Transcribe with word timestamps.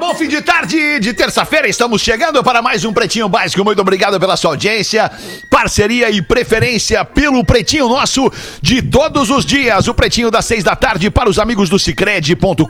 Bom 0.00 0.14
fim 0.14 0.28
de 0.28 0.40
tarde 0.40 0.98
de 0.98 1.12
terça-feira. 1.12 1.68
Estamos 1.68 2.00
chegando 2.00 2.42
para 2.42 2.62
mais 2.62 2.86
um 2.86 2.92
Pretinho 2.92 3.28
Básico. 3.28 3.62
Muito 3.62 3.82
obrigado 3.82 4.18
pela 4.18 4.34
sua 4.34 4.52
audiência, 4.52 5.10
parceria 5.60 6.10
e 6.10 6.22
preferência 6.22 7.04
pelo 7.04 7.44
Pretinho 7.44 7.86
Nosso 7.86 8.32
de 8.62 8.80
todos 8.80 9.28
os 9.28 9.44
dias. 9.44 9.88
O 9.88 9.94
Pretinho 9.94 10.30
das 10.30 10.46
seis 10.46 10.64
da 10.64 10.74
tarde 10.74 11.10
para 11.10 11.28
os 11.28 11.38
amigos 11.38 11.68
do 11.68 11.78
Cicred.com.br. 11.78 12.64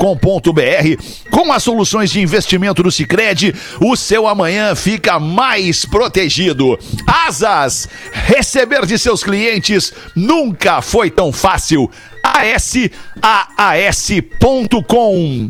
Com 1.30 1.52
as 1.52 1.62
soluções 1.62 2.10
de 2.10 2.20
investimento 2.20 2.82
do 2.82 2.90
Cicred, 2.90 3.54
o 3.80 3.94
seu 3.94 4.26
amanhã 4.26 4.74
fica 4.74 5.20
mais 5.20 5.84
protegido. 5.84 6.76
Asas! 7.06 7.88
Receber 8.12 8.84
de 8.84 8.98
seus 8.98 9.22
clientes 9.22 9.92
nunca 10.16 10.82
foi 10.82 11.10
tão 11.10 11.32
fácil. 11.32 11.88
ASAAS.com 12.22 12.91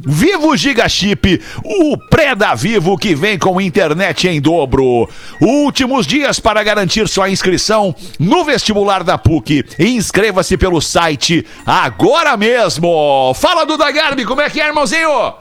Vivo 0.04 0.56
Giga 0.56 0.88
Chip, 0.88 1.40
o 1.64 1.96
pré 1.96 2.34
da 2.34 2.54
Vivo 2.54 2.96
que 2.96 3.14
vem 3.14 3.38
com 3.38 3.60
internet 3.60 4.28
em 4.28 4.40
dobro. 4.40 5.08
Últimos 5.40 6.06
dias 6.06 6.40
para 6.40 6.62
garantir 6.62 7.08
sua 7.08 7.29
inscrição 7.30 7.94
no 8.18 8.44
vestibular 8.44 9.02
da 9.02 9.16
PUC. 9.16 9.64
Inscreva-se 9.78 10.56
pelo 10.56 10.80
site 10.80 11.46
agora 11.64 12.36
mesmo. 12.36 13.32
Fala 13.34 13.64
do 13.64 13.76
Dagarbi, 13.76 14.24
como 14.24 14.40
é 14.40 14.50
que 14.50 14.60
é, 14.60 14.66
irmãozinho? 14.66 15.34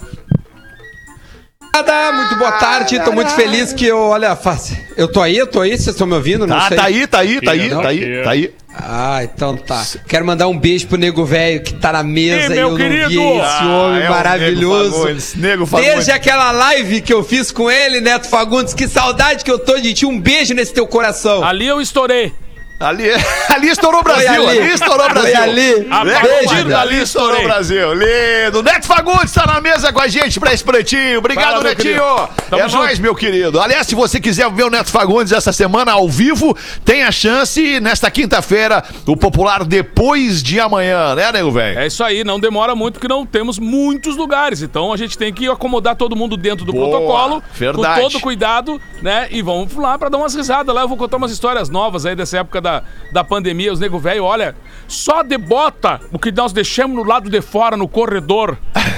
Nada, 1.74 2.12
muito 2.12 2.36
boa 2.36 2.52
tarde, 2.54 3.00
tô 3.04 3.12
muito 3.12 3.32
feliz 3.32 3.72
que 3.74 3.86
eu, 3.86 3.98
olha, 3.98 4.36
faz, 4.36 4.74
eu 4.98 5.08
tô 5.08 5.22
aí, 5.22 5.38
eu 5.38 5.48
tô 5.48 5.62
aí, 5.62 5.70
vocês 5.72 5.88
estão 5.90 6.06
me 6.08 6.14
ouvindo? 6.16 6.46
Não 6.46 6.58
Tá, 6.58 6.68
sei. 6.68 6.78
tá 6.78 6.84
aí, 6.86 7.08
tá 7.08 7.20
aí, 7.20 7.42
tá 7.42 7.52
aí, 7.52 7.70
Não? 7.70 7.82
tá 7.82 7.88
aí, 7.90 8.24
tá 8.24 8.32
aí. 8.32 8.54
Ah, 8.82 9.20
então 9.24 9.56
tá. 9.58 9.84
Quero 10.08 10.26
mandar 10.26 10.48
um 10.48 10.58
beijo 10.58 10.88
pro 10.88 10.98
nego 10.98 11.26
velho 11.26 11.62
que 11.62 11.74
tá 11.74 11.92
na 11.92 12.04
mesa 12.04 12.54
Ei, 12.54 12.60
e 12.60 12.62
meu 12.62 12.70
eu 12.72 12.76
querido! 12.78 13.02
não 13.02 13.10
vi 13.34 13.40
esse 13.40 13.64
Ah, 13.64 13.68
homem 13.68 14.02
é 14.04 14.08
o 14.08 14.12
maravilhoso. 14.12 14.90
Nego 14.90 14.96
Fagundes, 15.06 15.36
Nego 15.36 15.66
Desde 15.66 15.88
Fagundes. 15.90 16.10
aquela 16.10 16.52
live 16.52 17.02
que 17.02 17.14
eu 17.14 17.24
fiz 17.24 17.52
com 17.52 17.70
ele, 17.70 18.00
Neto 18.02 18.28
Fagundes, 18.28 18.74
que 18.74 18.88
saudade 18.88 19.44
que 19.44 19.52
eu 19.52 19.60
tô 19.60 19.78
de 19.80 19.94
ti. 19.94 20.06
Um 20.06 20.20
beijo 20.20 20.54
nesse 20.54 20.74
teu 20.74 20.86
coração. 20.88 21.44
Ali 21.44 21.68
eu 21.68 21.82
estourei. 21.82 22.32
Ali, 22.80 23.10
ali 23.54 23.68
estourou 23.70 24.00
o 24.00 24.04
Brasil, 24.04 24.48
ali. 24.48 24.60
ali, 24.60 24.72
estourou 24.72 25.06
o 25.06 25.10
Brasil. 25.10 25.36
Foi 25.36 25.44
ali. 25.44 25.88
A 25.90 26.06
partir 26.06 26.64
dali 26.64 26.74
ali 26.74 27.02
estourou 27.02 27.42
o. 27.42 27.44
Brasil. 27.44 27.94
Lindo. 27.94 28.64
Neto 28.64 28.88
Fagundes 28.88 29.34
tá 29.34 29.46
na 29.46 29.60
mesa 29.60 29.92
com 29.92 30.00
a 30.00 30.08
gente 30.08 30.40
pra 30.40 30.54
esse 30.54 30.64
pretinho. 30.64 31.20
Obrigado, 31.20 31.58
Fala, 31.58 31.64
Netinho. 31.64 32.04
É 32.52 32.70
junto. 32.70 32.76
nóis, 32.78 33.00
meu 33.00 33.14
querido. 33.14 33.60
Aliás, 33.60 33.86
se 33.86 33.96
você 33.96 34.20
quiser 34.20 34.50
ver 34.52 34.64
o 34.64 34.70
Neto 34.70 34.90
Fagundes 34.92 35.34
essa 35.34 35.52
semana 35.52 35.92
ao 35.92 36.08
vivo, 36.08 36.56
tem 36.86 37.04
a 37.04 37.12
chance 37.12 37.80
nesta 37.82 38.10
quinta-feira, 38.10 38.82
o 39.06 39.18
popular 39.18 39.66
Depois 39.66 40.42
de 40.42 40.60
Amanhã, 40.60 41.16
né, 41.16 41.32
nego 41.34 41.52
velho? 41.52 41.80
É 41.80 41.88
isso 41.88 42.04
aí, 42.04 42.24
não 42.24 42.40
demora 42.40 42.76
muito, 42.76 42.94
porque 42.94 43.08
não 43.08 43.26
temos 43.26 43.60
muitos 43.60 44.16
lugares. 44.16 44.62
Então 44.62 44.94
a 44.94 44.98
gente 44.98 45.18
tem 45.18 45.34
que 45.34 45.48
acomodar 45.50 45.96
todo 45.96 46.16
mundo 46.16 46.38
dentro 46.38 46.64
do 46.66 46.72
Boa, 46.72 46.90
protocolo, 46.90 47.44
verdade. 47.56 48.02
com 48.02 48.10
todo 48.10 48.22
cuidado, 48.22 48.82
né? 49.02 49.28
E 49.32 49.42
vamos 49.42 49.76
lá 49.76 49.98
pra 49.98 50.08
dar 50.08 50.18
umas 50.18 50.34
risadas 50.34 50.74
lá. 50.74 50.82
Eu 50.82 50.88
vou 50.88 50.98
contar 50.98 51.18
umas 51.18 51.32
histórias 51.32 51.70
novas 51.70 52.06
aí 52.06 52.16
dessa 52.16 52.38
época 52.38 52.62
da, 52.62 52.69
da 53.12 53.24
pandemia. 53.24 53.72
Os 53.74 53.80
nego 53.80 54.00
velho, 54.00 54.24
olha, 54.24 54.56
só 54.88 55.22
de 55.24 55.38
bota 55.38 56.00
o 56.12 56.20
que 56.20 56.32
nós 56.32 56.52
deixamos 56.52 56.96
no 56.96 57.04
lado 57.04 57.30
de 57.30 57.42
fora, 57.42 57.78
no 57.78 57.88
corredor. 57.88 58.58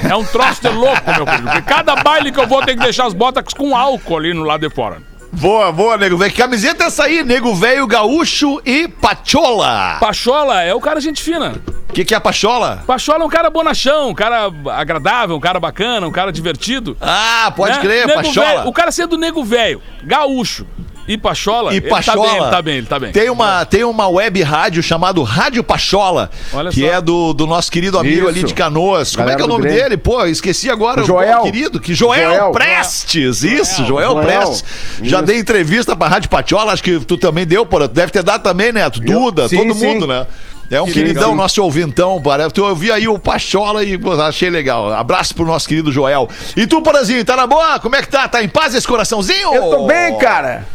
É 0.10 0.16
um 0.16 0.26
troço 0.26 0.62
de 0.62 0.70
louco, 0.70 1.12
meu 1.16 1.28
filho. 1.28 1.44
Porque 1.44 1.62
cada 1.62 1.96
baile 1.98 2.32
que 2.32 2.40
eu 2.40 2.48
vou 2.48 2.64
tem 2.66 2.76
que 2.76 2.84
deixar 2.84 3.06
as 3.06 3.14
botas 3.14 3.54
com 3.54 3.76
álcool 3.76 4.18
ali 4.18 4.34
no 4.34 4.44
lado 4.44 4.68
de 4.68 4.74
fora. 4.74 5.02
Boa, 5.34 5.72
boa, 5.72 5.98
nego 5.98 6.18
velho. 6.18 6.32
Que 6.32 6.42
camiseta 6.42 6.84
é 6.84 6.88
essa 6.88 7.06
aí? 7.06 7.24
Nego 7.24 7.56
velho, 7.56 7.88
gaúcho 7.88 8.62
e 8.66 8.88
pachola. 8.88 9.98
Pachola 10.00 10.62
é 10.62 10.74
o 10.74 10.80
cara 10.82 11.00
gente 11.00 11.22
fina. 11.22 11.56
O 11.90 11.94
que, 11.94 12.06
que 12.06 12.14
é 12.14 12.18
a 12.18 12.22
pachola? 12.22 12.84
Pachola 12.86 13.24
é 13.24 13.26
um 13.26 13.30
cara 13.30 13.50
bonachão, 13.50 14.10
um 14.10 14.14
cara 14.14 14.52
agradável, 14.74 15.36
um 15.36 15.40
cara 15.40 15.60
bacana, 15.60 16.08
um 16.08 16.12
cara 16.12 16.32
divertido. 16.32 16.98
Ah, 17.02 17.52
pode 17.56 17.76
né? 17.76 17.82
crer, 17.82 18.08
Nego 18.08 18.24
pachola. 18.24 18.48
velho, 18.48 18.68
o 18.68 18.74
cara 18.74 18.92
sendo 18.92 19.18
nego 19.18 19.44
velho, 19.44 19.82
gaúcho 20.04 20.66
e 21.08 21.18
Pachola, 21.18 21.74
E 21.74 21.78
ele 21.78 21.90
Pachola. 21.90 22.24
tá 22.24 22.26
bem, 22.28 22.38
ele 22.38 22.50
tá 22.50 22.62
bem, 22.62 22.76
ele 22.78 22.88
tá 22.88 23.00
bem. 23.00 23.12
Tem 23.12 23.30
uma, 23.30 23.66
tem 23.66 23.84
uma 23.84 24.08
web 24.08 24.42
rádio 24.44 24.82
chamado 24.84 25.22
Rádio 25.24 25.64
Pachola, 25.64 26.30
Olha 26.54 26.70
que 26.72 26.82
só. 26.82 26.88
é 26.94 27.02
do, 27.02 27.34
do 27.34 27.46
nosso 27.48 27.72
querido 27.72 27.98
amigo 28.00 28.20
Isso. 28.22 28.28
ali 28.30 28.44
de 28.44 28.54
Canoas. 28.54 29.16
Como 29.16 29.24
é 29.30 29.32
Galera 29.32 29.38
que 29.38 29.42
é 29.42 29.46
o 29.46 29.58
nome 29.58 29.70
dele? 29.70 29.98
Pô, 29.98 30.26
esqueci 30.26 30.70
agora. 30.70 31.04
Joel. 31.04 31.40
Pô, 31.40 31.44
querido, 31.44 31.80
que 31.80 31.94
Joel, 31.94 32.30
Joel. 32.36 32.52
Prestes. 32.52 33.44
Isso, 33.44 33.86
Joel, 33.86 34.12
Joel. 34.12 34.24
Prestes. 34.26 34.64
Já 35.02 35.18
Isso. 35.18 35.26
dei 35.26 35.40
entrevista 35.40 35.96
pra 35.96 36.08
Rádio 36.08 36.30
Pachola, 36.30 36.72
acho 36.74 36.84
que 36.84 37.00
tu 37.00 37.18
também 37.18 37.46
deu, 37.46 37.66
pô. 37.66 37.86
Deve 37.88 38.12
ter 38.12 38.24
dado 38.24 38.44
também, 38.44 38.72
Neto. 38.72 39.00
Duda, 39.00 39.48
Sim, 39.50 39.58
todo 39.58 39.74
sim. 39.74 39.86
mundo, 39.86 40.08
né? 40.08 40.26
É 40.70 40.82
um 40.82 40.86
Que 40.86 40.94
queridão, 40.94 41.24
legal. 41.24 41.36
nosso 41.36 41.62
ouvintão, 41.62 42.22
parece. 42.22 42.52
Eu 42.58 42.74
vi 42.74 42.90
aí 42.92 43.06
o 43.06 43.20
Pachola 43.20 43.84
e 43.84 43.98
pô, 43.98 44.14
achei 44.14 44.50
legal. 44.50 44.94
Abraço 44.94 45.36
pro 45.36 45.44
nosso 45.46 45.68
querido 45.68 45.92
Joel. 45.92 46.30
E 46.56 46.66
tu, 46.66 46.82
Porazinho, 46.82 47.26
tá 47.26 47.36
na 47.36 47.46
boa? 47.46 47.78
Como 47.80 47.94
é 47.96 48.02
que 48.02 48.08
tá? 48.08 48.26
Tá 48.30 48.42
em 48.42 48.48
paz 48.48 48.74
esse 48.74 48.88
coraçãozinho? 48.88 49.54
Eu 49.54 49.64
tô 49.70 49.86
bem, 49.88 50.18
cara. 50.18 50.66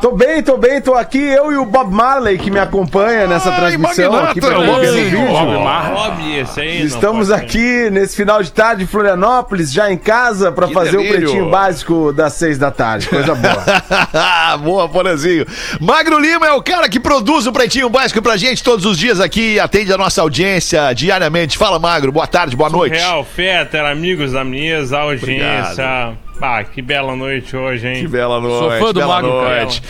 Tô 0.00 0.12
bem, 0.12 0.42
tô 0.42 0.56
bem, 0.56 0.80
tô 0.80 0.94
aqui. 0.94 1.18
Eu 1.18 1.52
e 1.52 1.56
o 1.56 1.64
Bob 1.64 1.92
Marley 1.92 2.36
que 2.38 2.50
me 2.50 2.58
acompanha 2.58 3.26
nessa 3.26 3.50
Ai, 3.50 3.56
transmissão 3.60 4.10
magnata. 4.12 4.30
aqui 4.30 4.40
pra 4.40 4.50
Ei, 4.50 4.54
quem 4.56 4.64
vê 4.64 4.66
no 4.66 4.72
Bob 4.72 4.86
vídeo. 4.86 5.32
Marley. 5.62 5.94
Hobby 5.96 6.36
esse 6.38 6.60
aí. 6.60 6.82
Estamos 6.84 7.30
aqui 7.30 7.88
nesse 7.90 8.16
final 8.16 8.42
de 8.42 8.50
tarde 8.52 8.82
em 8.84 8.86
Florianópolis, 8.86 9.72
já 9.72 9.90
em 9.92 9.96
casa, 9.96 10.50
pra 10.50 10.66
Que 10.68 10.74
fazer 10.74 10.92
delírio. 10.92 11.10
o 11.10 11.20
pretinho 11.20 11.50
básico 11.50 12.12
das 12.12 12.32
seis 12.34 12.58
da 12.58 12.70
tarde. 12.70 13.08
Coisa 13.08 13.34
boa. 13.34 13.62
Boa, 14.62 14.88
Porazinho. 14.88 15.46
Magro 15.80 16.18
Lima 16.18 16.46
é 16.46 16.52
o 16.52 16.62
cara 16.62 16.88
que 16.88 16.98
produz 17.00 17.46
o 17.46 17.52
Pretinho 17.52 17.88
Básico 17.88 18.20
pra 18.22 18.36
gente 18.36 18.62
todos 18.62 18.84
os 18.84 18.98
dias 18.98 19.20
aqui 19.20 19.54
e 19.54 19.60
atende 19.60 19.92
a 19.92 19.98
nossa 19.98 20.20
audiência 20.22 20.92
diariamente. 20.94 21.56
Fala, 21.58 21.78
Magro. 21.78 22.12
Boa 22.12 22.26
tarde, 22.26 22.56
boa 22.56 22.68
noite. 22.70 22.94
Real, 22.96 23.24
Fetter, 23.24 23.84
amigos 23.84 24.32
da 24.32 24.44
mesa, 24.44 24.98
audiência. 24.98 26.12
Ah, 26.44 26.64
que 26.64 26.82
bela 26.82 27.14
noite 27.14 27.56
hoje, 27.56 27.86
hein? 27.86 28.02
Que 28.02 28.08
bela 28.08 28.40
noite. 28.40 28.58
Sou 28.58 28.70
fã 28.86 28.92
do 28.92 28.98
bela 28.98 29.14
Magro, 29.14 29.30
noite. 29.30 29.80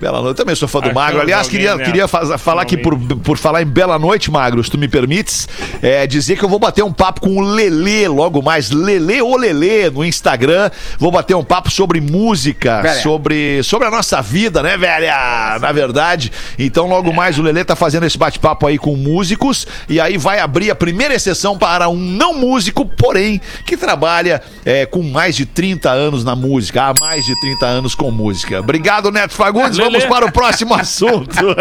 Bela 0.00 0.20
noite. 0.20 0.36
Também 0.36 0.54
sou 0.54 0.68
fã 0.68 0.80
do 0.80 0.92
Magro. 0.92 1.20
Aliás, 1.20 1.48
queria, 1.48 1.76
né? 1.76 1.84
queria 1.84 2.06
faz- 2.08 2.40
falar 2.40 2.62
aqui 2.62 2.76
por, 2.76 2.98
por 2.98 3.38
falar 3.38 3.62
em 3.62 3.66
Bela 3.66 3.98
Noite, 3.98 4.30
Magro, 4.30 4.62
se 4.62 4.70
tu 4.70 4.76
me 4.76 4.88
permites, 4.88 5.48
é, 5.80 6.06
dizer 6.06 6.36
que 6.36 6.44
eu 6.44 6.48
vou 6.48 6.58
bater 6.58 6.82
um 6.84 6.92
papo 6.92 7.20
com 7.20 7.36
o 7.36 7.40
Lelê 7.40 8.06
logo 8.08 8.42
mais. 8.42 8.70
Lelê 8.70 9.22
ou 9.22 9.36
Lelê 9.36 9.88
no 9.90 10.04
Instagram. 10.04 10.70
Vou 10.98 11.10
bater 11.10 11.34
um 11.34 11.44
papo 11.44 11.70
sobre 11.70 12.00
música, 12.00 12.82
Velha. 12.82 13.00
sobre, 13.00 13.62
sobre 13.62 13.86
a 13.88 13.90
nossa 13.90 14.20
vida, 14.20 14.62
né, 14.62 14.76
velha? 14.76 15.58
Na 15.60 15.72
verdade. 15.72 16.30
Então, 16.58 16.86
logo 16.86 17.12
mais, 17.12 17.38
o 17.38 17.42
Lelê 17.42 17.64
tá 17.64 17.76
fazendo 17.76 18.04
esse 18.04 18.18
bate-papo 18.18 18.66
aí 18.66 18.76
com 18.76 18.96
músicos. 18.96 19.66
E 19.88 20.00
aí 20.00 20.18
vai 20.18 20.40
abrir 20.40 20.70
a 20.70 20.74
primeira 20.74 21.14
exceção 21.14 21.56
para 21.56 21.88
um 21.88 21.96
não 21.96 22.34
músico, 22.34 22.84
porém, 22.84 23.40
que 23.66 23.76
trabalha 23.76 24.42
é, 24.64 24.84
com 24.86 25.02
mais 25.02 25.36
de 25.36 25.46
30 25.46 25.88
anos 25.90 26.24
na 26.24 26.34
música. 26.36 26.82
Há 26.82 26.94
mais 27.00 27.24
de 27.24 27.40
30 27.40 27.66
anos 27.66 27.94
com 27.94 28.10
música. 28.10 28.60
Obrigado, 28.60 29.10
Neto 29.10 29.32
Fagundes. 29.34 29.83
Vamos 29.84 30.04
para 30.06 30.26
o 30.26 30.32
próximo 30.32 30.74
assunto. 30.74 31.34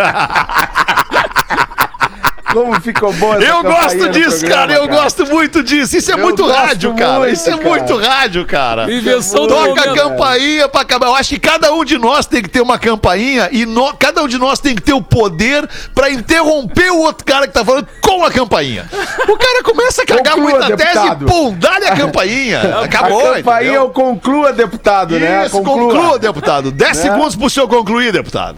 Como 2.53 2.80
ficou 2.81 3.12
boa 3.14 3.38
essa 3.38 3.46
Eu 3.46 3.64
gosto 3.64 3.97
no 3.97 4.09
disso, 4.09 4.40
programa, 4.40 4.68
cara. 4.68 4.74
Eu 4.74 4.88
gosto 4.88 5.25
muito 5.25 5.64
disso. 5.64 5.97
Isso 5.97 6.12
é 6.12 6.14
Eu 6.14 6.19
muito 6.19 6.46
rádio, 6.47 6.94
cara. 6.94 7.19
muito, 7.19 7.34
Isso 7.34 7.50
é 7.50 7.58
cara. 7.58 7.69
muito 7.69 7.97
rádio, 7.97 8.46
cara. 8.46 8.91
Invenção 8.94 9.47
do 9.47 9.53
Toca 9.53 9.81
a 9.91 9.94
campainha 9.96 10.69
pra 10.69 10.81
acabar. 10.81 11.08
Eu 11.08 11.16
acho 11.16 11.30
que 11.30 11.40
cada 11.40 11.74
um 11.74 11.84
de 11.84 11.97
nós 11.97 12.25
tem 12.25 12.41
que 12.44 12.50
ter 12.50 12.61
uma 12.61 12.78
campainha 12.78 13.50
e 13.52 13.66
nó- 13.66 13.94
cada 13.94 14.22
um 14.23 14.28
de 14.28 14.38
nós 14.38 14.59
tem 14.59 14.76
que 14.76 14.82
ter 14.82 14.94
o 14.94 15.02
poder 15.02 15.67
pra 15.96 16.09
interromper 16.09 16.91
o 16.91 17.00
outro 17.00 17.26
cara 17.26 17.47
que 17.47 17.53
tá 17.53 17.66
falando 17.66 17.88
com 18.02 18.23
a 18.23 18.32
campainha. 18.32 18.85
O 19.28 19.38
cara 19.38 19.64
começa 19.64 20.03
a 20.03 20.05
cagar 20.05 20.35
Conclua, 20.35 20.52
muita 20.59 20.78
tese 20.78 20.94
deputado. 20.94 21.26
e 21.26 21.28
pum, 21.28 21.53
dá-lhe 21.58 21.85
a 21.88 21.96
campainha. 21.96 22.61
Acabou, 22.84 23.32
a 23.32 23.35
campainha 23.38 23.61
entendeu? 23.72 23.82
eu 23.84 23.90
conclua, 23.90 24.53
deputado, 24.53 25.20
né? 25.20 25.46
Isso, 25.46 25.61
conclua. 25.61 26.20
deputado. 26.20 26.72
10 26.72 26.97
Né? 26.97 27.03
segundos 27.03 27.35
pro 27.35 27.50
senhor 27.50 27.67
concluir, 27.67 28.11
deputado. 28.11 28.58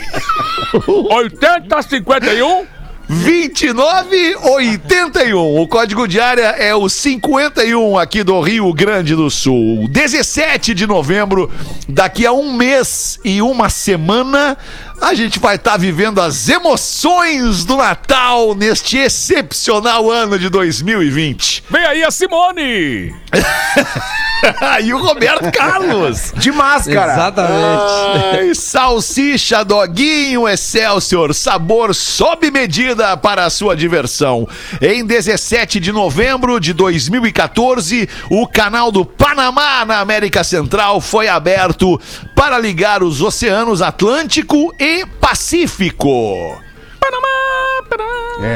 80, 1.09 1.81
51, 1.81 2.65
2981. 3.09 5.61
O 5.61 5.67
código 5.67 6.07
de 6.07 6.19
área 6.19 6.47
é 6.57 6.75
o 6.75 6.89
51 6.89 7.97
aqui 7.97 8.23
do 8.23 8.39
Rio 8.41 8.73
Grande 8.73 9.15
do 9.15 9.29
Sul. 9.29 9.87
17 9.89 10.73
de 10.73 10.85
novembro, 10.85 11.49
daqui 11.87 12.25
a 12.25 12.33
um 12.33 12.53
mês 12.53 13.17
e 13.23 13.41
uma 13.41 13.69
semana, 13.69 14.57
a 14.99 15.13
gente 15.13 15.39
vai 15.39 15.55
estar 15.55 15.77
vivendo 15.77 16.19
as 16.19 16.49
emoções 16.49 17.63
do 17.63 17.77
Natal 17.77 18.55
neste 18.55 18.97
excepcional 18.97 20.09
ano 20.09 20.39
de 20.39 20.49
2020. 20.49 21.65
Vem 21.69 21.85
aí 21.85 22.03
a 22.03 22.11
Simone! 22.11 23.15
e 24.83 24.93
o 24.93 24.97
Roberto 24.97 25.51
Carlos. 25.51 26.31
De 26.35 26.51
máscara. 26.51 27.13
Exatamente. 27.13 28.37
Ai, 28.39 28.55
salsicha, 28.55 29.63
doguinho, 29.63 30.47
Excelsior, 30.47 31.33
sabor 31.33 31.93
sob 31.93 32.49
medida 32.51 33.15
para 33.17 33.45
a 33.45 33.49
sua 33.49 33.75
diversão. 33.75 34.47
Em 34.81 35.05
17 35.05 35.79
de 35.79 35.91
novembro 35.91 36.59
de 36.59 36.73
2014, 36.73 38.07
o 38.29 38.47
canal 38.47 38.91
do 38.91 39.05
Panamá 39.05 39.85
na 39.85 39.99
América 39.99 40.43
Central 40.43 41.01
foi 41.01 41.27
aberto 41.27 41.99
para 42.35 42.59
ligar 42.59 43.03
os 43.03 43.21
oceanos 43.21 43.81
Atlântico 43.81 44.73
e 44.79 44.86
Pacífico. 45.19 46.59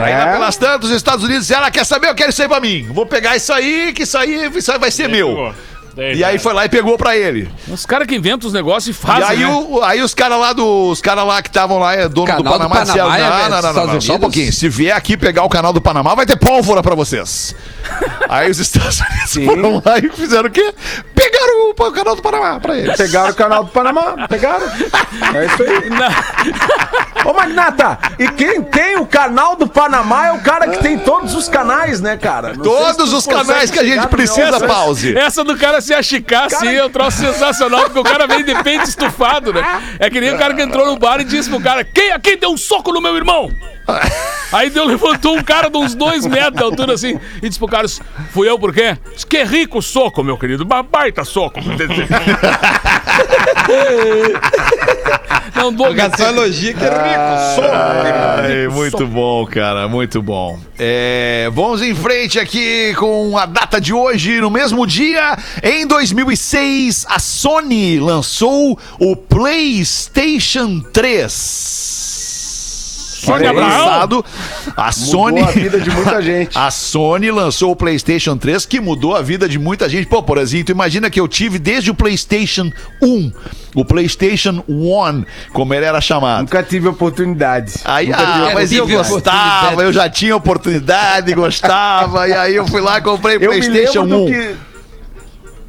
Aí 0.04 0.13
lá 0.13 0.30
É. 0.30 0.31
pelas 0.33 0.57
tantas, 0.57 0.89
os 0.89 0.95
Estados 0.95 1.24
Unidos 1.24 1.44
disseram, 1.44 1.62
ela 1.62 1.72
quer 1.72 1.86
saber, 1.86 2.10
eu 2.10 2.16
quero 2.16 2.30
isso 2.30 2.42
aí 2.42 2.48
pra 2.48 2.60
mim. 2.60 2.88
Vou 2.92 3.06
pegar 3.06 3.36
isso 3.36 3.51
aí, 3.51 3.92
que 3.94 4.04
isso 4.04 4.18
aí, 4.18 4.51
isso 4.56 4.72
aí 4.72 4.78
vai 4.80 4.92
ser 4.92 5.07
meu. 5.10 5.54
E 6.16 6.24
aí 6.24 6.39
foi 6.39 6.54
lá 6.54 6.63
e 6.66 6.69
pegou 6.69 6.98
pra 6.98 7.18
ele. 7.18 7.50
Os 7.68 7.86
caras 7.86 8.07
que 8.07 8.16
inventam 8.16 8.48
os 8.48 8.54
negócios 8.54 8.88
e 8.88 8.92
E 8.92 8.94
fazem. 8.94 9.24
aí, 9.25 9.39
né? 9.39 9.48
o- 9.48 9.81
aí 9.83 10.01
os 10.01 10.13
caras 10.13 10.39
lá 10.39 10.54
do. 10.54 10.89
Os 10.89 11.01
caras 11.01 11.25
lá 11.25 11.42
que 11.42 11.50
estavam 11.50 11.80
lá, 11.80 11.94
é 11.94 12.07
dono 12.07 12.13
do 12.13 12.25
Canal 12.25 12.44
do 12.44 12.50
Panamá, 12.50 12.75
Panamá 12.75 12.83
disseram, 12.86 13.13
é, 13.13 13.19
não, 13.19 13.38
velho, 13.38 13.50
não, 13.50 13.50
não, 13.50 13.62
não, 13.62 13.69
Estados 13.69 13.94
não, 13.94 14.01
só 14.01 14.16
um 14.16 14.19
pouquinho. 14.19 14.54
Se 14.54 14.69
vier 14.69 14.95
aqui 14.95 15.18
pegar 15.18 15.44
o 15.44 15.50
canal 15.50 15.74
do 15.74 15.81
Panamá, 15.81 16.16
vai 16.16 16.25
ter 16.25 16.38
pólvora 16.38 16.81
pra 16.81 16.95
vocês. 16.95 17.54
Aí 18.30 18.50
os 18.50 18.59
Estados 18.59 19.00
Unidos 19.00 19.45
foram 19.45 19.81
lá 19.86 19.98
e 20.00 20.09
fizeram 20.09 20.48
o 20.48 20.51
quê? 20.51 20.74
Pegaram 21.13 21.69
o, 21.69 21.69
o 21.71 21.92
canal 21.92 22.15
do 22.15 22.21
Panamá 22.21 22.59
pra 22.59 22.77
eles. 22.77 22.98
Pegaram 22.98 23.30
o 23.31 23.36
canal 23.36 23.63
do 23.63 23.71
Panamá, 23.71 24.27
pegaram. 24.27 24.65
É 25.33 25.45
isso 25.45 25.63
aí. 25.63 27.25
Ô, 27.25 27.33
Magnata, 27.33 28.00
e 28.18 28.27
quem 28.30 28.62
tem 28.63 28.98
o 28.98 29.06
canal 29.06 29.56
do 29.56 29.68
Panamá 29.68 30.27
é 30.27 30.31
o 30.33 30.39
cara 30.39 30.68
que 30.68 30.80
tem 30.80 30.98
todos 30.98 31.36
os 31.36 31.48
canais, 31.48 32.01
né, 32.01 32.18
cara? 32.18 32.53
Não 32.53 32.63
Todos 32.63 33.13
os 33.13 33.27
canais 33.27 33.69
que 33.69 33.80
a 33.80 33.83
gente 33.83 34.07
precisa, 34.07 34.57
meu- 34.59 34.68
pause. 34.68 35.15
Essa 35.18 35.44
do 35.44 35.56
cara 35.57 35.81
se 35.81 35.94
achicar 35.94 36.45
assim 36.45 36.75
é 36.75 36.83
um 36.83 36.89
troço 36.89 37.18
sensacional, 37.19 37.83
porque 37.83 38.00
o 38.00 38.04
cara 38.04 38.25
vem 38.25 38.44
de 38.44 38.56
peito 38.63 38.89
estufado, 38.89 39.54
né? 39.54 39.63
É 40.00 40.09
que 40.09 40.19
nem 40.19 40.33
o 40.33 40.38
cara 40.38 40.54
que 40.54 40.62
entrou 40.62 40.86
no 40.86 40.97
bar 40.97 41.19
e 41.21 41.24
disse 41.24 41.50
pro 41.50 41.62
cara: 41.62 41.83
Quem 41.83 42.12
aqui 42.12 42.36
deu 42.36 42.50
um 42.51 42.57
soco 42.57 42.92
no 42.92 43.01
meu 43.01 43.15
irmão? 43.15 43.51
Aí 44.51 44.69
deu, 44.69 44.86
levantou 44.86 45.38
um 45.38 45.44
cara 45.44 45.69
de 45.69 45.78
uns 45.78 45.95
dois 45.95 46.25
metros 46.25 46.56
de 46.57 46.63
altura 46.63 46.94
assim 46.94 47.18
e 47.42 47.48
disse 47.48 47.57
pro 47.57 47.68
cara: 47.69 47.88
Fui 48.33 48.50
eu 48.50 48.60
por 48.60 48.74
quê? 48.74 48.98
Disse, 49.13 49.25
que 49.25 49.44
rico 49.44 49.81
soco, 49.81 50.24
meu 50.24 50.38
querido. 50.38 50.66
Ba- 50.66 50.83
Baita 50.83 51.24
soco. 51.24 51.60
Não 55.56 55.75
vou 55.75 55.88
Só 56.18 56.28
elogia 56.30 56.74
que 56.74 56.83
era 56.83 57.04
rico. 57.04 57.62
Ai, 57.72 58.68
muito 58.68 59.06
bom, 59.07 59.45
cara, 59.45 59.88
muito 59.88 60.22
bom. 60.22 60.60
É, 60.80 61.50
vamos 61.54 61.81
em 61.81 61.94
frente 61.94 62.39
aqui 62.39 62.94
com 62.95 63.38
a 63.38 63.45
data 63.45 63.80
de 63.80 63.94
hoje. 63.94 64.42
No 64.42 64.50
mesmo 64.50 64.86
dia, 64.88 65.38
em 65.62 65.86
2006, 65.86 67.06
a 67.10 67.19
Sony 67.19 68.00
lançou 68.00 68.78
o 69.00 69.16
PlayStation 69.16 70.80
3. 70.92 72.20
Sônia 73.21 73.53
Foi 73.53 73.63
Abraão? 73.63 73.85
lançado, 73.85 74.25
a 74.75 74.91
Sony 74.91 75.41
Mudou 75.41 75.50
a 75.50 75.51
vida 75.51 75.79
de 75.79 75.89
muita 75.91 76.21
gente. 76.23 76.57
A 76.57 76.71
Sony 76.71 77.29
lançou 77.29 77.71
o 77.71 77.75
PlayStation 77.75 78.35
3 78.35 78.65
que 78.65 78.79
mudou 78.79 79.15
a 79.15 79.21
vida 79.21 79.47
de 79.47 79.59
muita 79.59 79.88
gente. 79.88 80.07
Pô, 80.07 80.23
por 80.23 80.39
exemplo, 80.39 80.65
tu 80.65 80.71
imagina 80.71 81.07
que 81.07 81.19
eu 81.19 81.27
tive 81.27 81.59
desde 81.59 81.91
o 81.91 81.94
PlayStation 81.94 82.71
1, 83.00 83.31
o 83.75 83.85
PlayStation 83.85 84.63
1, 84.68 85.25
como 85.53 85.73
ele 85.73 85.85
era 85.85 86.01
chamado. 86.01 86.41
Nunca 86.41 86.63
tive 86.63 86.88
oportunidade. 86.88 87.73
Aí, 87.85 88.07
Nunca 88.07 88.19
ah, 88.21 88.41
tive 88.41 88.53
mas 88.56 88.71
eu 88.71 88.88
gostava, 88.88 89.83
eu 89.83 89.94
já 89.94 90.09
tinha 90.09 90.35
oportunidade, 90.35 91.33
gostava, 91.35 92.27
e 92.27 92.33
aí 92.33 92.56
eu 92.56 92.68
fui 92.68 92.81
lá 92.81 92.97
e 92.97 93.01
comprei 93.01 93.38
o 93.38 93.39
PlayStation 93.39 94.01
lembro 94.01 94.25
1. 94.25 94.70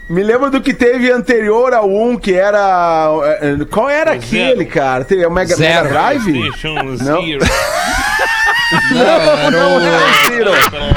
Me 0.09 0.23
lembro 0.23 0.51
do 0.51 0.61
que 0.61 0.75
teve 0.75 1.11
anterior 1.11 1.73
ao 1.73 1.89
1, 1.89 2.17
que 2.19 2.35
era. 2.35 3.09
eh, 3.41 3.55
eh, 3.61 3.65
Qual 3.71 3.89
era 3.89 4.13
aquele, 4.13 4.65
cara? 4.67 5.05
Tem- 5.05 5.23
É 5.23 5.29
o 5.29 5.31
Mega, 5.31 5.57
Mega 5.57 5.57
Zero. 5.57 5.89
Drive? 5.89 6.25
PlayStation 6.33 6.75
Não. 6.83 6.97
Zero. 7.27 7.41
Não, 8.91 9.51
Não 9.51 9.81
era, 9.81 10.13
Ciro. 10.27 10.51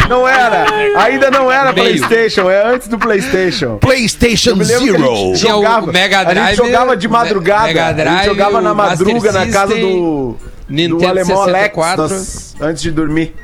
Não 0.10 0.28
era. 0.28 0.66
Ainda 1.02 1.30
não 1.32 1.52
era 1.52 1.72
Meio. 1.74 1.86
PlayStation, 1.98 2.50
é 2.50 2.66
antes 2.74 2.88
do 2.88 2.98
PlayStation. 2.98 3.78
PlayStation 3.78 4.56
Zero. 4.64 5.32
o 5.32 5.36
jogava, 5.36 5.92
Mega 5.92 6.20
a 6.20 6.24
gente 6.26 6.34
Drive, 6.34 6.56
jogava 6.56 6.96
de 6.98 7.08
madrugada. 7.08 7.68
Mega 7.68 7.86
a 7.86 7.88
gente 7.90 7.96
Drive, 8.04 8.26
jogava 8.26 8.62
na 8.62 8.72
o 8.72 8.76
Master 8.76 9.08
madruga 9.08 9.32
na 9.32 9.48
casa 9.48 9.74
System, 9.74 9.92
do, 10.02 10.98
do 10.98 11.08
alemão 11.08 11.42
Alex 11.42 11.76
64. 11.76 12.02
nós- 12.04 12.56
antes 12.62 12.82
de 12.82 12.92
dormir. 12.92 13.36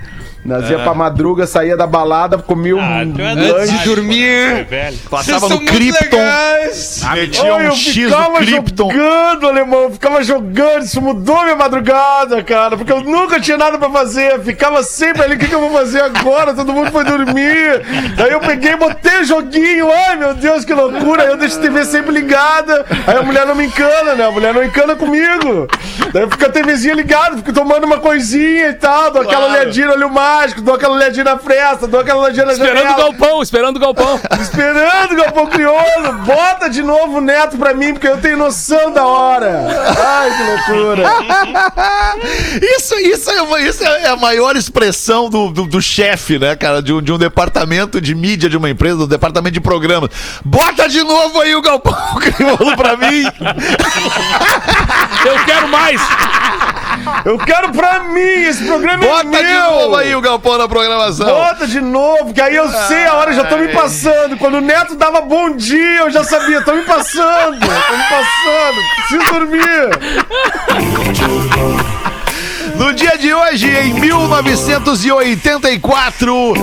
Nós 0.44 0.70
ia 0.70 0.80
pra 0.80 0.94
madruga, 0.96 1.46
saía 1.46 1.78
da 1.78 1.86
balada, 1.86 2.38
comia 2.40 2.76
um 2.76 2.80
Ah, 2.82 3.02
é 3.02 3.34
lanche. 3.36 3.52
Antes 3.62 3.80
de 3.80 3.86
dormir. 3.86 4.66
velho. 4.66 4.98
Passava 5.10 5.48
no 5.50 5.60
Krypton, 5.62 6.18
legais. 6.18 7.02
metia 7.14 7.44
Oi, 7.44 7.50
um 7.52 7.66
eu 7.68 7.72
X 7.74 7.96
no 7.98 8.10
ficava 8.10 8.38
Krypton. 8.40 8.92
jogando, 8.92 9.48
alemão, 9.48 9.82
eu 9.84 9.92
ficava 9.92 10.24
jogando, 10.24 10.84
isso 10.84 11.00
mudou 11.02 11.44
minha 11.44 11.56
madrugada, 11.56 12.42
cara, 12.44 12.76
porque 12.76 12.92
eu 12.92 13.02
nunca 13.02 13.40
tinha 13.40 13.56
nada 13.58 13.78
pra 13.78 13.90
fazer, 13.92 14.40
ficava 14.42 14.82
sempre 14.82 15.22
ali, 15.22 15.36
o 15.36 15.38
que, 15.38 15.48
que 15.48 15.54
eu 15.54 15.60
vou 15.62 15.72
fazer 15.72 16.02
agora? 16.02 16.54
Todo 16.56 16.74
mundo 16.74 16.92
foi 16.92 17.04
dormir. 17.04 17.82
Daí 18.16 18.32
eu 18.32 18.40
peguei, 18.40 18.76
botei 18.76 19.20
o 19.22 19.24
joguinho, 19.24 19.92
ai 19.92 20.16
meu 20.16 20.34
Deus, 20.34 20.66
que 20.66 20.74
loucura, 20.74 21.22
aí 21.24 21.30
eu 21.30 21.38
deixo 21.38 21.60
a 21.60 21.62
TV 21.62 21.86
sempre 21.86 22.12
ligada, 22.14 22.84
aí 23.06 23.16
a 23.16 23.22
mulher 23.22 23.46
não 23.46 23.54
me 23.54 23.66
encana, 23.66 24.16
né? 24.16 24.26
A 24.26 24.32
mulher 24.32 24.54
não 24.56 24.64
encana 24.64 24.96
comigo. 24.96 25.68
Daí 26.12 26.28
fica 26.30 26.48
a 26.48 26.50
TVzinha 26.50 26.96
ligada, 26.96 27.38
fico 27.38 27.54
tomando 27.54 27.84
uma 27.86 28.00
coisinha 28.00 28.70
e 28.70 28.74
tal, 28.74 29.12
dou 29.12 29.22
aquela 29.22 29.46
Claro. 29.46 29.54
olhadinha 29.62 29.88
no 29.88 29.94
olho 29.94 30.10
mágico, 30.32 30.62
dou 30.62 30.76
aquela 30.76 30.96
olhadinha 30.96 31.24
na 31.24 31.38
fresta, 31.38 31.88
dou 31.88 32.00
aquela 32.00 32.22
olhadinha 32.22 32.46
na 32.46 32.54
Esperando 32.54 32.78
o 32.78 32.82
janela. 32.82 32.98
galpão, 32.98 33.42
esperando 33.42 33.76
o 33.78 33.80
galpão. 33.80 34.20
Esperando, 34.42 35.16
Galpão 35.16 35.48
Crioulo! 35.48 36.14
Bota 36.26 36.70
de 36.70 36.82
novo 36.82 37.18
o 37.18 37.22
neto 37.22 37.58
pra 37.58 37.74
mim, 37.74 37.94
porque 37.94 38.08
eu 38.08 38.18
tenho 38.20 38.38
noção 38.38 38.92
da 38.92 39.06
hora! 39.06 39.68
Ai, 39.98 40.32
que 40.38 40.72
loucura! 40.72 41.04
Isso, 42.62 42.96
isso, 42.96 43.30
é, 43.32 43.62
isso 43.64 43.84
é 43.84 44.08
a 44.08 44.16
maior 44.16 44.56
expressão 44.56 45.30
do, 45.30 45.50
do, 45.50 45.66
do 45.66 45.82
chefe, 45.82 46.38
né, 46.38 46.56
cara? 46.56 46.82
De 46.82 46.94
um, 46.94 47.02
de 47.02 47.12
um 47.12 47.18
departamento 47.18 48.00
de 48.00 48.14
mídia 48.14 48.50
de 48.50 48.58
uma 48.58 48.70
empresa, 48.70 48.98
do 48.98 49.08
departamento 49.08 49.54
de 49.54 49.62
programas. 49.62 50.10
Bota 50.44 50.88
de 50.88 51.04
novo 51.04 51.40
aí 51.42 51.56
o 51.56 51.62
Galpão 51.62 51.96
Crioulo 52.20 52.76
pra 52.76 52.96
mim! 52.98 53.24
Eu 55.26 55.46
quero 55.46 55.68
mais! 55.70 56.02
Eu 57.26 57.38
quero 57.38 57.72
pra 57.72 58.04
mim! 58.06 58.20
Esse 58.20 58.64
programa 58.66 59.06
Bota 59.06 59.38
é 59.38 59.44
de 59.44 59.54
meu! 59.54 59.72
novo 59.72 59.96
aí 59.96 60.16
o 60.16 60.22
Galpão 60.22 60.58
na 60.58 60.68
programação! 60.68 61.28
Bota 61.28 61.68
de 61.68 61.80
novo, 61.82 62.34
que 62.34 62.42
aí 62.42 62.56
eu 62.56 62.68
sei 62.88 63.06
a 63.06 63.14
hora, 63.16 63.34
já 63.34 63.44
tô 63.46 63.58
me 63.58 63.68
passando. 63.70 64.38
Quando 64.38 64.56
o 64.56 64.62
neto 64.62 64.96
dava 64.96 65.22
bom 65.22 65.52
dia, 65.56 66.00
eu 66.00 66.10
já 66.12 66.24
sabia, 66.24 66.62
tô 66.62 66.74
me 66.74 66.84
passando, 66.84 67.60
tô 67.60 67.68
me 67.68 68.04
passando, 68.10 68.82
preciso 68.96 69.26
dormir. 69.34 69.90
No 72.76 72.94
dia 72.94 73.18
de 73.18 73.34
hoje, 73.34 73.70
em 73.70 73.94
1984, 73.94 76.54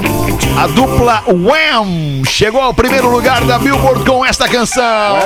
a 0.61 0.67
dupla 0.67 1.23
Wham 1.29 2.23
chegou 2.27 2.61
ao 2.61 2.75
primeiro 2.75 3.09
lugar 3.09 3.43
da 3.45 3.59
Billboard 3.59 4.05
com 4.05 4.27
esta 4.27 4.49
canção. 4.49 5.19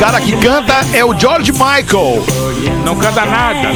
Cara 0.00 0.18
que 0.18 0.34
canta 0.38 0.80
é 0.94 1.04
o 1.04 1.16
George 1.16 1.52
Michael. 1.52 2.24
Não 2.86 2.96
canta 2.96 3.26
nada. 3.26 3.68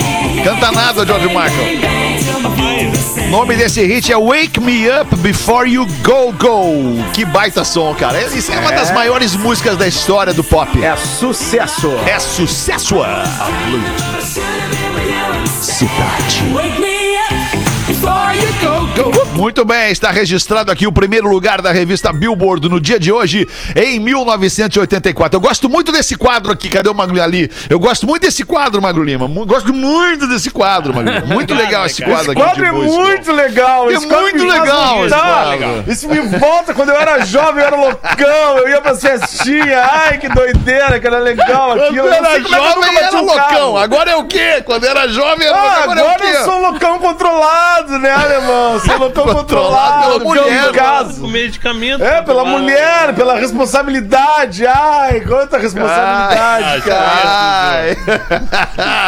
Canta 0.42 0.72
nada, 0.72 1.04
George 1.04 1.26
Michael. 1.26 3.26
O 3.26 3.30
nome 3.30 3.54
desse 3.56 3.84
hit 3.84 4.10
é 4.10 4.16
Wake 4.16 4.58
Me 4.58 4.88
Up 4.88 5.14
Before 5.16 5.70
You 5.70 5.86
Go 6.02 6.32
Go. 6.32 7.04
Que 7.12 7.26
baita 7.26 7.62
som, 7.62 7.94
cara. 7.94 8.22
Isso 8.22 8.50
é 8.50 8.58
uma 8.58 8.72
das 8.72 8.90
maiores 8.90 9.36
músicas 9.36 9.76
da 9.76 9.86
história 9.86 10.32
do 10.32 10.42
pop. 10.42 10.82
É 10.82 10.96
sucesso! 10.96 11.92
É 12.06 12.18
sucesso. 12.18 12.96
Cidade. 15.60 16.42
Wake 16.54 16.80
me 16.80 16.93
Muito 19.34 19.64
bem, 19.64 19.90
está 19.90 20.10
registrado 20.12 20.70
aqui 20.70 20.86
o 20.86 20.92
primeiro 20.92 21.28
lugar 21.28 21.60
da 21.60 21.72
revista 21.72 22.12
Billboard 22.12 22.68
no 22.68 22.80
dia 22.80 23.00
de 23.00 23.10
hoje, 23.10 23.48
em 23.74 23.98
1984. 23.98 25.36
Eu 25.36 25.40
gosto 25.40 25.68
muito 25.68 25.90
desse 25.90 26.14
quadro 26.16 26.52
aqui, 26.52 26.68
cadê 26.68 26.88
o 26.88 26.94
Magro 26.94 27.20
ali? 27.20 27.50
Eu 27.68 27.80
gosto 27.80 28.06
muito 28.06 28.22
desse 28.22 28.44
quadro, 28.44 28.80
Magro 28.80 29.02
Lima. 29.02 29.26
Gosto 29.44 29.72
muito 29.74 30.28
desse 30.28 30.50
quadro, 30.50 30.94
Magro 30.94 31.12
Lima. 31.12 31.26
Muito 31.26 31.52
legal 31.52 31.84
esse 31.84 32.02
quadro 32.02 32.22
Esse 32.22 32.30
aqui. 32.30 32.40
quadro 32.40 32.62
de 32.62 32.68
é 32.68 32.72
muito 32.72 33.32
legal. 33.32 33.90
É 33.90 33.94
esse 33.94 34.06
quadro 34.06 34.22
muito 34.22 34.44
legal 34.46 35.06
esse 35.06 35.14
quadro. 35.16 35.84
Isso 35.88 36.08
me 36.08 36.20
volta 36.38 36.72
quando 36.72 36.90
eu 36.90 36.96
era 36.96 37.24
jovem, 37.26 37.60
eu 37.60 37.66
era 37.66 37.76
loucão, 37.76 38.58
eu 38.58 38.68
ia 38.68 38.80
pra 38.80 38.94
festinha. 38.94 39.82
Ai, 39.82 40.18
que 40.18 40.28
doideira, 40.28 41.00
que 41.00 41.06
era 41.08 41.18
legal 41.18 41.72
aquilo. 41.72 41.86
Quando 41.88 41.96
Eu 41.96 42.12
era 42.12 42.40
jovem 42.40 42.96
era 42.96 43.20
loucão. 43.20 43.76
Agora 43.76 44.10
é 44.12 44.16
o 44.16 44.24
quê? 44.26 44.62
Quando 44.64 44.84
era 44.84 45.08
jovem 45.08 45.46
era 45.46 45.56
Ah, 45.56 45.82
agora, 45.82 46.00
é 46.00 46.02
o 46.04 46.06
agora 46.06 46.20
quê? 46.20 46.36
eu 46.38 46.44
sou 46.44 46.60
loucão 46.60 46.98
controlado, 47.00 47.98
né, 47.98 48.10
alemão? 48.12 48.78
Sou 48.80 48.96
loucão 48.96 49.23
Controlado 49.24 49.44
controlado, 49.44 50.20
pela 50.20 50.24
mulher, 50.24 50.60
pelo 50.60 50.72
Com 50.72 50.78
caso. 50.78 51.28
medicamento. 51.28 52.02
É, 52.04 52.22
pela 52.22 52.44
mulher, 52.44 53.14
pela 53.14 53.36
responsabilidade. 53.38 54.66
Ai, 54.66 55.20
quanta 55.20 55.58
responsabilidade, 55.58 56.64
Ai, 56.64 56.80
cara. 56.82 57.96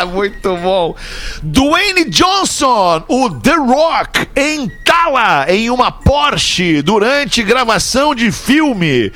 Ai. 0.00 0.04
Muito 0.12 0.56
bom. 0.56 0.94
Dwayne 1.42 2.04
Johnson, 2.04 3.02
o 3.08 3.30
The 3.30 3.54
Rock, 3.54 4.28
entala 4.36 5.46
em 5.48 5.70
uma 5.70 5.90
Porsche 5.90 6.82
durante 6.82 7.42
gravação 7.42 8.14
de 8.14 8.30
filme. 8.32 9.12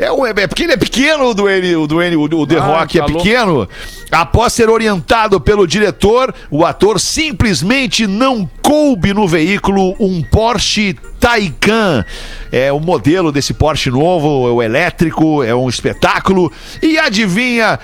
É, 0.00 0.10
o- 0.10 0.24
é 0.26 0.46
porque 0.46 0.62
ele 0.62 0.72
é 0.72 0.76
pequeno, 0.76 1.26
o 1.26 1.34
Dwayne, 1.34 1.76
o, 1.76 1.86
Dwayne, 1.86 2.16
o, 2.16 2.22
o 2.22 2.46
The 2.46 2.56
Ah, 2.56 2.62
Rock 2.62 2.96
é 2.98 3.00
tá 3.02 3.06
louco. 3.06 3.22
pequeno. 3.22 3.68
Após 4.10 4.52
ser 4.54 4.70
orientado 4.70 5.38
pelo 5.40 5.66
diretor, 5.66 6.34
o 6.50 6.64
ator 6.64 6.98
simplesmente 6.98 8.06
não 8.06 8.48
coube 8.62 9.12
no 9.12 9.28
veículo 9.28 9.94
um 10.00 10.22
Porsche 10.22 10.96
Taycan. 11.20 12.04
É 12.50 12.72
o 12.72 12.80
modelo 12.80 13.30
desse 13.30 13.52
Porsche 13.52 13.90
novo, 13.90 14.48
é 14.48 14.50
o 14.52 14.62
elétrico, 14.62 15.42
é 15.44 15.54
um 15.54 15.68
espetáculo. 15.68 16.50
E 16.82 16.98
adivinha 16.98 17.78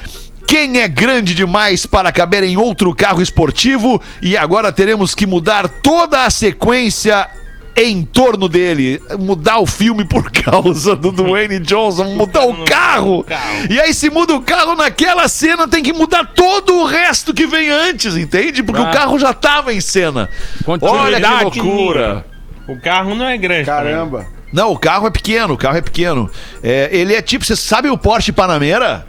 quem 0.47 0.81
é 0.81 0.89
grande 0.89 1.35
demais 1.35 1.85
para 1.87 2.11
caber 2.11 2.43
em 2.45 2.57
outro 2.57 2.95
carro 2.95 3.21
esportivo? 3.21 4.01
E 4.23 4.37
agora 4.37 4.73
teremos 4.73 5.15
que 5.15 5.27
mudar 5.27 5.69
toda 5.69 6.25
a 6.25 6.31
sequência 6.31 7.29
em 7.77 8.03
torno 8.05 8.49
dele, 8.49 9.03
mudar 9.19 9.59
o 9.59 9.67
filme 9.67 10.05
por 10.05 10.31
causa 10.33 10.97
do 10.97 11.13
Dwayne 11.13 11.59
Johnson, 11.61 12.05
mudar 12.15 12.47
o 12.47 12.65
carro. 12.65 13.25
E 13.69 13.79
aí 13.79 13.93
se 13.93 14.09
muda 14.09 14.35
o 14.35 14.41
carro 14.41 14.75
naquela 14.75 15.29
cena, 15.29 15.69
tem 15.69 15.83
que 15.83 15.93
mudar 15.93 16.25
todo 16.35 16.75
o 16.79 16.85
resto 16.87 17.35
que 17.35 17.47
vem 17.47 17.69
antes, 17.71 18.17
entende? 18.17 18.63
Porque 18.63 18.81
o 18.81 18.87
Ah. 18.87 18.91
carro 18.91 19.19
já 19.19 19.31
estava 19.31 19.75
em 19.75 19.81
cena. 19.81 20.29
Olha 20.67 21.21
que 21.51 21.61
loucura. 21.61 22.25
O 22.69 22.81
carro 22.81 23.15
não 23.15 23.27
é 23.27 23.37
grande. 23.37 23.67
também. 23.67 23.85
Caramba. 23.85 24.27
Não, 24.53 24.73
o 24.73 24.79
carro 24.79 25.07
é 25.07 25.11
pequeno, 25.11 25.55
o 25.55 25.59
carro 25.59 25.77
é 25.77 25.83
pequeno. 25.83 26.31
É, 26.63 26.89
ele 26.93 27.15
é 27.15 27.21
tipo, 27.21 27.45
você 27.45 27.55
sabe 27.55 27.91
o 27.91 27.99
Porsche 27.99 28.33
Panamera? 28.33 29.07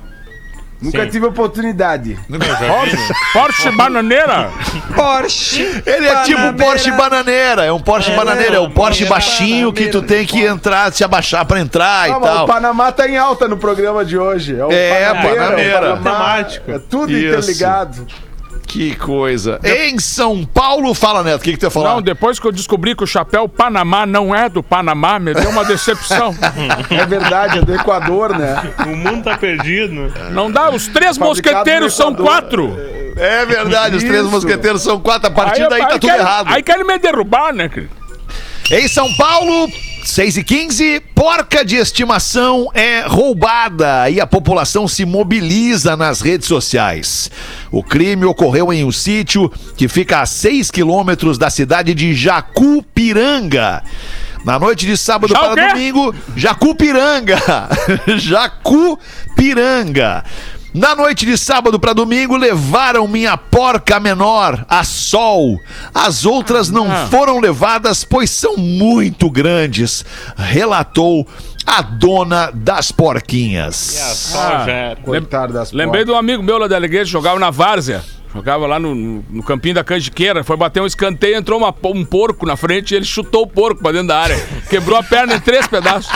Nunca 0.80 1.06
Sim. 1.06 1.10
tive 1.10 1.26
oportunidade. 1.26 2.20
Porsche, 2.30 3.14
Porsche 3.34 3.72
bananeira. 3.72 4.52
Porsche. 4.96 5.82
Ele 5.86 6.08
é 6.08 6.22
tipo 6.22 6.40
um 6.40 6.54
Porsche 6.54 6.92
bananeira, 6.92 7.66
é 7.66 7.72
um 7.72 7.80
Porsche 7.80 8.12
bananeira, 8.12 8.58
é 8.58 8.60
um 8.60 8.70
Porsche 8.70 9.06
é 9.06 9.08
baixinho 9.08 9.74
que 9.74 9.88
tu 9.88 10.04
tem 10.04 10.24
que 10.26 10.40
entrar, 10.44 10.92
se 10.94 11.04
abaixar 11.04 11.46
pra 11.46 11.60
entrar 11.60 12.04
Ah, 12.04 12.10
e 12.10 12.22
tal. 12.22 12.44
o 12.44 12.48
Panamá 12.48 12.92
tá 12.92 13.08
em 13.10 13.18
alta 13.18 13.48
no 13.48 13.58
programa 13.58 14.06
de 14.06 14.18
hoje. 14.20 14.56
É, 14.60 14.64
o 14.66 14.72
É, 14.72 15.06
Panameira, 15.14 15.44
Panameira. 15.44 15.94
o 15.96 15.98
Panamá. 16.04 16.40
É 16.68 16.80
tudo 16.88 17.12
Isso. 17.12 17.28
interligado. 17.40 18.06
Que 18.68 18.94
coisa. 18.96 19.60
Em 19.64 19.98
São 19.98 20.46
Paulo, 20.46 20.94
fala, 20.94 21.24
Neto, 21.24 21.40
o 21.40 21.44
que, 21.44 21.54
que 21.54 21.58
tu 21.58 21.64
ia 21.64 21.70
falar? 21.70 21.94
Não, 21.96 22.02
depois 22.02 22.38
que 22.38 22.46
eu 22.46 22.52
descobri 22.52 22.94
que 22.96 23.04
o 23.04 23.08
chapéu 23.08 23.48
Panamá 23.48 24.06
não 24.06 24.36
é 24.36 24.50
do 24.50 24.62
Panamá, 24.62 25.18
me 25.18 25.34
deu 25.34 25.50
uma 25.50 25.64
decepção. 25.64 26.36
É 26.92 27.06
verdade, 27.06 27.60
é 27.60 27.62
do 27.62 27.74
Equador, 27.74 28.38
né? 28.38 28.74
O 28.86 28.96
mundo 28.96 29.24
tá 29.24 29.38
perdido. 29.38 30.12
Não 30.32 30.52
dá, 30.52 30.70
os 30.70 30.88
três 30.88 31.18
mosqueteiros 31.18 31.96
são 31.96 32.14
quatro. 32.14 32.76
É 33.16 33.46
verdade, 33.46 33.96
os 33.96 34.04
três 34.04 34.22
Isso. 34.24 34.30
mosqueteiros 34.32 34.82
são 34.82 35.00
quatro, 35.00 35.28
a 35.30 35.32
partir 35.32 35.64
Aí- 35.64 35.70
daí 35.70 35.82
tá 35.82 35.88
tudo 35.90 36.02
querem- 36.08 36.20
errado. 36.22 36.48
Aí 36.50 36.62
querem 36.62 36.86
me 36.86 36.98
derrubar, 37.00 37.54
né, 37.54 37.70
querido? 37.70 37.92
Em 38.70 38.88
São 38.88 39.12
Paulo, 39.16 39.70
6 40.08 40.38
e 40.38 40.44
15, 40.44 41.02
porca 41.14 41.66
de 41.66 41.76
estimação 41.76 42.72
é 42.74 43.02
roubada 43.02 44.10
e 44.10 44.22
a 44.22 44.26
população 44.26 44.88
se 44.88 45.06
mobiliza 45.06 45.98
nas 45.98 46.22
redes 46.22 46.48
sociais. 46.48 47.30
O 47.70 47.84
crime 47.84 48.24
ocorreu 48.24 48.72
em 48.72 48.86
um 48.86 48.92
sítio 48.92 49.52
que 49.76 49.90
fica 49.90 50.22
a 50.22 50.26
6 50.26 50.72
quilômetros 50.72 51.38
da 51.38 51.50
cidade 51.50 51.94
de 51.94 52.16
Jacupiranga. 52.16 53.84
Na 54.46 54.58
noite 54.58 54.86
de 54.86 54.96
sábado 54.96 55.34
Já 55.34 55.40
para 55.40 55.74
domingo, 55.74 56.16
Jacupiranga. 56.38 57.38
Jacupiranga. 58.18 60.24
Na 60.78 60.96
noite 60.96 61.26
de 61.26 61.36
sábado 61.36 61.80
para 61.80 61.92
domingo, 61.92 62.38
levaram 62.38 63.08
minha 63.08 63.36
porca 63.36 64.00
menor, 64.00 64.64
a 64.70 64.84
Sol. 64.84 65.60
As 65.92 66.24
outras 66.24 66.70
não 66.70 66.92
Ah. 66.92 67.08
foram 67.10 67.40
levadas, 67.40 68.04
pois 68.04 68.30
são 68.30 68.56
muito 68.58 69.28
grandes, 69.28 70.06
relatou 70.38 71.28
a 71.66 71.82
dona 71.82 72.52
das 72.54 72.92
porquinhas. 72.92 73.76
Só 73.76 74.38
Ah. 74.40 74.96
Coitado 75.04 75.52
das 75.54 75.72
Lembrei 75.72 76.06
de 76.06 76.12
um 76.12 76.16
amigo 76.16 76.44
meu 76.44 76.60
lá 76.60 76.68
da 76.68 76.76
Alegrete, 76.76 77.10
jogava 77.10 77.40
na 77.40 77.50
Várzea. 77.50 78.04
Jogava 78.36 78.68
lá 78.68 78.78
no, 78.78 78.94
no, 78.94 79.26
no 79.32 79.42
campinho 79.44 79.74
da 79.74 79.84
Canjiqueira, 79.84 80.44
foi 80.44 80.56
bater 80.58 80.80
um 80.80 80.86
escanteio, 80.86 81.38
entrou 81.38 81.58
uma- 81.58 81.74
um 81.86 82.06
porco 82.06 82.46
na 82.46 82.56
frente 82.56 82.92
e 82.92 82.96
ele 82.98 83.06
chutou 83.06 83.44
o 83.44 83.48
porco 83.48 83.82
pra 83.82 83.92
dentro 83.94 84.10
da 84.10 84.20
área. 84.20 84.38
Quebrou 84.70 84.96
a 85.00 85.02
perna 85.02 85.34
em 85.36 85.40
três 85.40 85.66
pedaços. 85.66 86.12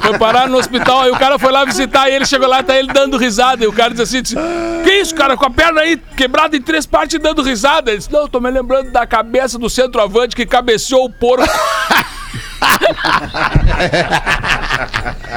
Foi 0.00 0.18
parar 0.18 0.48
no 0.48 0.58
hospital, 0.58 1.02
aí 1.02 1.10
o 1.10 1.18
cara 1.18 1.38
foi 1.38 1.52
lá 1.52 1.64
visitar 1.64 2.08
e 2.08 2.14
ele 2.14 2.24
chegou 2.26 2.48
lá 2.48 2.62
tá 2.62 2.76
ele 2.78 2.92
dando 2.92 3.16
risada. 3.16 3.64
E 3.64 3.66
o 3.66 3.72
cara 3.72 3.90
disse 3.90 4.02
assim: 4.02 4.22
disse, 4.22 4.36
Que 4.84 4.92
isso, 5.00 5.14
cara, 5.14 5.36
com 5.36 5.44
a 5.46 5.50
perna 5.50 5.80
aí 5.82 5.96
quebrada 6.16 6.56
em 6.56 6.62
três 6.62 6.86
partes 6.86 7.14
e 7.14 7.18
dando 7.18 7.42
risada? 7.42 7.90
Ele 7.90 7.98
disse: 7.98 8.12
Não, 8.12 8.20
eu 8.20 8.28
tô 8.28 8.40
me 8.40 8.50
lembrando 8.50 8.90
da 8.90 9.06
cabeça 9.06 9.58
do 9.58 9.68
centroavante 9.68 10.34
que 10.34 10.46
cabeceou 10.46 11.04
o 11.04 11.10
porco. 11.10 11.46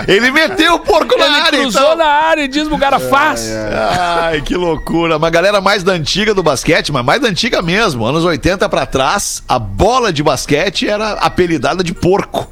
Ele 0.07 0.31
meteu 0.31 0.75
o 0.75 0.79
porco 0.79 1.17
na 1.17 1.25
Ele 1.25 1.35
área, 1.35 1.59
cruzou 1.59 1.81
então. 1.81 1.95
na 1.97 2.05
área 2.05 2.43
e 2.43 2.47
diz 2.47 2.67
o 2.67 2.77
cara 2.77 2.99
faz. 2.99 3.47
Ai, 4.19 4.41
que 4.41 4.55
loucura. 4.55 5.17
Uma 5.17 5.29
galera 5.29 5.61
mais 5.61 5.83
da 5.83 5.93
antiga 5.93 6.33
do 6.33 6.41
basquete, 6.43 6.91
mas 6.91 7.03
mais 7.05 7.21
da 7.21 7.27
antiga 7.27 7.61
mesmo. 7.61 8.05
Anos 8.05 8.23
80 8.25 8.67
pra 8.69 8.85
trás, 8.85 9.43
a 9.47 9.59
bola 9.59 10.11
de 10.11 10.23
basquete 10.23 10.87
era 10.87 11.13
apelidada 11.13 11.83
de 11.83 11.93
porco. 11.93 12.51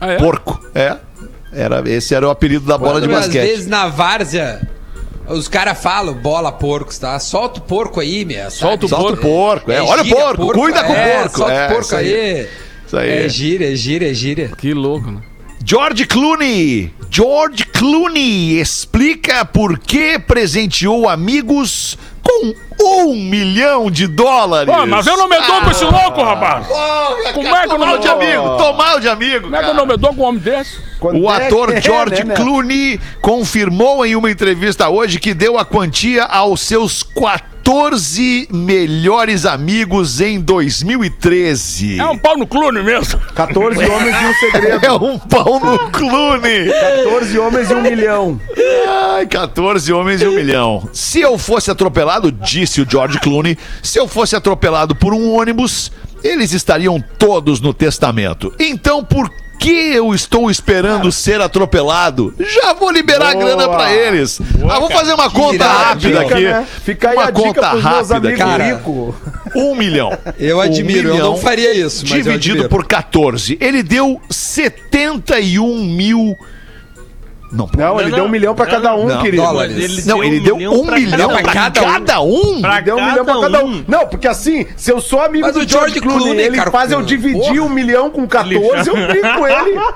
Ah, 0.00 0.12
é? 0.12 0.16
Porco, 0.16 0.60
é. 0.74 0.96
Era, 1.52 1.82
esse 1.90 2.14
era 2.14 2.26
o 2.26 2.30
apelido 2.30 2.66
da 2.66 2.76
bola 2.76 3.00
de 3.00 3.06
Às 3.06 3.12
basquete. 3.26 3.42
vezes 3.46 3.66
na 3.66 3.88
várzea, 3.88 4.60
os 5.26 5.48
caras 5.48 5.80
falam 5.80 6.14
bola 6.14 6.52
porcos, 6.52 6.98
tá? 6.98 7.18
Solta 7.18 7.58
o 7.58 7.62
porco 7.62 8.00
aí, 8.00 8.24
meu. 8.24 8.50
Solta 8.50 8.86
o 8.86 8.88
Solta 8.88 9.14
o 9.14 9.16
porco, 9.16 9.72
é. 9.72 9.80
Olha 9.80 10.02
o 10.02 10.04
gíria, 10.04 10.20
porco, 10.20 10.52
cuida 10.52 10.84
com 10.84 10.92
o 10.92 10.96
é, 10.96 11.18
porco. 11.20 11.38
Solta 11.38 11.52
É, 11.52 11.64
o 11.64 11.68
porco 11.68 11.82
isso 11.84 11.96
aí. 11.96 12.14
aí. 12.14 12.48
Isso 12.86 12.96
aí. 12.98 13.10
É 13.10 13.28
gíria, 13.28 13.72
é 13.72 13.76
gíria, 13.76 14.10
é 14.10 14.14
gíria. 14.14 14.50
Que 14.56 14.74
louco, 14.74 15.10
né? 15.10 15.20
George 15.64 16.06
Clooney. 16.06 16.92
George 17.10 17.64
Clooney 17.64 18.58
explica 18.60 19.44
por 19.44 19.78
que 19.78 20.18
presenteou 20.18 21.08
amigos 21.08 21.98
com 22.28 22.54
um 23.10 23.14
milhão 23.14 23.90
de 23.90 24.06
dólares. 24.06 24.72
Pô, 24.72 24.86
mas 24.86 25.06
eu 25.06 25.16
não 25.16 25.28
me 25.28 25.36
dou 25.40 25.60
com 25.62 25.70
esse 25.70 25.84
louco, 25.84 26.22
rapaz. 26.22 26.66
Porra, 26.66 27.32
Como 27.32 27.48
é 27.48 27.66
que 27.66 27.72
eu 27.74 27.78
não 27.78 27.86
me 27.86 27.98
de 27.98 28.06
dou? 28.06 28.16
amigo, 28.16 28.56
tomar 28.56 29.00
de 29.00 29.08
amigo. 29.08 29.42
Como 29.44 29.56
é 29.56 29.62
que 29.62 29.70
eu 29.70 29.74
não 29.74 29.86
me 29.86 29.96
dou 29.96 30.14
com 30.14 30.22
um 30.22 30.26
homem 30.26 30.40
desse? 30.40 30.78
Quando 31.00 31.20
O 31.22 31.30
é 31.30 31.46
ator 31.46 31.72
é, 31.72 31.80
George 31.80 32.24
né? 32.24 32.34
Clooney 32.34 33.00
confirmou 33.20 34.04
em 34.04 34.14
uma 34.16 34.30
entrevista 34.30 34.88
hoje 34.88 35.18
que 35.18 35.32
deu 35.34 35.58
a 35.58 35.64
quantia 35.64 36.24
aos 36.24 36.60
seus 36.60 37.02
14 37.02 37.57
melhores 38.50 39.44
amigos 39.44 40.22
em 40.22 40.40
2013. 40.40 42.00
É 42.00 42.06
um 42.06 42.16
pau 42.16 42.38
no 42.38 42.46
clune 42.46 42.82
mesmo. 42.82 43.20
14 43.34 43.84
homens 43.84 44.16
e 44.16 44.24
um 44.24 44.34
segredo. 44.34 44.78
É 44.88 44.92
um 44.92 45.18
pau 45.18 45.60
no 45.60 45.90
Clooney. 45.90 46.70
14 46.70 47.38
homens 47.38 47.70
e 47.70 47.74
um 47.74 47.82
milhão. 47.82 48.40
Ai, 48.88 49.26
14 49.26 49.92
homens 49.92 50.22
e 50.22 50.26
um 50.26 50.34
milhão. 50.34 50.88
Se 50.92 51.20
eu 51.20 51.36
fosse 51.36 51.70
atropelado, 51.70 52.32
disse 52.32 52.80
o 52.80 52.86
George 52.88 53.20
Clooney, 53.20 53.58
se 53.82 53.98
eu 53.98 54.08
fosse 54.08 54.34
atropelado 54.34 54.94
por 54.94 55.12
um 55.12 55.34
ônibus, 55.34 55.92
eles 56.24 56.52
estariam 56.52 57.02
todos 57.18 57.60
no 57.60 57.74
testamento. 57.74 58.52
Então 58.58 59.04
por 59.04 59.28
que 59.28 59.47
eu 59.66 60.14
estou 60.14 60.50
esperando 60.50 61.10
ser 61.10 61.40
atropelado? 61.40 62.34
Já 62.38 62.74
vou 62.74 62.90
liberar 62.90 63.30
a 63.30 63.32
Boa. 63.32 63.44
grana 63.44 63.68
pra 63.68 63.92
eles. 63.92 64.40
ah, 64.70 64.78
vou 64.78 64.90
fazer 64.90 65.14
uma 65.14 65.30
conta 65.30 65.54
irado, 65.54 65.78
rápida 65.84 66.20
Dica, 66.20 66.34
aqui. 66.34 66.44
né? 66.44 66.66
Fica 66.84 67.10
aí 67.10 67.16
uma 67.16 67.24
a 67.24 67.30
dica 67.30 67.42
conta 67.48 67.68
rápida. 67.72 68.32
Cara. 68.36 68.64
ricos. 68.64 69.14
Um 69.56 69.74
milhão. 69.74 70.16
Eu 70.38 70.58
Um 70.58 70.60
admiro, 70.60 71.08
eu 71.08 71.14
milhão 71.14 71.30
não 71.32 71.36
faria 71.38 71.72
isso, 71.72 72.04
mas 72.06 72.26
eu 72.26 72.32
Dividido 72.38 72.68
por 72.68 72.84
14. 72.86 73.56
Ele 73.58 73.82
deu 73.82 74.20
71 74.28 75.84
mil 75.84 76.38
Não. 77.50 77.68
Não, 77.76 78.00
ele 78.00 78.10
Não, 78.10 78.16
deu 78.18 78.24
um 78.26 78.28
milhão 78.28 78.54
pra 78.54 78.66
não, 78.66 78.72
cada 78.72 78.94
um, 78.94 79.06
não. 79.06 79.22
querido. 79.22 79.42
Dólares. 79.42 80.04
Não, 80.06 80.22
ele 80.22 80.40
deu 80.40 80.54
um 80.56 80.84
milhão 80.84 81.28
pra 81.30 81.42
cada 81.42 81.80
cada 81.80 82.20
um. 82.20 82.56
um. 82.56 82.60
Pra 82.60 82.74
Ele 82.76 82.82
deu 82.82 82.96
um 82.96 83.04
milhão 83.06 83.24
pra 83.24 83.40
cada 83.40 83.64
um. 83.64 83.84
Não, 83.88 84.06
porque 84.06 84.28
assim, 84.28 84.66
se 84.76 84.92
eu 84.92 85.00
sou 85.00 85.20
amigo 85.22 85.46
Mas 85.46 85.54
do 85.54 85.60
George 85.60 85.94
George 85.94 86.00
Clooney, 86.00 86.24
Clooney, 86.24 86.44
ele 86.44 86.56
cara, 86.56 86.70
faz 86.70 86.90
eu 86.92 86.98
porra. 86.98 87.08
dividir 87.08 87.60
um 87.62 87.68
milhão 87.68 88.10
com 88.10 88.26
14, 88.26 88.88
eu 88.90 88.94
brinco 89.08 89.34
com 89.38 89.46
ele. 89.46 89.78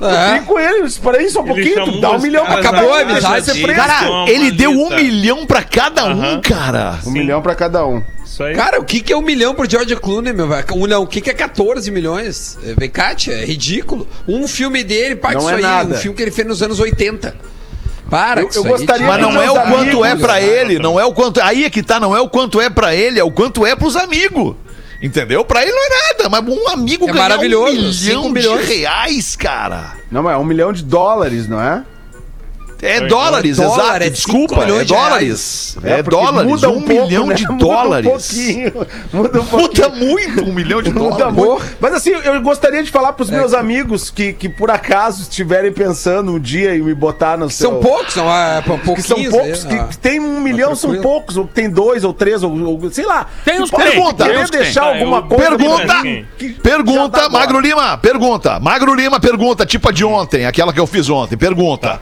Eu 0.00 0.08
É. 0.08 0.30
brinco 0.32 0.46
com 0.46 0.58
ele. 0.58 0.86
Espera 0.86 1.18
aí 1.18 1.28
só 1.30 1.40
um 1.40 1.44
Ele 1.48 1.54
pouquinho, 1.74 1.84
tu 1.92 2.00
dá 2.00 2.10
um 2.12 2.18
milhão 2.20 2.44
pra 2.44 2.56
cada 2.62 2.68
Acabou 2.78 2.90
um. 2.90 2.94
a 2.94 3.02
deixa 3.02 3.10
ele 3.18 3.26
amizade. 3.26 3.44
ser 3.58 3.62
preso. 3.62 3.80
Cara, 3.80 4.30
ele 4.30 4.50
deu 4.50 4.70
um 4.70 4.90
milhão 4.94 5.46
pra 5.46 5.62
cada 5.62 6.04
um, 6.06 6.40
cara. 6.40 6.98
Um 7.06 7.10
milhão 7.10 7.40
pra 7.42 7.54
cada 7.54 7.86
um. 7.86 8.02
Isso 8.36 8.42
aí. 8.44 8.54
Cara, 8.54 8.78
o 8.78 8.84
que, 8.84 9.00
que 9.00 9.14
é 9.14 9.16
um 9.16 9.22
milhão 9.22 9.54
pro 9.54 9.68
George 9.68 9.96
Clooney, 9.96 10.30
meu 10.34 10.46
velho? 10.46 10.62
Um 10.74 10.82
milhão, 10.82 11.02
o 11.02 11.06
que, 11.06 11.22
que 11.22 11.30
é 11.30 11.32
14 11.32 11.90
milhões? 11.90 12.58
É, 12.62 12.74
Vem 12.74 12.90
cá, 12.90 13.14
tia, 13.14 13.32
é 13.32 13.46
ridículo. 13.46 14.06
Um 14.28 14.46
filme 14.46 14.84
dele, 14.84 15.16
paga 15.16 15.38
isso 15.38 15.48
é 15.48 15.54
aí. 15.54 15.62
nada. 15.62 15.94
Um 15.94 15.98
filme 15.98 16.14
que 16.14 16.22
ele 16.22 16.30
fez 16.30 16.46
nos 16.46 16.62
anos 16.62 16.78
80. 16.78 17.34
Para, 18.10 18.42
Eu- 18.42 18.44
com 18.44 18.50
isso 18.50 18.58
eu 18.58 18.64
aí, 18.64 18.70
gostaria. 18.72 19.06
Mas 19.06 19.22
não 19.22 19.40
é 19.42 19.50
o 19.50 19.54
Meus 19.54 19.68
quanto 19.70 20.04
é 20.04 20.10
amigos, 20.10 20.26
pra 20.26 20.34
né? 20.34 20.44
ele, 20.46 20.78
não 20.78 21.00
é 21.00 21.04
o 21.06 21.14
quanto. 21.14 21.40
Aí 21.40 21.64
é 21.64 21.70
que 21.70 21.82
tá, 21.82 21.98
não 21.98 22.14
é 22.14 22.20
o 22.20 22.28
quanto 22.28 22.60
é 22.60 22.68
pra 22.68 22.94
ele, 22.94 23.18
é 23.18 23.24
o 23.24 23.30
quanto 23.30 23.64
é 23.64 23.74
pros 23.74 23.96
amigos. 23.96 24.54
Entendeu? 25.02 25.42
Pra 25.42 25.62
ele 25.62 25.72
não 25.72 25.82
é 25.82 25.88
nada, 25.88 26.28
mas 26.28 26.46
um 26.46 26.68
amigo 26.68 27.08
É 27.08 27.12
ganhar 27.12 27.38
um 27.38 28.28
milhão 28.30 28.58
de 28.58 28.64
reais, 28.64 29.34
cara. 29.34 29.94
Não, 30.10 30.22
mas 30.22 30.34
é 30.34 30.36
um 30.36 30.44
milhão 30.44 30.74
de 30.74 30.82
dólares, 30.82 31.48
não 31.48 31.58
é? 31.58 31.82
É 32.82 32.98
Foi. 32.98 33.08
dólares, 33.08 33.58
É 33.58 33.62
dólar, 33.64 33.82
exato. 33.84 34.02
é 34.04 34.10
Desculpa, 34.10 34.54
é 34.56 34.64
milhões 34.66 34.86
de 34.86 34.92
dólares. 34.94 35.76
É, 35.82 36.02
porque 36.02 36.10
dólares, 36.22 36.50
muda 36.50 36.68
um, 36.70 36.82
pouco, 36.82 37.04
milhão 37.06 37.26
né? 37.26 37.34
de 37.34 37.42
Muda 37.46 37.56
dólares. 37.58 38.06
Um. 39.12 39.16
Muda 39.16 39.40
um 39.40 39.46
pouquinho. 39.46 39.88
Muda 39.88 39.88
muito 39.88 40.44
um 40.44 40.52
milhão 40.52 40.82
de 40.82 40.90
Muda 40.94 41.30
dólares. 41.30 41.34
muito. 41.34 41.64
Mas 41.80 41.94
assim, 41.94 42.10
eu 42.10 42.40
gostaria 42.42 42.82
de 42.82 42.90
falar 42.90 43.14
pros 43.14 43.30
meus 43.30 43.54
amigos 43.54 44.10
que, 44.10 44.34
que 44.34 44.48
por 44.48 44.70
acaso 44.70 45.22
estiverem 45.22 45.72
pensando 45.72 46.32
um 46.32 46.38
dia 46.38 46.76
em 46.76 46.80
me 46.82 46.94
botar 46.94 47.38
no 47.38 47.48
seu... 47.48 47.70
São 47.70 47.80
poucos, 47.80 48.12
são 48.12 48.28
ah, 48.28 48.60
Que 48.62 48.68
pouquinhos. 48.78 49.06
são 49.06 49.22
poucos, 49.40 49.64
né? 49.64 49.86
que 49.90 49.96
tem 49.98 50.20
um 50.20 50.40
milhão, 50.40 50.74
são 50.76 50.90
tranquilo. 50.90 51.02
poucos, 51.14 51.36
ou 51.38 51.46
que 51.46 51.54
tem 51.54 51.70
dois, 51.70 52.04
ou 52.04 52.12
três, 52.12 52.42
ou, 52.42 52.52
ou 52.62 52.90
sei 52.90 53.06
lá. 53.06 53.26
Tem 53.44 53.58
uns 53.60 53.70
que 53.70 53.76
pergunta. 53.76 54.24
querer 54.24 54.36
Tem 54.36 54.44
que 54.44 54.50
deixar 54.58 54.82
tem. 54.92 55.00
alguma 55.00 55.18
Ah, 55.18 55.22
coisa. 55.22 55.44
Pergunta, 55.56 55.94
que- 56.36 56.48
já 56.56 56.60
pergunta, 56.62 57.20
tá 57.20 57.28
Magro 57.30 57.58
Lima, 57.58 57.96
pergunta. 57.96 58.60
Magro 58.60 58.94
Lima, 58.94 59.18
pergunta, 59.18 59.64
tipo 59.64 59.88
a 59.88 59.92
de 59.92 60.04
ontem, 60.04 60.44
aquela 60.44 60.72
que 60.74 60.80
eu 60.80 60.86
fiz 60.86 61.08
ontem. 61.08 61.36
Pergunta. 61.38 62.00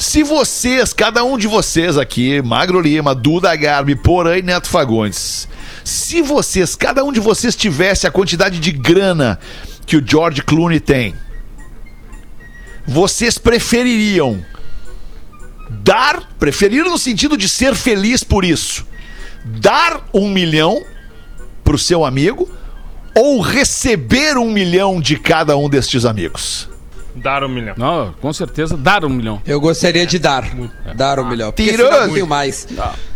Se 0.00 0.22
vocês, 0.22 0.94
cada 0.94 1.22
um 1.24 1.36
de 1.36 1.46
vocês 1.46 1.98
aqui, 1.98 2.40
Magro 2.40 2.80
Lima, 2.80 3.14
Duda 3.14 3.54
Garbi, 3.54 3.94
Porã 3.94 4.38
e 4.38 4.40
Neto 4.40 4.66
Fagundes, 4.66 5.46
se 5.84 6.22
vocês, 6.22 6.74
cada 6.74 7.04
um 7.04 7.12
de 7.12 7.20
vocês 7.20 7.54
tivesse 7.54 8.06
a 8.06 8.10
quantidade 8.10 8.58
de 8.58 8.72
grana 8.72 9.38
que 9.84 9.98
o 9.98 10.04
George 10.04 10.40
Clooney 10.40 10.80
tem, 10.80 11.14
vocês 12.86 13.36
prefeririam 13.36 14.42
dar, 15.68 16.22
preferir 16.38 16.84
no 16.84 16.96
sentido 16.96 17.36
de 17.36 17.46
ser 17.46 17.74
feliz 17.74 18.24
por 18.24 18.42
isso, 18.42 18.86
dar 19.44 20.08
um 20.14 20.30
milhão 20.30 20.82
pro 21.62 21.76
seu 21.76 22.06
amigo 22.06 22.48
ou 23.14 23.42
receber 23.42 24.38
um 24.38 24.50
milhão 24.50 24.98
de 24.98 25.18
cada 25.18 25.58
um 25.58 25.68
destes 25.68 26.06
amigos? 26.06 26.70
Dar 27.14 27.44
um 27.44 27.48
milhão. 27.48 27.74
Não, 27.76 28.14
com 28.20 28.32
certeza, 28.32 28.76
dar 28.76 29.04
um 29.04 29.08
milhão. 29.08 29.40
Eu 29.46 29.60
gostaria 29.60 30.06
de 30.06 30.18
dar. 30.18 30.44
Dar 30.94 31.18
um 31.18 31.28
milhão. 31.28 31.52
Senão 31.56 31.84
eu 31.84 32.12
tenho 32.12 32.26
mais. 32.26 32.66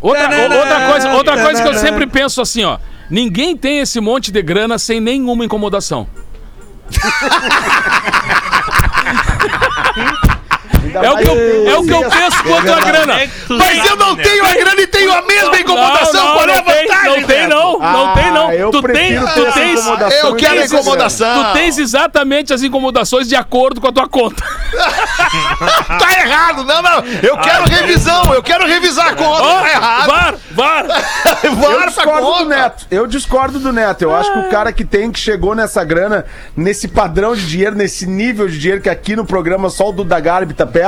Outra, 0.01 0.29
Tanana, 0.29 0.57
outra 0.57 0.91
coisa, 0.91 1.13
outra 1.13 1.43
coisa 1.43 1.63
que 1.63 1.69
eu 1.69 1.75
sempre 1.75 2.07
penso 2.07 2.41
assim, 2.41 2.65
ó. 2.65 2.79
Ninguém 3.11 3.57
tem 3.57 3.81
esse 3.81 4.01
monte 4.01 4.33
de 4.33 4.43
grana 4.43 4.79
sem 4.79 5.01
nenhuma 5.01 5.45
incomodação. 5.45 6.07
É 11.03 11.11
o 11.11 11.17
que 11.17 11.29
eu, 11.29 11.69
é 11.69 11.77
o 11.79 11.83
que 11.85 11.91
eu 11.93 12.11
penso 12.11 12.43
quanto 12.45 12.73
a 12.73 12.81
grana. 12.81 13.15
Mas 13.49 13.87
eu 13.87 13.97
não 13.97 14.17
tenho 14.17 14.45
a 14.45 14.53
grana 14.55 14.81
e 14.81 14.87
tenho 14.87 15.13
a 15.13 15.23
mesma 15.23 15.59
incomodação. 15.61 16.25
Não, 16.25 16.33
Qual 16.35 16.49
é 16.49 16.53
a 16.53 16.57
não, 16.57 16.65
não 16.65 16.65
tem, 16.73 16.87
vantagem? 16.87 17.21
não 17.21 17.27
tem, 17.27 17.47
não. 17.49 17.79
Não 17.79 18.07
Ah, 18.07 18.13
tem, 18.15 18.31
não. 18.31 18.53
eu 18.53 18.71
Tu 18.71 18.83
tem, 18.83 18.95
tens, 19.55 19.87
Eu 20.23 20.35
quero 20.37 20.65
incomodação. 20.65 21.45
tu 21.45 21.53
tens 21.55 21.79
exatamente 21.79 22.53
as 22.53 22.63
incomodações 22.63 23.29
de 23.29 23.37
acordo 23.37 23.81
com 23.81 23.89
a 23.89 23.93
tua 23.93 24.09
conta. 24.09 24.45
Tá 25.99 26.21
errado. 26.21 26.65
Não, 26.65 26.83
não. 26.83 27.05
Eu 27.23 27.37
quero 27.39 27.65
revisão. 27.65 28.33
Eu 28.35 28.43
quero 28.43 28.67
revisar 28.67 29.09
a 29.09 29.15
conta. 29.15 29.43
Tá 29.43 29.71
errado. 29.71 30.07
var, 30.07 30.35
var. 30.53 30.85
Eu 31.43 31.55
Var 31.57 31.75
pra 31.77 31.87
discordo 31.87 32.21
do 32.21 32.33
conta. 32.33 32.45
Neto. 32.45 32.87
Eu 32.91 33.07
discordo 33.07 33.59
do 33.59 33.73
Neto. 33.73 34.03
Eu 34.03 34.15
acho 34.15 34.33
que 34.33 34.39
o 34.41 34.49
cara 34.51 34.73
que 34.73 34.85
tem, 34.85 35.11
que 35.13 35.19
chegou 35.19 35.55
nessa 35.55 35.85
grana, 35.85 36.25
nesse 36.57 36.89
padrão 36.89 37.35
de 37.35 37.47
dinheiro, 37.47 37.75
nesse 37.77 38.07
nível 38.07 38.49
de 38.49 38.59
dinheiro 38.59 38.81
que 38.83 38.89
aqui 38.89 39.15
no 39.17 39.25
programa 39.25 39.69
só 39.71 39.89
o 39.89 39.93
Duda 39.93 40.19
Garbi 40.21 40.55
tá 40.55 40.67
perto, 40.67 40.84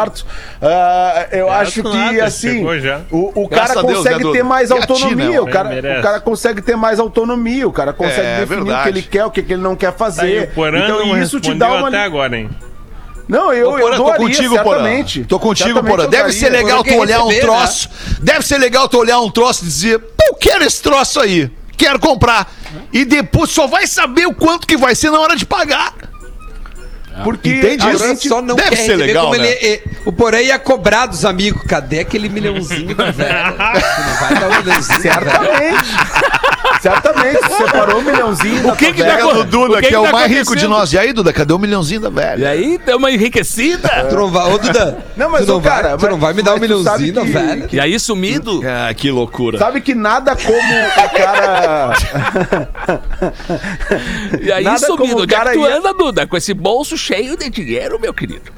ah, 0.63 1.27
eu 1.33 1.51
acho 1.51 1.83
que, 1.83 1.89
nada, 1.89 2.25
assim, 2.25 2.65
o, 3.11 3.43
o 3.45 3.49
cara 3.49 3.75
Deus, 3.83 3.97
consegue 3.97 4.25
né, 4.25 4.33
ter 4.33 4.43
mais 4.43 4.71
E 4.71 4.73
a 4.73 4.81
Tina, 4.87 4.93
autonomia. 4.95 5.43
o, 5.43 5.47
cara, 5.47 5.69
merece. 5.69 5.99
o 5.99 6.03
cara 6.03 6.21
consegue 6.21 6.63
ter 6.63 6.77
mais 6.77 6.99
autonomia. 7.01 7.67
O 7.69 7.73
cara 7.73 7.93
consegue 7.93 8.21
É, 8.27 8.41
definir 8.41 8.65
verdade. 8.65 8.81
o 8.81 8.83
que 8.83 8.89
ele 8.99 9.03
quer, 9.03 9.25
o 9.25 9.31
que, 9.31 9.43
que 9.43 9.53
ele 9.53 9.63
não 9.63 9.75
quer 9.77 9.87
Tá 9.93 9.93
aí, 9.93 9.99
fazer. 9.99 10.51
Porã 10.55 10.79
então 10.85 11.17
isso 11.23 11.41
te 11.41 11.55
dá 11.55 11.73
uma... 11.73 11.89
até 11.89 12.03
agora, 12.03 12.37
hein? 12.37 12.51
Não, 13.29 13.53
eu, 13.53 13.71
Ô, 13.71 13.79
eu 13.79 13.81
Porã, 13.85 13.97
tô 13.97 14.05
doaria, 14.05 14.27
contigo, 14.27 14.63
Porã. 14.63 14.85
Tô 15.29 15.39
contigo, 15.41 15.69
Certamente 15.69 15.91
Porã. 15.91 16.05
eu 16.05 16.09
Deve 16.11 16.23
doaria. 16.25 16.39
ser 16.41 16.51
legal 16.51 16.85
tu 16.85 16.95
olhar 16.95 17.23
um 17.25 17.29
receber, 17.29 17.47
troço. 17.47 17.89
Deve 18.21 18.47
ser 18.47 18.59
legal 18.59 18.89
tu 18.89 18.99
olhar 18.99 19.21
um 19.21 19.31
troço 19.31 19.65
e 19.65 19.67
dizer, 19.67 19.99
pô, 19.99 20.25
eu 20.29 20.35
quero 20.35 20.65
esse 20.65 20.81
troço 20.83 21.21
aí. 21.21 21.51
Quero 21.77 21.99
comprar. 21.99 22.51
E 22.93 23.05
depois 23.05 23.51
só 23.51 23.67
vai 23.67 23.87
saber 23.87 24.27
o 24.27 24.35
quanto 24.35 24.67
que 24.67 24.77
vai 24.77 24.95
ser 24.95 25.11
na 25.11 25.19
hora 25.21 25.35
de 25.37 25.45
pagar. 25.45 25.93
Porque 27.25 27.49
Entende 27.49 27.87
a 27.87 27.97
gente 27.97 28.29
só 28.29 28.43
não 28.43 28.57
deve 28.57 28.71
quer 28.71 28.77
ser 28.77 28.97
legal, 28.97 29.27
como 29.27 29.39
né? 29.39 29.49
ele, 29.49 29.67
eh, 29.67 29.83
o 30.05 30.13
Porém 30.13 30.47
ia 30.47 30.59
cobrar 30.59 31.07
dos 31.07 31.25
amigos. 31.25 31.63
Cadê 31.63 32.01
aquele 32.01 32.29
milhãozinho, 32.29 32.95
velho? 32.95 33.15
Não 33.15 34.15
vai 34.21 34.35
dar 34.35 34.49
um 34.49 34.63
milhãozinho, 34.63 35.01
velho. 35.01 35.15
Certamente. 35.15 36.56
Certamente. 36.91 37.57
Separou 37.57 38.01
um 38.01 38.03
milhãozinho. 38.03 38.69
O 38.69 38.77
que 38.77 38.93
que 38.93 39.03
Pega 39.03 39.27
tá 39.27 39.35
no 39.35 39.45
Duda, 39.45 39.75
o 39.75 39.81
que, 39.81 39.89
que 39.89 39.95
é 39.95 39.99
o 39.99 40.05
tá 40.05 40.13
mais 40.13 40.31
rico 40.31 40.57
de 40.57 40.67
nós. 40.67 40.93
E 40.93 40.99
aí, 40.99 41.13
Duda, 41.13 41.33
cadê 41.33 41.53
o 41.53 41.59
milhãozinho 41.59 42.01
da 42.01 42.09
E 42.09 42.13
velha? 42.13 42.51
aí 42.51 42.79
deu 42.85 42.97
uma 42.99 43.11
enriquecida. 43.11 43.89
Tu 44.09 44.15
não 44.17 44.29
vai, 44.31 44.53
ô 44.53 44.59
Duda, 44.59 44.99
Não, 45.17 45.31
mas 45.31 45.45
tu 45.45 45.49
não, 45.53 45.59
ô, 45.59 45.61
cara, 45.61 45.97
vai, 45.97 45.99
tu 45.99 46.09
não 46.13 46.19
vai 46.21 46.33
me 46.33 46.43
dar 46.43 46.55
um 46.55 46.59
milhãozinho, 46.59 47.15
que- 47.15 47.31
velho. 47.33 47.69
E 47.73 47.81
aí 47.81 47.99
sumido. 47.99 48.61
Ah, 48.65 48.93
que 48.95 49.11
loucura. 49.11 49.59
Sabe 49.59 49.81
que 49.81 49.95
nada 49.95 50.37
como 50.37 50.59
o 50.59 51.11
cara. 51.17 51.93
E 54.41 54.53
aí 54.53 54.65
Nada 54.65 54.87
como 54.87 54.99
sumido. 54.99 55.19
o 55.19 55.23
Onde 55.23 55.35
é 55.35 55.39
que 55.39 55.45
cara 55.45 55.53
tu 55.53 55.61
ia- 55.61 55.77
anda, 55.79 55.93
Duda? 55.95 56.27
Com 56.27 56.37
esse 56.37 56.55
bolso 56.55 56.97
cheio 56.97 57.37
de 57.37 57.49
dinheiro, 57.51 57.99
meu 58.01 58.13
querido. 58.15 58.51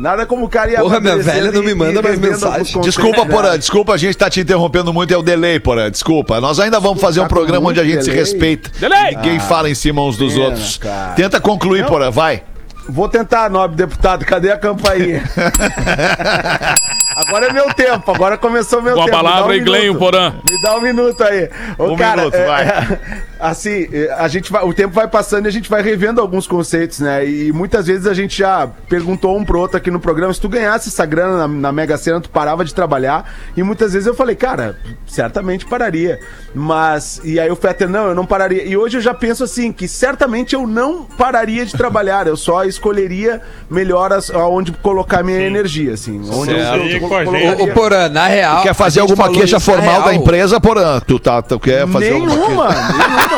Nada 0.00 0.24
como 0.24 0.46
o 0.46 0.48
cara 0.48 0.70
ia. 0.70 0.80
Porra, 0.80 0.98
minha 0.98 1.18
velha 1.18 1.52
não 1.52 1.62
me 1.62 1.74
manda 1.74 2.00
mais 2.00 2.18
mensagem. 2.18 2.80
Desculpa. 2.80 3.26
Porã, 3.26 3.58
desculpa, 3.58 3.92
a 3.92 3.96
gente 3.98 4.16
tá 4.16 4.30
te 4.30 4.40
interrompendo 4.40 4.92
muito, 4.94 5.12
é 5.12 5.16
o 5.16 5.22
delay, 5.22 5.60
Porã, 5.60 5.90
desculpa. 5.90 6.40
Nós 6.40 6.58
ainda 6.58 6.80
vamos 6.80 7.00
fazer 7.02 7.20
um 7.20 7.24
Tá 7.24 7.28
programa 7.28 7.68
onde 7.68 7.78
a 7.80 7.84
gente 7.84 7.98
se 8.02 8.04
delay? 8.10 8.18
respeita. 8.20 8.70
Delay! 8.78 9.14
Ninguém 9.16 9.38
fala 9.40 9.68
em 9.68 9.74
cima 9.74 10.02
uns 10.02 10.16
dos 10.16 10.32
pena, 10.32 10.46
outros. 10.46 10.78
cara. 10.78 11.12
Tenta 11.12 11.38
concluir, 11.38 11.84
Porã, 11.86 12.10
vai. 12.10 12.42
Vou 12.88 13.08
tentar, 13.10 13.50
nobre 13.50 13.76
deputado. 13.76 14.24
Cadê 14.24 14.50
a 14.50 14.56
campainha? 14.56 15.22
agora 17.14 17.46
é 17.48 17.52
meu 17.52 17.72
tempo. 17.74 18.10
Agora 18.10 18.38
começou 18.38 18.80
meu 18.82 18.94
Com 18.94 19.02
a 19.02 19.04
tempo. 19.04 19.16
Dá 19.16 19.22
palavra, 19.22 19.52
um 19.52 19.54
Iglenho. 19.54 19.94
Porã. 19.96 20.34
Me 20.48 20.60
dá 20.62 20.76
um 20.76 20.80
minuto 20.80 21.22
aí. 21.22 21.48
Ô, 21.78 21.92
Um 21.92 21.96
cara, 21.96 22.16
minuto, 22.22 22.34
é, 22.34 22.46
vai. 22.46 22.98
Assim, 23.40 23.88
é, 23.92 24.12
a 24.12 24.28
gente 24.28 24.50
vai, 24.52 24.64
o 24.64 24.72
tempo 24.72 24.94
vai 24.94 25.08
passando 25.08 25.46
e 25.46 25.48
a 25.48 25.52
gente 25.52 25.68
vai 25.68 25.82
revendo 25.82 26.20
alguns 26.20 26.46
conceitos, 26.46 27.00
né? 27.00 27.26
E 27.26 27.52
muitas 27.52 27.86
vezes 27.86 28.06
a 28.06 28.14
gente 28.14 28.38
já 28.38 28.68
perguntou 28.88 29.36
um 29.36 29.44
pro 29.44 29.58
outro 29.58 29.76
aqui 29.76 29.90
no 29.90 30.00
programa, 30.00 30.32
se 30.32 30.40
tu 30.40 30.48
ganhasse 30.48 30.88
essa 30.88 31.06
grana 31.06 31.46
na, 31.46 31.48
na 31.48 31.72
Mega 31.72 31.96
Sena, 31.96 32.20
tu 32.20 32.30
parava 32.30 32.64
de 32.64 32.74
trabalhar. 32.74 33.32
E 33.56 33.62
muitas 33.62 33.92
vezes 33.92 34.06
eu 34.06 34.14
falei, 34.14 34.36
cara, 34.36 34.76
certamente 35.06 35.66
pararia. 35.66 36.20
Mas, 36.54 37.20
e 37.24 37.38
aí 37.38 37.50
o 37.50 37.56
Fetter, 37.56 37.88
não, 37.88 38.08
eu 38.08 38.14
não 38.14 38.26
pararia. 38.26 38.64
E 38.64 38.76
hoje 38.76 38.98
eu 38.98 39.00
já 39.00 39.14
penso 39.14 39.44
assim, 39.44 39.72
que 39.72 39.88
certamente 39.88 40.54
eu 40.54 40.66
não 40.66 41.04
pararia 41.04 41.64
de 41.64 41.72
trabalhar, 41.72 42.26
eu 42.26 42.36
só 42.36 42.64
escolheria 42.64 43.40
melhor 43.70 44.12
as, 44.12 44.30
aonde 44.30 44.72
colocar 44.72 45.22
minha 45.22 45.40
energia, 45.40 45.94
assim. 45.94 46.20
Onde 46.32 46.52
Certo. 46.52 46.76
eu, 46.76 46.82
eu, 46.82 46.88
gente. 46.88 47.62
Ô, 47.62 47.74
Porã, 47.74 48.08
na 48.08 48.26
real. 48.26 48.62
Quer 48.62 48.74
fazer 48.74 49.00
alguma 49.00 49.30
queixa 49.30 49.60
formal 49.60 50.02
da 50.02 50.14
empresa, 50.14 50.60
Porã? 50.60 51.00
Tu, 51.00 51.18
tá, 51.18 51.42
tu 51.42 51.58
quer 51.58 51.86
fazer 51.86 52.12
alguma 52.12 52.36
queixa? 52.36 52.46
Nenhuma, 52.46 52.68
nenhuma. 52.68 53.29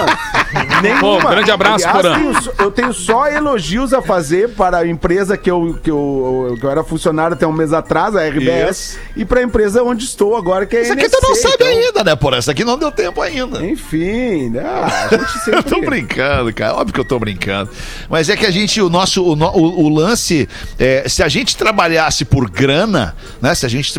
Nenhuma. 0.83 1.01
Pô, 1.23 1.29
grande 1.29 1.51
abraço, 1.51 1.87
Aliás, 1.89 1.97
Porã. 1.97 2.15
tenho 2.15 2.53
eu 2.59 2.71
tenho 2.71 2.93
só 2.93 3.27
elogios 3.29 3.93
a 3.93 4.03
fazer 4.03 4.51
para 4.51 4.79
a 4.79 4.87
empresa 4.87 5.37
que 5.37 5.51
eu, 5.51 5.79
que 5.83 5.91
eu, 5.91 6.57
que 6.59 6.65
eu 6.65 6.71
era 6.71 6.85
funcionário 6.85 7.35
até 7.35 7.47
um 7.47 7.53
mês 7.53 7.73
atrás, 7.73 8.15
a 8.17 8.27
RBS, 8.27 8.99
e 9.17 9.25
para 9.25 9.41
a 9.41 9.43
empresa 9.43 9.83
onde 9.83 10.05
estou 10.05 10.37
agora, 10.37 10.67
que 10.67 10.77
é 10.77 10.81
a 10.81 10.83
Isso 10.83 10.93
aqui 10.93 11.09
tu 11.09 11.19
não 11.23 11.35
sabe 11.35 11.55
então, 11.55 11.67
ainda, 11.67 12.05
né, 12.05 12.17
Porã? 12.17 12.39
Isso 12.39 12.51
aqui 12.51 12.65
não 12.65 12.79
deu 12.79 12.91
tempo 12.93 13.21
ainda. 13.21 13.65
Enfim, 13.65 14.51
né? 14.51 14.63
A 14.65 15.09
gente 15.09 15.33
Eu 15.53 15.63
tô 15.63 15.81
brincando, 15.81 16.53
cara. 16.55 16.75
Óbvio 16.75 16.95
que 16.95 17.01
eu 17.01 17.05
tô 17.05 17.19
brincando. 17.19 17.71
Mas 18.09 18.29
é 18.29 18.37
que 18.37 18.47
a 18.47 18.51
gente, 18.51 18.81
o 18.81 18.89
nosso, 18.89 19.23
o, 19.23 19.33
o- 19.35 19.85
o 19.85 19.89
lance, 19.89 20.49
é, 20.79 21.09
se 21.09 21.23
a 21.23 21.29
gente 21.29 21.57
trabalhasse 21.57 22.25
por 22.25 22.49
grana, 22.49 23.15
né? 23.41 23.55
Se 23.55 23.67
a 23.67 23.69
gente. 23.69 23.93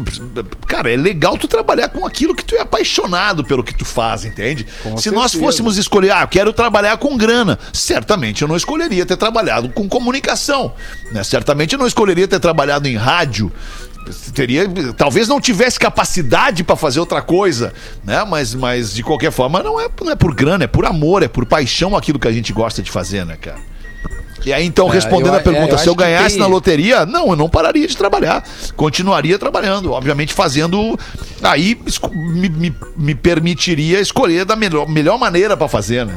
Cara, 0.68 0.92
é 0.92 0.96
legal 0.98 1.38
tu 1.38 1.48
trabalhar 1.48 1.90
com 1.90 2.06
aquilo 2.06 2.34
que 2.36 2.44
tu 2.44 2.56
é 2.56 2.62
apaixonado 2.62 3.44
pelo 3.44 3.64
que 3.64 3.74
tu 3.76 3.86
faz, 3.86 4.26
entende? 4.26 4.66
se 4.98 5.12
nós 5.12 5.32
certeza. 5.32 5.40
fôssemos 5.44 5.78
escolher, 5.84 6.12
ah, 6.12 6.22
eu 6.22 6.28
quero 6.28 6.52
trabalhar 6.52 6.98
com 6.98 7.16
grana. 7.16 7.60
Certamente 7.72 8.42
eu 8.42 8.48
não 8.48 8.56
escolheria 8.56 9.06
ter 9.06 9.18
trabalhado 9.18 9.70
com 9.70 9.88
comunicação. 9.88 10.74
Né? 11.12 11.24
Certamente 11.24 11.74
eu 11.74 11.80
não 11.80 11.88
escolheria 11.88 12.28
ter 12.28 12.40
trabalhado 12.40 12.88
em 12.88 12.96
rádio. 12.96 13.52
Teria, 14.34 14.68
talvez 14.98 15.28
não 15.28 15.40
tivesse 15.40 15.80
capacidade 15.80 16.64
para 16.64 16.76
fazer 16.76 17.00
outra 17.00 17.22
coisa, 17.22 17.74
né? 18.04 18.22
Mas, 18.26 18.54
mas 18.54 18.94
de 18.94 19.02
qualquer 19.02 19.32
forma 19.32 19.64
não 19.64 19.80
é, 19.80 19.88
não 20.02 20.12
é 20.12 20.16
por 20.16 20.36
grana, 20.36 20.66
é 20.66 20.68
por 20.68 20.86
amor, 20.86 21.24
é 21.24 21.30
por 21.30 21.46
paixão 21.46 21.96
aquilo 21.96 22.20
que 22.20 22.28
a 22.28 22.32
gente 22.32 22.52
gosta 22.52 22.82
de 22.82 22.92
fazer, 22.92 23.26
né, 23.26 23.38
cara? 23.38 23.73
E 24.46 24.52
aí, 24.52 24.66
então, 24.66 24.88
respondendo 24.88 25.34
eu- 25.34 25.40
a 25.40 25.44
pergunta, 25.44 25.72
é, 25.72 25.74
eu 25.76 25.78
se 25.78 25.88
eu 25.88 25.96
ganhasse 25.96 26.32
tem- 26.32 26.40
na 26.40 26.48
loteria, 26.48 27.06
não, 27.06 27.30
eu 27.30 27.36
não 27.36 27.48
pararia 27.50 27.88
de 27.88 27.96
trabalhar. 27.96 28.44
Continuaria 28.76 29.40
trabalhando, 29.40 29.92
obviamente 29.92 30.34
fazendo. 30.34 31.00
Aí 31.42 31.80
me, 32.12 32.50
me, 32.50 32.76
me 32.98 33.16
permitiria 33.16 34.00
escolher 34.00 34.44
da 34.46 34.56
melhor, 34.56 34.88
melhor 34.90 35.18
maneira 35.18 35.56
pra 35.56 35.68
fazer, 35.68 36.06
né? 36.06 36.16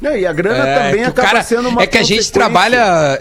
Não, 0.00 0.16
e 0.16 0.26
a 0.26 0.32
grana 0.32 0.66
É, 0.66 0.78
também 0.88 1.04
acaba 1.04 1.28
cara- 1.28 1.42
sendo 1.42 1.68
uma 1.68 1.82
É 1.82 1.86
que 1.86 1.98
a 1.98 2.02
gente 2.02 2.32
trabalha. 2.32 3.20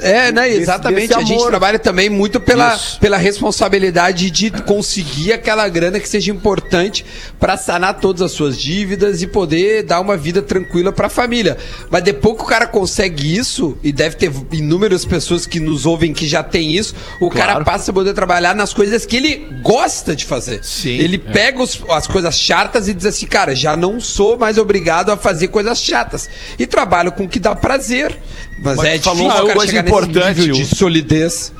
É, 0.00 0.32
né? 0.32 0.48
Exatamente. 0.50 1.08
desse 1.08 1.20
a 1.20 1.22
gente 1.24 1.46
trabalha 1.46 1.78
também 1.78 2.08
muito 2.10 2.40
pela, 2.40 2.74
Isso. 2.74 2.98
pela 2.98 3.16
responsabilidade 3.16 4.30
de 4.30 4.50
conseguir 4.62 5.32
aquela 5.32 5.68
grana 5.68 6.00
que 6.00 6.08
seja 6.08 6.30
importante 6.32 7.04
pra 7.38 7.56
sanar 7.56 8.00
todas 8.00 8.22
as 8.22 8.32
suas 8.32 8.56
dívidas 8.58 9.22
e 9.22 9.26
poder 9.26 9.84
dar 9.84 10.00
uma 10.00 10.16
vida 10.16 10.42
tranquila 10.42 10.92
pra 10.92 11.08
família. 11.08 11.56
Mas 11.90 12.02
depois 12.02 12.36
que 12.36 12.42
o 12.42 12.46
cara 12.46 12.66
consegue 12.66 13.36
isso, 13.36 13.78
e 13.82 13.92
deve 13.92 14.16
ter 14.16 14.32
inúmeras 14.52 15.04
pessoas 15.04 15.46
que 15.46 15.60
nos 15.60 15.86
ouvem 15.86 16.12
que 16.12 16.26
já 16.26 16.42
tem 16.42 16.74
isso, 16.76 16.94
o 17.20 17.30
Claro. 17.30 17.52
cara 17.52 17.64
passa 17.64 17.90
a 17.90 17.94
poder 17.94 18.14
trabalhar 18.14 18.54
nas 18.54 18.72
coisas 18.74 19.06
que 19.06 19.16
ele 19.16 19.46
gosta 19.62 20.14
de 20.16 20.24
fazer. 20.24 20.62
Sim, 20.62 20.98
ele 20.98 21.22
é. 21.24 21.32
pega 21.32 21.62
os- 21.62 21.80
as 21.90 22.06
coisas 22.06 22.36
chatas 22.38 22.88
e 22.88 22.94
diz 22.94 23.06
assim, 23.06 23.26
cara, 23.26 23.54
já 23.54 23.76
não 23.76 24.00
sou 24.00 24.36
mais 24.36 24.58
obrigado 24.58 25.10
a 25.10 25.16
fazer 25.16 25.48
coisas 25.48 25.80
chatas. 25.80 26.28
E 26.58 26.66
trabalho 26.66 27.12
com 27.12 27.24
o 27.24 27.28
que 27.28 27.38
dá 27.38 27.54
prazer. 27.54 28.18
Mas, 28.60 28.76
Mas 28.76 28.86
é 28.86 28.98
falou 28.98 29.24
difícil 29.24 29.44
uma 29.44 29.54
coisa 29.54 29.78
importante, 29.78 30.48
de 30.50 30.66
solidez. 30.66 31.52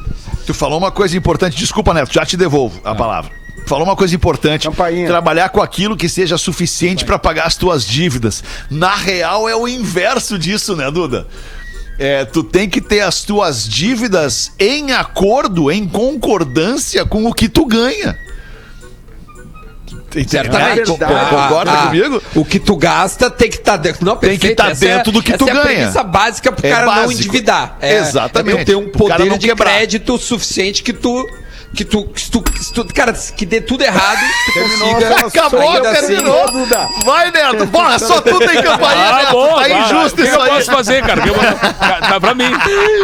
Tu 0.47 0.55
falou 0.55 0.79
uma 0.79 0.91
coisa 0.91 1.17
importante, 1.17 1.57
desculpa, 1.57 1.93
Neto, 1.95 2.13
já 2.13 2.25
te 2.25 2.37
devolvo 2.37 2.81
a 2.85 2.95
palavra. 2.95 3.31
Falou 3.67 3.85
uma 3.85 3.95
coisa 3.95 4.15
importante. 4.15 4.67
Campainha. 4.67 5.07
Trabalhar 5.07 5.51
com 5.51 5.61
aquilo 5.61 5.95
que 5.95 6.09
seja 6.09 6.39
suficiente 6.39 7.05
pra 7.05 7.19
pagar 7.19 7.47
as 7.47 7.55
tuas 7.55 7.85
dívidas. 7.85 8.43
Na 8.71 8.95
real, 8.95 9.47
é 9.47 9.55
o 9.55 9.69
inverso 9.69 10.39
disso, 10.39 10.75
né, 10.75 10.91
Duda? 10.91 11.29
É, 11.99 12.25
tu 12.25 12.43
tem 12.43 12.69
que 12.69 12.81
ter 12.81 13.01
as 13.01 13.23
tuas 13.25 13.69
dívidas 13.69 14.53
em 14.59 14.93
acordo, 14.93 15.71
em 15.71 15.87
concordância 15.87 17.05
com 17.05 17.27
o 17.27 17.35
que 17.35 17.49
tu 17.49 17.67
ganha. 17.67 18.19
Certamente. 20.27 20.77
Verdade. 20.77 20.83
concorda 20.91 21.71
Ah, 21.71 21.83
ah, 21.83 21.87
comigo? 21.87 22.23
O 22.35 22.45
que 22.45 22.59
tu 22.59 22.77
gasta 22.77 23.31
tem 23.31 23.51
que 23.51 23.57
estar 23.57 23.77
dentro. 23.77 24.05
Não, 24.05 24.17
Tem 24.17 24.39
que 24.39 24.55
tá 24.55 24.71
Essa 24.71 24.85
é- 24.87 24.97
dentro 24.97 25.13
do 25.13 25.23
que 25.23 25.37
tu 25.37 25.47
é 25.47 25.51
a 25.51 25.55
ganha. 25.55 25.65
premissa 25.67 26.03
básica 26.03 26.51
pro 26.51 26.67
É 26.67 26.71
cara 26.71 26.87
não 26.87 27.13
endividar. 27.13 27.77
É, 27.81 27.99
Exatamente. 27.99 28.59
Tu 28.61 28.65
ter 28.67 28.77
um 28.77 28.89
poder 28.89 29.39
de 29.39 29.55
crédito 29.55 30.17
suficiente 30.19 30.83
que 30.83 30.93
tu. 30.93 31.27
Que 31.75 31.85
tu, 31.85 32.05
que 32.07 32.31
tu, 32.31 32.43
que 32.43 32.73
tu- 32.75 32.95
Cara, 32.95 33.13
que 33.13 33.45
dê 33.47 33.61
tudo 33.61 33.83
errado, 33.83 34.19
tu 34.47 34.53
Terminou 34.55 34.89
consiga. 34.95 35.15
a. 35.15 35.27
Acabou, 35.27 35.71
assim- 35.87 36.07
terminou. 36.07 36.51
Duda. 36.53 36.89
Vai, 37.05 37.31
Neto. 37.31 37.67
Porra, 37.69 37.99
só 37.99 38.21
tu 38.21 38.39
tem 38.39 38.63
campainha, 38.63 39.05
Ah, 39.09 39.17
Neto. 39.19 39.33
bom, 39.33 39.49
tá 39.49 39.55
vai. 39.57 39.83
injusto 39.83 40.13
O 40.15 40.17
que 40.17 40.23
isso 40.23 40.35
eu 40.37 40.43
aí. 40.43 40.49
posso 40.51 40.71
fazer, 40.73 41.03
cara? 41.07 41.23
Eu 41.27 41.35
Tá 42.09 42.19
pra 42.21 42.35
mim. 42.35 42.51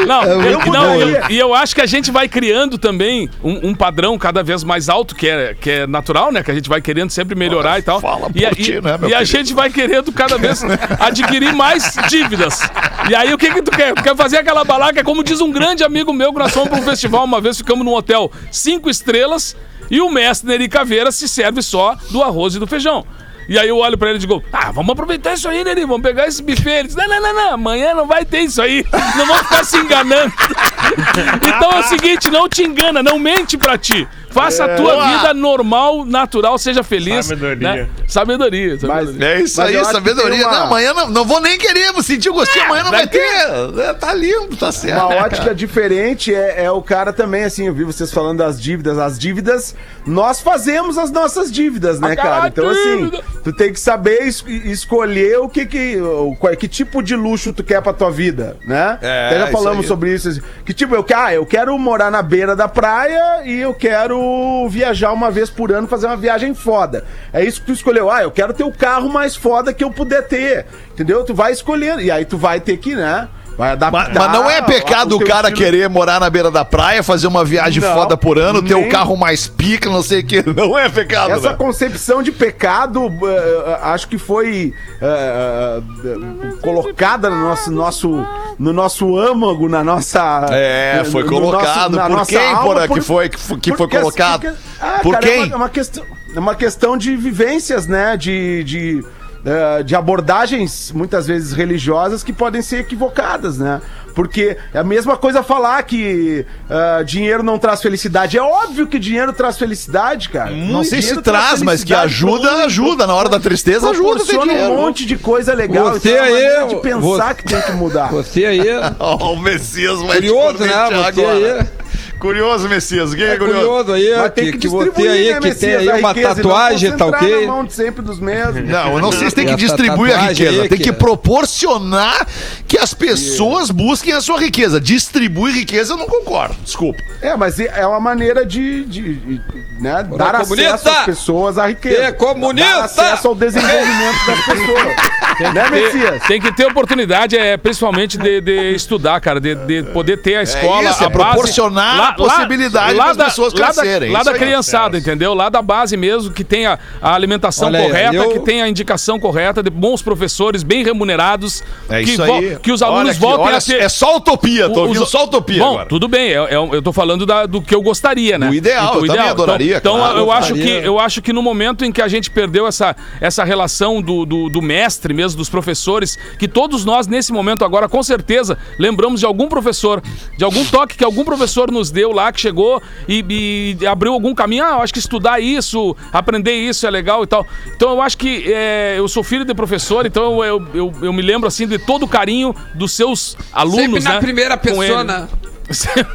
Não, 0.06 0.22
eu, 0.24 0.58
não 0.72 1.00
eu- 1.00 1.22
e 1.30 1.38
eu 1.38 1.54
acho 1.54 1.74
que 1.74 1.80
a 1.82 1.86
gente 1.86 2.10
vai 2.10 2.26
criando 2.28 2.78
também 2.78 3.28
um, 3.42 3.68
um 3.68 3.74
padrão 3.74 4.18
cada 4.18 4.42
vez 4.42 4.64
mais 4.64 4.88
alto, 4.88 5.14
que 5.14 5.28
é, 5.28 5.54
que 5.60 5.70
é 5.70 5.86
natural, 5.86 6.32
né? 6.32 6.42
Que 6.42 6.50
a 6.50 6.54
gente 6.54 6.68
vai 6.68 6.80
querendo 6.80 7.10
sempre 7.10 7.34
melhorar 7.34 7.78
e 7.78 7.82
tal. 7.82 8.00
fala 8.00 8.28
e 8.34 8.44
a, 8.44 8.48
por 8.48 8.56
ti, 8.56 8.72
e- 8.72 8.80
né, 8.80 8.96
meu 8.98 9.08
e 9.10 9.14
a 9.14 9.18
querido? 9.18 9.24
gente 9.38 9.54
vai 9.54 9.70
querendo 9.70 10.10
cada 10.10 10.36
vez 10.38 10.62
adquirir 10.98 11.52
mais 11.52 11.94
dívidas. 12.08 12.60
E 13.08 13.14
aí 13.14 13.32
o 13.32 13.38
que 13.38 13.52
que 13.52 13.62
tu 13.62 13.70
quer? 13.70 13.92
Tu 13.94 14.02
quer 14.02 14.16
fazer 14.16 14.38
aquela 14.38 14.64
balaca, 14.64 15.04
como 15.04 15.22
diz 15.22 15.40
um 15.40 15.52
grande 15.52 15.84
amigo 15.84 16.12
meu, 16.12 16.32
que 16.32 16.38
nós 16.38 16.52
fomos 16.52 16.70
pra 16.70 16.78
um 16.78 16.82
festival 16.82 17.24
uma 17.24 17.40
vez, 17.40 17.58
ficamos 17.58 17.84
num 17.84 17.92
hotel 17.94 18.30
cinco 18.56 18.88
estrelas 18.88 19.56
e 19.90 20.00
o 20.00 20.10
mestre 20.10 20.48
Neri 20.48 20.68
Caveira 20.68 21.12
se 21.12 21.28
serve 21.28 21.62
só 21.62 21.96
do 22.10 22.22
arroz 22.22 22.54
e 22.54 22.58
do 22.58 22.66
feijão. 22.66 23.06
E 23.48 23.58
aí 23.58 23.68
eu 23.68 23.76
olho 23.76 23.98
pra 23.98 24.08
ele 24.08 24.16
e 24.16 24.20
digo, 24.20 24.42
ah, 24.52 24.72
vamos 24.72 24.92
aproveitar 24.92 25.34
isso 25.34 25.48
aí, 25.48 25.62
Neri, 25.62 25.82
vamos 25.82 26.02
pegar 26.02 26.26
esse 26.26 26.42
buffet. 26.42 26.78
Ele 26.78 26.88
diz, 26.88 26.96
não, 26.96 27.06
não, 27.06 27.20
não, 27.20 27.34
não, 27.34 27.54
amanhã 27.54 27.94
não 27.94 28.06
vai 28.06 28.24
ter 28.24 28.40
isso 28.40 28.62
aí, 28.62 28.84
não 29.16 29.26
vamos 29.26 29.42
ficar 29.42 29.64
se 29.64 29.76
enganando. 29.76 30.32
então 31.46 31.70
é 31.72 31.80
o 31.80 31.82
seguinte, 31.84 32.30
não 32.30 32.48
te 32.48 32.62
engana, 32.62 33.02
não 33.02 33.18
mente 33.18 33.56
pra 33.56 33.76
ti. 33.78 34.06
Faça 34.30 34.64
a 34.64 34.74
tua 34.74 34.94
Boa. 34.94 35.06
vida 35.16 35.32
normal, 35.32 36.04
natural, 36.04 36.58
seja 36.58 36.82
feliz. 36.82 37.26
Sabedoria. 37.26 37.56
né? 37.76 37.88
Sabedoria. 38.08 38.70
Mas- 38.72 38.80
sabedoria. 38.80 39.28
É 39.28 39.40
isso 39.42 39.60
Mas 39.60 39.76
aí, 39.76 39.84
sabedoria. 39.84 40.48
uma- 40.48 40.58
Não, 40.58 40.66
amanhã 40.66 40.92
não, 40.92 41.08
não 41.10 41.24
vou 41.24 41.40
nem 41.40 41.56
querer, 41.56 41.92
vou 41.92 42.02
sentir 42.02 42.30
o 42.30 42.32
gostinho, 42.34 42.64
amanhã 42.64 42.82
não 42.82 42.90
vai 42.90 43.06
ter. 43.06 43.20
É, 43.20 43.92
tá 43.94 44.12
limpo, 44.12 44.56
tá 44.56 44.72
certo. 44.72 44.96
Uma 45.06 45.22
ótica 45.24 45.54
diferente 45.54 46.34
é, 46.34 46.64
é 46.64 46.70
o 46.70 46.82
cara 46.82 47.12
também, 47.12 47.44
assim, 47.44 47.68
eu 47.68 47.74
vi 47.74 47.84
vocês 47.84 48.10
falando 48.12 48.38
das 48.38 48.60
dívidas. 48.60 48.98
As 48.98 49.16
dívidas, 49.20 49.76
nós 50.04 50.40
fazemos 50.40 50.98
as 50.98 51.12
nossas 51.12 51.52
dívidas, 51.52 52.00
né, 52.00 52.12
Aquela 52.14 52.28
cara? 52.28 52.48
Então, 52.48 52.68
assim, 52.68 53.12
tu 53.44 53.52
tem 53.52 53.72
que 53.72 53.78
saber 53.78 54.20
es- 54.26 54.44
escolher 54.64 55.38
o 55.38 55.48
que 55.48 55.64
que, 55.64 55.96
o, 56.00 56.34
qual- 56.40 56.56
que 56.56 56.66
tipo 56.66 57.04
de 57.04 57.14
luxo 57.14 57.52
tu 57.52 57.62
quer 57.62 57.80
pra 57.80 57.92
tua 57.92 58.10
vida, 58.10 58.56
né? 58.66 58.98
É, 59.00 59.26
Até 59.28 59.38
já 59.38 59.44
isso 59.44 59.52
falamos 59.52 59.86
sobre 59.86 60.12
isso. 60.12 60.28
assim. 60.28 60.42
Que 60.66 60.73
tipo, 60.74 60.94
eu, 60.94 61.04
ah, 61.14 61.34
eu 61.34 61.46
quero 61.46 61.78
morar 61.78 62.10
na 62.10 62.22
beira 62.22 62.54
da 62.56 62.68
praia 62.68 63.42
e 63.44 63.60
eu 63.60 63.74
quero 63.74 64.68
viajar 64.68 65.12
uma 65.12 65.30
vez 65.30 65.50
por 65.50 65.72
ano, 65.72 65.88
fazer 65.88 66.06
uma 66.06 66.16
viagem 66.16 66.54
foda. 66.54 67.04
É 67.32 67.44
isso 67.44 67.60
que 67.60 67.66
tu 67.66 67.72
escolheu. 67.72 68.10
Ah, 68.10 68.22
eu 68.22 68.30
quero 68.30 68.52
ter 68.52 68.64
o 68.64 68.72
carro 68.72 69.08
mais 69.08 69.36
foda 69.36 69.72
que 69.72 69.84
eu 69.84 69.90
puder 69.90 70.26
ter. 70.26 70.66
Entendeu? 70.92 71.24
Tu 71.24 71.34
vai 71.34 71.52
escolhendo. 71.52 72.00
E 72.00 72.10
aí 72.10 72.24
tu 72.24 72.36
vai 72.36 72.60
ter 72.60 72.76
que, 72.76 72.94
né? 72.94 73.28
Vai 73.56 73.70
adaptar. 73.72 74.08
Mas, 74.08 74.16
mas 74.16 74.32
não 74.32 74.50
é 74.50 74.60
pecado 74.62 75.16
o 75.16 75.24
cara 75.24 75.48
estilo- 75.48 75.64
querer 75.70 75.88
morar 75.88 76.18
na 76.18 76.28
beira 76.28 76.50
da 76.50 76.64
praia, 76.64 77.02
fazer 77.02 77.26
uma 77.28 77.44
viagem 77.44 77.80
Não, 77.82 77.94
foda 77.94 78.16
por 78.16 78.38
ano, 78.38 78.60
ter 78.62 78.74
o 78.74 78.80
nem- 78.80 78.88
carro 78.88 79.16
mais 79.16 79.46
pica, 79.46 79.88
não 79.88 80.02
sei 80.02 80.20
o 80.20 80.26
que. 80.26 80.42
Não 80.54 80.76
é 80.78 80.88
pecado, 80.88 81.30
Essa 81.32 81.50
né? 81.50 81.56
concepção 81.56 82.22
de 82.22 82.32
pecado, 82.32 83.06
eh, 83.06 83.78
acho 83.82 84.08
que 84.08 84.18
foi 84.18 84.72
eh, 85.00 85.80
eh, 86.04 86.52
colocada 86.60 87.30
no 87.30 87.36
nosso, 87.42 87.70
nosso, 87.70 88.26
no 88.58 88.72
nosso 88.72 89.16
âmago, 89.16 89.68
na 89.68 89.84
nossa. 89.84 90.46
É, 90.50 91.02
foi 91.10 91.22
no- 91.22 91.30
no 91.30 91.40
colocado. 91.40 91.92
nosso- 91.96 92.08
por 92.16 92.26
quem, 92.26 92.56
Porã, 92.56 92.86
por- 92.88 92.94
que 92.94 93.00
foi, 93.00 93.28
que 93.28 93.38
foi, 93.38 93.58
que 93.60 93.76
foi 93.76 93.88
colocado? 93.88 94.40
porque- 94.42 94.56
ah, 94.80 94.98
por 95.02 95.12
cara, 95.14 95.26
é 95.26 95.28
quem? 95.30 95.44
uma, 95.44 95.52
é 95.54 95.56
uma 95.56 95.68
questão, 95.68 96.04
é 96.34 96.38
uma 96.40 96.54
questão 96.54 96.96
de 96.96 97.16
vivências, 97.16 97.86
né? 97.86 98.16
De. 98.16 98.64
de 98.64 99.04
eh, 99.44 99.82
de 99.82 99.94
abordagens 99.94 100.90
muitas 100.92 101.26
vezes 101.26 101.52
religiosas 101.52 102.22
que 102.22 102.32
podem 102.32 102.62
ser 102.62 102.78
equivocadas, 102.80 103.58
né? 103.58 103.80
Porque 104.14 104.56
é 104.72 104.78
a 104.78 104.84
mesma 104.84 105.16
coisa 105.16 105.42
falar 105.42 105.82
que 105.82 106.46
ah, 106.70 107.02
dinheiro 107.04 107.42
não 107.42 107.58
traz 107.58 107.82
felicidade. 107.82 108.38
É 108.38 108.42
óbvio 108.42 108.86
que 108.86 108.96
dinheiro 108.96 109.32
traz 109.32 109.58
felicidade, 109.58 110.28
cara. 110.28 110.52
Não 110.52 110.84
sei 110.84 111.02
se 111.02 111.20
traz, 111.20 111.60
mas 111.62 111.82
que 111.82 111.92
ajuda, 111.92 112.48
pro- 112.48 112.64
ajuda. 112.64 113.06
Na 113.08 113.14
hora 113.14 113.28
da 113.28 113.40
tristeza, 113.40 113.90
ajuda 113.90 114.22
dinheiro. 114.24 114.72
um 114.72 114.76
monte 114.76 115.04
de 115.04 115.16
coisa 115.18 115.52
legal. 115.52 115.90
Você 115.94 116.10
então 116.12 116.24
é 116.24 116.28
uma 116.28 116.36
aí, 116.38 116.44
maneira 116.44 116.66
de 116.68 116.76
pensar 116.76 117.00
você- 117.28 117.34
que 117.34 117.44
tem 117.44 117.60
que 117.62 117.72
mudar. 117.72 118.06
Você 118.14 118.44
aí. 118.46 118.60
Ó, 119.00 119.32
o 119.32 119.36
Messias 119.40 120.00
vai 120.02 120.20
te 120.20 120.28
Curioso, 120.28 120.58
né? 120.64 120.68
Você 120.68 121.20
agora. 121.20 121.60
aí. 121.60 121.83
Curioso, 122.18 122.68
Messias. 122.68 123.14
Quem 123.14 123.24
é, 123.24 123.34
É 123.34 123.36
curioso? 123.36 123.60
curioso 123.60 123.92
aí, 123.92 124.14
Mas 124.16 124.32
tem 124.32 124.44
que, 124.46 124.52
que, 124.52 124.58
que 124.58 124.68
você 124.68 125.08
aí 125.08 125.28
né, 125.28 125.34
que 125.34 125.40
tem 125.40 125.50
Messias, 125.50 125.80
aí 125.82 125.90
a 125.90 125.94
uma 125.96 126.08
riqueza, 126.08 126.26
e 126.26 126.28
não 126.28 126.34
tatuagem, 126.50 126.92
tá 126.96 127.06
ok? 127.06 127.40
na 127.46 127.52
mão 127.52 127.64
de 127.64 127.72
sempre 127.74 128.02
dos 128.02 128.18
mesmos. 128.20 128.68
Não, 128.68 128.94
eu 128.94 129.00
não 129.00 129.12
sei 129.12 129.28
se 129.28 129.34
tem 129.36 129.46
que 129.46 129.56
distribuir 129.56 130.14
a 130.14 130.22
riqueza. 130.28 130.62
aí 130.62 130.68
Tem 130.68 130.78
que 130.78 130.84
que- 130.84 130.92
proporcionar 130.92 132.26
que 132.66 132.78
as 132.78 132.94
pessoas 132.94 133.70
busquem 133.70 134.12
a 134.12 134.20
sua 134.20 134.38
riqueza. 134.40 134.80
Distribuir 134.80 135.54
riqueza 135.54 135.92
eu 135.92 135.96
não 135.96 136.06
concordo. 136.06 136.54
Desculpa. 136.64 137.02
É, 137.20 137.36
mas 137.36 137.58
é 137.60 137.86
uma 137.86 138.00
maneira 138.00 138.44
de, 138.46 138.84
de- 138.84 139.14
de, 139.16 139.40
né, 139.80 140.02
dar 140.16 140.40
comunista! 140.40 140.74
acesso 140.74 140.88
às 140.98 141.04
pessoas 141.04 141.58
à 141.58 141.66
riqueza. 141.66 142.02
É 142.04 142.12
comunista! 142.12 142.70
Dar 142.70 142.84
acesso 142.84 143.28
ao 143.28 143.34
desenvolvimento 143.34 144.26
das 144.26 144.44
pessoas. 144.46 145.54
né, 145.54 145.70
Messias? 145.70 146.22
Tem 146.26 146.40
que 146.40 146.52
ter 146.52 146.66
oportunidade, 146.66 147.36
é, 147.36 147.56
principalmente 147.56 148.16
de, 148.18 148.40
de 148.40 148.74
estudar, 148.74 149.20
cara, 149.20 149.40
de, 149.40 149.54
de 149.54 149.82
poder 149.92 150.18
ter 150.18 150.36
a 150.36 150.42
escola. 150.42 150.90
isso, 150.90 151.02
é 151.02 151.06
a 151.06 151.10
base, 151.10 151.30
proporcionar 151.32 151.83
a 151.84 152.12
possibilidade 152.12 152.96
das 152.96 153.16
da- 153.16 153.24
pessoas 153.26 153.52
lá 153.52 153.68
da- 153.68 153.72
crescerem, 153.74 154.10
Lá 154.12 154.18
isso 154.20 154.24
da 154.26 154.32
aí. 154.32 154.38
criançada, 154.38 154.98
entendeu? 154.98 155.34
Lá 155.34 155.48
da 155.48 155.62
base 155.62 155.96
mesmo, 155.96 156.32
que 156.32 156.44
tenha 156.44 156.78
a 157.00 157.14
alimentação 157.14 157.68
Olha 157.68 157.78
aí, 157.80 157.86
correta, 157.86 158.14
eu- 158.16 158.30
que 158.30 158.40
tenha 158.40 158.64
a 158.64 158.68
indicação 158.68 159.18
correta, 159.18 159.62
de 159.62 159.70
bons 159.70 160.02
professores, 160.02 160.62
bem 160.62 160.82
remunerados. 160.84 161.62
É 161.88 162.02
que, 162.02 162.10
isso 162.10 162.22
aí. 162.22 162.58
que 162.62 162.72
os 162.72 162.82
alunos 162.82 163.16
voltem 163.16 163.46
olha, 163.46 163.56
a 163.58 163.60
ter. 163.60 163.80
É 163.80 163.88
só 163.88 164.16
utopia, 164.16 164.66
tô 164.68 164.82
Os- 164.82 164.88
ouvindo 164.88 165.06
só 165.06 165.24
utopia 165.24 165.58
Bom, 165.58 165.70
agora. 165.74 165.88
tudo 165.88 166.08
bem, 166.08 166.30
é- 166.30 166.54
é- 166.54 166.54
eu 166.56 166.82
tô 166.82 166.92
falando 166.92 167.26
da- 167.26 167.46
do 167.46 167.60
que 167.60 167.74
eu 167.74 167.82
gostaria, 167.82 168.38
né? 168.38 168.48
Do 168.48 168.54
ideal, 168.54 168.94
eu 168.96 169.06
também 169.06 169.28
adoraria, 169.28 169.76
Então, 169.76 169.96
claro. 169.96 170.18
eu, 170.18 170.32
acho 170.32 170.54
que, 170.54 170.68
eu 170.68 170.98
acho 170.98 171.20
que 171.22 171.32
no 171.32 171.42
momento 171.42 171.84
em 171.84 171.92
que 171.92 172.00
a 172.02 172.08
gente 172.08 172.30
perdeu 172.30 172.66
essa, 172.66 172.94
essa 173.20 173.44
relação 173.44 174.00
do, 174.00 174.24
do, 174.24 174.48
do 174.48 174.62
mestre 174.62 175.12
mesmo, 175.14 175.36
dos 175.38 175.48
professores, 175.48 176.18
que 176.38 176.46
todos 176.48 176.84
nós, 176.84 177.06
nesse 177.06 177.32
momento 177.32 177.64
agora, 177.64 177.88
com 177.88 178.02
certeza, 178.02 178.56
lembramos 178.78 179.20
de 179.20 179.26
algum 179.26 179.48
professor, 179.48 180.02
de 180.36 180.44
algum 180.44 180.64
toque 180.64 180.96
que 180.96 181.04
algum 181.04 181.24
professor 181.24 181.70
nos 181.74 181.90
deu 181.90 182.12
lá, 182.12 182.32
que 182.32 182.40
chegou 182.40 182.82
e, 183.06 183.76
e 183.80 183.86
abriu 183.86 184.12
algum 184.12 184.34
caminho. 184.34 184.64
Ah, 184.64 184.76
eu 184.76 184.82
acho 184.82 184.92
que 184.92 184.98
estudar 184.98 185.40
isso, 185.40 185.94
aprender 186.12 186.54
isso 186.54 186.86
é 186.86 186.90
legal 186.90 187.22
e 187.22 187.26
tal. 187.26 187.46
Então 187.74 187.90
eu 187.90 188.00
acho 188.00 188.16
que 188.16 188.50
é, 188.50 188.94
eu 188.96 189.06
sou 189.08 189.22
filho 189.22 189.44
de 189.44 189.54
professor, 189.54 190.06
então 190.06 190.42
eu, 190.42 190.66
eu, 190.72 190.92
eu 191.02 191.12
me 191.12 191.22
lembro 191.22 191.46
assim 191.46 191.66
de 191.66 191.78
todo 191.78 192.04
o 192.04 192.08
carinho 192.08 192.54
dos 192.74 192.92
seus 192.92 193.36
alunos, 193.52 193.80
Sempre 193.80 194.00
na 194.00 194.14
né, 194.14 194.20
primeira 194.20 194.56
pessoa, 194.56 195.04
né? 195.04 195.28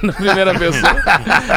Na 0.03 0.13
primeira 0.13 0.57
pessoa. 0.57 0.95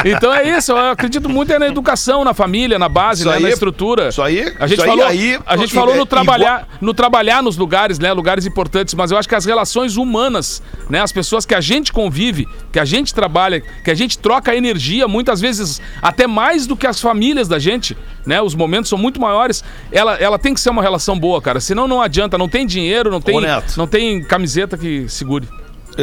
Então 0.05 0.33
é 0.33 0.57
isso, 0.57 0.71
eu 0.71 0.77
acredito 0.91 1.29
muito 1.29 1.51
é 1.53 1.59
na 1.59 1.67
educação, 1.67 2.23
na 2.23 2.33
família, 2.33 2.79
na 2.79 2.89
base, 2.89 3.25
né, 3.25 3.35
aí- 3.35 3.43
na 3.43 3.49
estrutura. 3.49 4.09
isso 4.09 4.21
aí- 4.21 4.53
A 4.59 4.67
gente 4.67 4.81
aí- 4.81 4.87
falou, 4.87 5.05
aí- 5.05 5.39
a 5.45 5.57
gente 5.57 5.73
falou 5.73 5.95
no 5.95 6.05
trabalhar, 6.05 6.67
no 6.81 6.93
trabalhar 6.93 7.43
nos 7.43 7.57
lugares, 7.57 7.99
né, 7.99 8.11
lugares 8.13 8.45
importantes, 8.45 8.93
mas 8.93 9.11
eu 9.11 9.17
acho 9.17 9.27
que 9.29 9.35
as 9.35 9.45
relações 9.45 9.95
humanas, 9.97 10.61
né, 10.89 11.01
as 11.01 11.11
pessoas 11.11 11.45
que 11.45 11.53
a 11.55 11.61
gente 11.61 11.91
convive, 11.93 12.47
que 12.71 12.79
a 12.79 12.85
gente 12.85 13.13
trabalha, 13.13 13.61
que 13.61 13.91
a 13.91 13.95
gente 13.95 14.17
troca 14.17 14.55
energia, 14.55 15.07
muitas 15.07 15.39
vezes 15.39 15.81
até 16.01 16.25
mais 16.27 16.65
do 16.65 16.75
que 16.75 16.87
as 16.87 16.99
famílias 16.99 17.47
da 17.47 17.59
gente, 17.59 17.95
né? 18.25 18.41
Os 18.41 18.55
momentos 18.55 18.89
são 18.89 18.97
muito 18.97 19.19
maiores. 19.19 19.63
Ela, 19.91 20.15
ela 20.15 20.39
tem 20.39 20.53
que 20.53 20.59
ser 20.59 20.69
uma 20.69 20.81
relação 20.81 21.17
boa, 21.19 21.41
cara. 21.41 21.59
Senão 21.59 21.87
não 21.87 22.01
adianta, 22.01 22.37
não 22.37 22.47
tem 22.49 22.65
dinheiro, 22.65 23.11
não 23.11 23.21
tem, 23.21 23.37
Ô, 23.37 23.41
não 23.77 23.85
tem 23.87 24.23
camiseta 24.23 24.77
que 24.77 25.07
segure. 25.09 25.47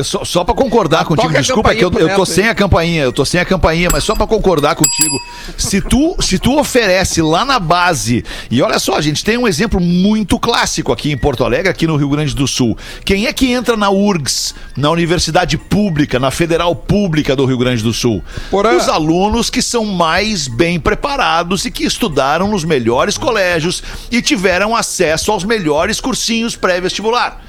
Só, 0.04 0.24
só 0.24 0.44
pra 0.44 0.54
concordar 0.54 1.04
contigo, 1.04 1.26
toca 1.28 1.38
a 1.38 1.42
desculpa 1.42 1.72
é 1.72 1.74
que 1.74 1.84
eu, 1.84 1.92
eu 1.92 2.14
tô 2.14 2.24
sem 2.24 2.48
a 2.48 2.54
campainha, 2.54 3.02
eu 3.02 3.12
tô 3.12 3.24
sem 3.24 3.40
a 3.40 3.44
campainha, 3.44 3.88
mas 3.90 4.04
só 4.04 4.14
pra 4.14 4.26
concordar 4.26 4.74
contigo. 4.74 5.20
Se 5.56 5.80
tu, 5.80 6.16
se 6.20 6.38
tu 6.38 6.58
oferece 6.58 7.20
lá 7.20 7.44
na 7.44 7.58
base, 7.58 8.24
e 8.50 8.62
olha 8.62 8.78
só, 8.78 8.94
a 8.94 9.00
gente 9.00 9.24
tem 9.24 9.36
um 9.36 9.48
exemplo 9.48 9.80
muito 9.80 10.38
clássico 10.38 10.92
aqui 10.92 11.10
em 11.10 11.18
Porto 11.18 11.44
Alegre, 11.44 11.68
aqui 11.68 11.86
no 11.86 11.96
Rio 11.96 12.08
Grande 12.08 12.34
do 12.34 12.46
Sul. 12.46 12.76
Quem 13.04 13.26
é 13.26 13.32
que 13.32 13.50
entra 13.50 13.76
na 13.76 13.90
URGS, 13.90 14.54
na 14.76 14.90
Universidade 14.90 15.58
Pública, 15.58 16.18
na 16.18 16.30
Federal 16.30 16.74
Pública 16.74 17.34
do 17.34 17.44
Rio 17.44 17.58
Grande 17.58 17.82
do 17.82 17.92
Sul? 17.92 18.22
Os 18.52 18.88
alunos 18.88 19.50
que 19.50 19.60
são 19.60 19.84
mais 19.84 20.46
bem 20.46 20.78
preparados 20.78 21.64
e 21.64 21.70
que 21.70 21.84
estudaram 21.84 22.48
nos 22.48 22.64
melhores 22.64 23.18
colégios 23.18 23.82
e 24.10 24.22
tiveram 24.22 24.76
acesso 24.76 25.32
aos 25.32 25.44
melhores 25.44 26.00
cursinhos 26.00 26.54
pré-vestibular. 26.56 27.40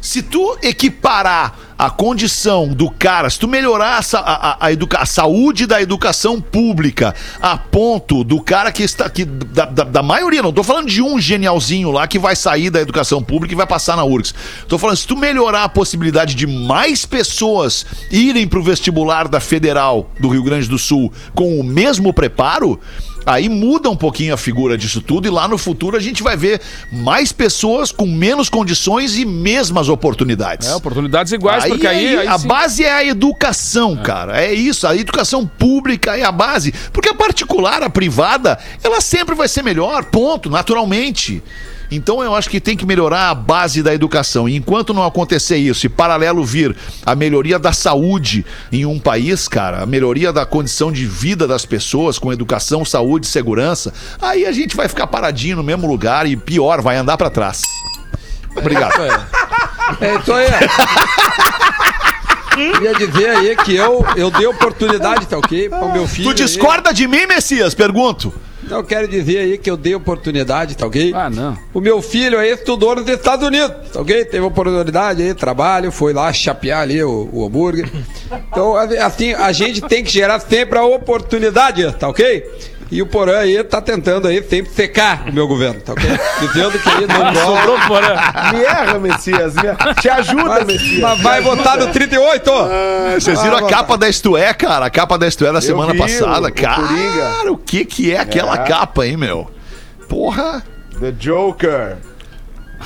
Se 0.00 0.22
tu 0.22 0.56
equiparar 0.62 1.58
a 1.78 1.90
condição 1.90 2.68
do 2.68 2.88
cara, 2.90 3.28
se 3.28 3.38
tu 3.38 3.46
melhorar 3.46 4.00
a, 4.00 4.18
a, 4.18 4.66
a- 4.66 4.72
educa- 4.72 4.98
a 4.98 5.04
saúde 5.04 5.66
da 5.66 5.82
educação 5.82 6.40
pública 6.40 7.14
a 7.40 7.58
ponto 7.58 8.24
do 8.24 8.40
cara 8.40 8.72
que 8.72 8.82
está 8.82 9.04
aqui, 9.04 9.24
da, 9.26 9.66
da, 9.66 9.84
da 9.84 10.02
maioria, 10.02 10.42
não 10.42 10.52
tô 10.52 10.62
falando 10.62 10.88
de 10.88 11.02
um 11.02 11.20
genialzinho 11.20 11.90
lá 11.90 12.06
que 12.06 12.18
vai 12.18 12.34
sair 12.34 12.70
da 12.70 12.80
educação 12.80 13.22
pública 13.22 13.52
e 13.52 13.56
vai 13.56 13.66
passar 13.66 13.94
na 13.96 14.04
URGS. 14.04 14.34
Tô 14.68 14.78
falando, 14.78 14.96
se 14.96 15.06
tu 15.06 15.16
melhorar 15.16 15.64
a 15.64 15.68
possibilidade 15.68 16.34
de 16.34 16.46
mais 16.46 17.04
pessoas 17.04 17.84
irem 18.10 18.46
pro 18.48 18.62
vestibular 18.62 19.28
da 19.28 19.40
Federal 19.40 20.10
do 20.18 20.28
Rio 20.28 20.42
Grande 20.44 20.68
do 20.68 20.78
Sul 20.78 21.12
com 21.34 21.60
o 21.60 21.64
mesmo 21.64 22.12
preparo, 22.12 22.80
Aí 23.26 23.48
muda 23.48 23.90
um 23.90 23.96
pouquinho 23.96 24.32
a 24.32 24.36
figura 24.36 24.78
disso 24.78 25.00
tudo 25.00 25.26
e 25.26 25.30
lá 25.30 25.48
no 25.48 25.58
futuro 25.58 25.96
a 25.96 26.00
gente 26.00 26.22
vai 26.22 26.36
ver 26.36 26.60
mais 26.92 27.32
pessoas 27.32 27.90
com 27.90 28.06
menos 28.06 28.48
condições 28.48 29.18
e 29.18 29.24
mesmas 29.24 29.88
oportunidades. 29.88 30.68
É, 30.68 30.74
oportunidades 30.76 31.32
iguais, 31.32 31.64
Aí, 31.64 31.70
porque 31.70 31.88
aí, 31.88 32.06
aí 32.06 32.18
aí 32.18 32.28
a 32.28 32.38
sim. 32.38 32.46
base 32.46 32.84
é 32.84 32.92
a 32.92 33.04
educação, 33.04 33.96
cara. 33.96 34.40
É 34.40 34.54
isso, 34.54 34.86
a 34.86 34.94
educação 34.94 35.44
pública 35.44 36.16
é 36.16 36.22
a 36.22 36.30
base. 36.30 36.72
Porque 36.92 37.08
a 37.08 37.14
particular, 37.14 37.82
a 37.82 37.90
privada, 37.90 38.56
ela 38.82 39.00
sempre 39.00 39.34
vai 39.34 39.48
ser 39.48 39.62
melhor, 39.62 40.04
ponto, 40.04 40.48
naturalmente. 40.48 41.42
Então 41.90 42.22
eu 42.22 42.34
acho 42.34 42.50
que 42.50 42.60
tem 42.60 42.76
que 42.76 42.86
melhorar 42.86 43.30
a 43.30 43.34
base 43.34 43.82
da 43.82 43.94
educação. 43.94 44.48
E 44.48 44.56
enquanto 44.56 44.94
não 44.94 45.04
acontecer 45.04 45.56
isso 45.56 45.86
e 45.86 45.88
paralelo 45.88 46.44
vir 46.44 46.76
a 47.04 47.14
melhoria 47.14 47.58
da 47.58 47.72
saúde 47.72 48.44
em 48.72 48.84
um 48.84 48.98
país, 48.98 49.48
cara, 49.48 49.82
a 49.82 49.86
melhoria 49.86 50.32
da 50.32 50.44
condição 50.44 50.90
de 50.90 51.06
vida 51.06 51.46
das 51.46 51.64
pessoas 51.64 52.18
com 52.18 52.32
educação, 52.32 52.84
saúde, 52.84 53.26
segurança, 53.26 53.92
aí 54.20 54.46
a 54.46 54.52
gente 54.52 54.76
vai 54.76 54.88
ficar 54.88 55.06
paradinho 55.06 55.56
no 55.56 55.62
mesmo 55.62 55.86
lugar 55.86 56.26
e 56.26 56.36
pior, 56.36 56.80
vai 56.80 56.96
andar 56.96 57.16
pra 57.16 57.30
trás. 57.30 57.62
Obrigado. 58.56 59.02
É 59.02 59.08
aí. 60.32 60.48
Queria 62.72 62.94
dizer 62.94 63.30
aí 63.30 63.56
que 63.56 63.76
eu, 63.76 64.04
eu 64.16 64.30
dei 64.30 64.46
oportunidade, 64.46 65.26
tá 65.26 65.36
ok? 65.36 65.68
Pro 65.68 65.92
meu 65.92 66.08
filho. 66.08 66.24
Tu 66.24 66.30
aí. 66.30 66.34
discorda 66.34 66.92
de 66.92 67.06
mim, 67.06 67.26
Messias? 67.26 67.74
Pergunto. 67.74 68.32
Eu 68.68 68.82
quero 68.84 69.06
dizer 69.06 69.38
aí 69.38 69.58
que 69.58 69.70
eu 69.70 69.76
dei 69.76 69.94
oportunidade, 69.94 70.76
tá 70.76 70.86
ok? 70.86 71.12
Ah, 71.14 71.30
não. 71.30 71.56
O 71.72 71.80
meu 71.80 72.02
filho 72.02 72.38
aí 72.38 72.50
estudou 72.52 72.96
nos 72.96 73.08
Estados 73.08 73.46
Unidos, 73.46 73.90
tá 73.92 74.00
ok? 74.00 74.24
Teve 74.24 74.44
oportunidade 74.44 75.22
aí, 75.22 75.34
trabalho, 75.34 75.92
foi 75.92 76.12
lá 76.12 76.32
chapear 76.32 76.80
ali 76.82 77.02
o, 77.02 77.28
o 77.32 77.46
hambúrguer. 77.46 77.88
Então, 78.50 78.74
assim, 78.76 79.32
a 79.34 79.52
gente 79.52 79.80
tem 79.82 80.02
que 80.02 80.10
gerar 80.10 80.40
sempre 80.40 80.78
a 80.78 80.84
oportunidade, 80.84 81.90
tá 81.92 82.08
ok? 82.08 82.44
E 82.90 83.02
o 83.02 83.06
Porã 83.06 83.38
aí 83.38 83.62
tá 83.64 83.80
tentando 83.80 84.28
aí 84.28 84.42
sempre 84.48 84.72
secar 84.72 85.28
o 85.28 85.32
meu 85.32 85.48
governo, 85.48 85.80
tá 85.80 85.92
ok? 85.92 86.04
Dizendo 86.40 86.78
que 86.78 86.88
ele 86.88 87.06
não 87.08 87.32
gosta. 87.34 87.86
Porã. 87.88 88.14
Me 88.52 88.62
erra, 88.64 88.98
Messias. 88.98 89.54
Me 89.54 89.66
erra. 89.66 89.94
Te 89.94 90.08
ajuda, 90.08 90.44
Mas, 90.44 90.66
Messias. 90.66 91.00
mas 91.00 91.20
vai 91.22 91.40
votar 91.40 91.78
no 91.78 91.88
38? 91.88 92.50
Vocês 93.18 93.42
viram 93.42 93.56
a 93.56 93.68
capa 93.68 93.98
da 93.98 94.08
Estué, 94.08 94.54
cara? 94.54 94.86
A 94.86 94.90
capa 94.90 95.18
da 95.18 95.26
Estué 95.26 95.52
da 95.52 95.60
semana 95.60 95.92
vi, 95.92 95.98
passada. 95.98 96.46
o- 96.46 96.48
o 96.48 96.52
cara, 96.52 97.52
o 97.52 97.56
que 97.58 97.84
que 97.84 98.12
é 98.12 98.20
aquela 98.20 98.54
É. 98.54 98.58
capa, 98.64 99.04
hein, 99.06 99.16
meu? 99.16 99.50
Porra. 100.08 100.62
The 101.00 101.10
Joker. 101.12 101.96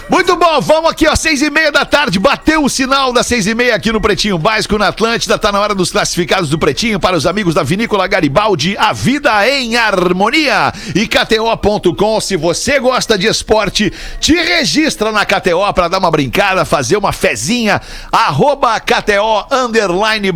Muito 0.09 0.37
bom, 0.37 0.61
vamos 0.61 0.91
aqui, 0.91 1.07
ó, 1.07 1.15
seis 1.15 1.41
e 1.43 1.51
meia 1.51 1.71
da 1.71 1.85
tarde, 1.85 2.19
bateu 2.19 2.65
o 2.65 2.69
sinal 2.69 3.13
das 3.13 3.27
seis 3.27 3.47
e 3.47 3.55
meia 3.55 3.75
aqui 3.75 3.93
no 3.93 4.01
Pretinho 4.01 4.39
Básico 4.39 4.77
na 4.79 4.89
Atlântida, 4.89 5.39
tá 5.39 5.53
na 5.53 5.61
hora 5.61 5.75
dos 5.75 5.93
classificados 5.93 6.51
do 6.51 6.59
Pretinho 6.59 6.99
para 6.99 7.17
os 7.17 7.27
amigos 7.27 7.55
da 7.55 7.63
Vinícola 7.63 8.07
Garibaldi, 8.07 8.77
a 8.79 8.93
vida 8.93 9.49
em 9.49 9.77
harmonia 9.77 10.73
e 10.95 11.07
KTO.com, 11.07 12.21
se 12.21 12.37
você 12.37 12.81
gosta 12.81 13.17
de 13.17 13.27
esporte, 13.27 13.93
te 14.19 14.35
registra 14.35 15.13
na 15.13 15.25
KTO 15.25 15.73
para 15.73 15.89
dar 15.89 15.99
uma 15.99 16.11
brincada, 16.11 16.65
fazer 16.65 16.97
uma 16.97 17.13
fezinha, 17.13 17.81
arroba 18.11 18.81
KTO 18.81 19.47
underline 19.51 20.33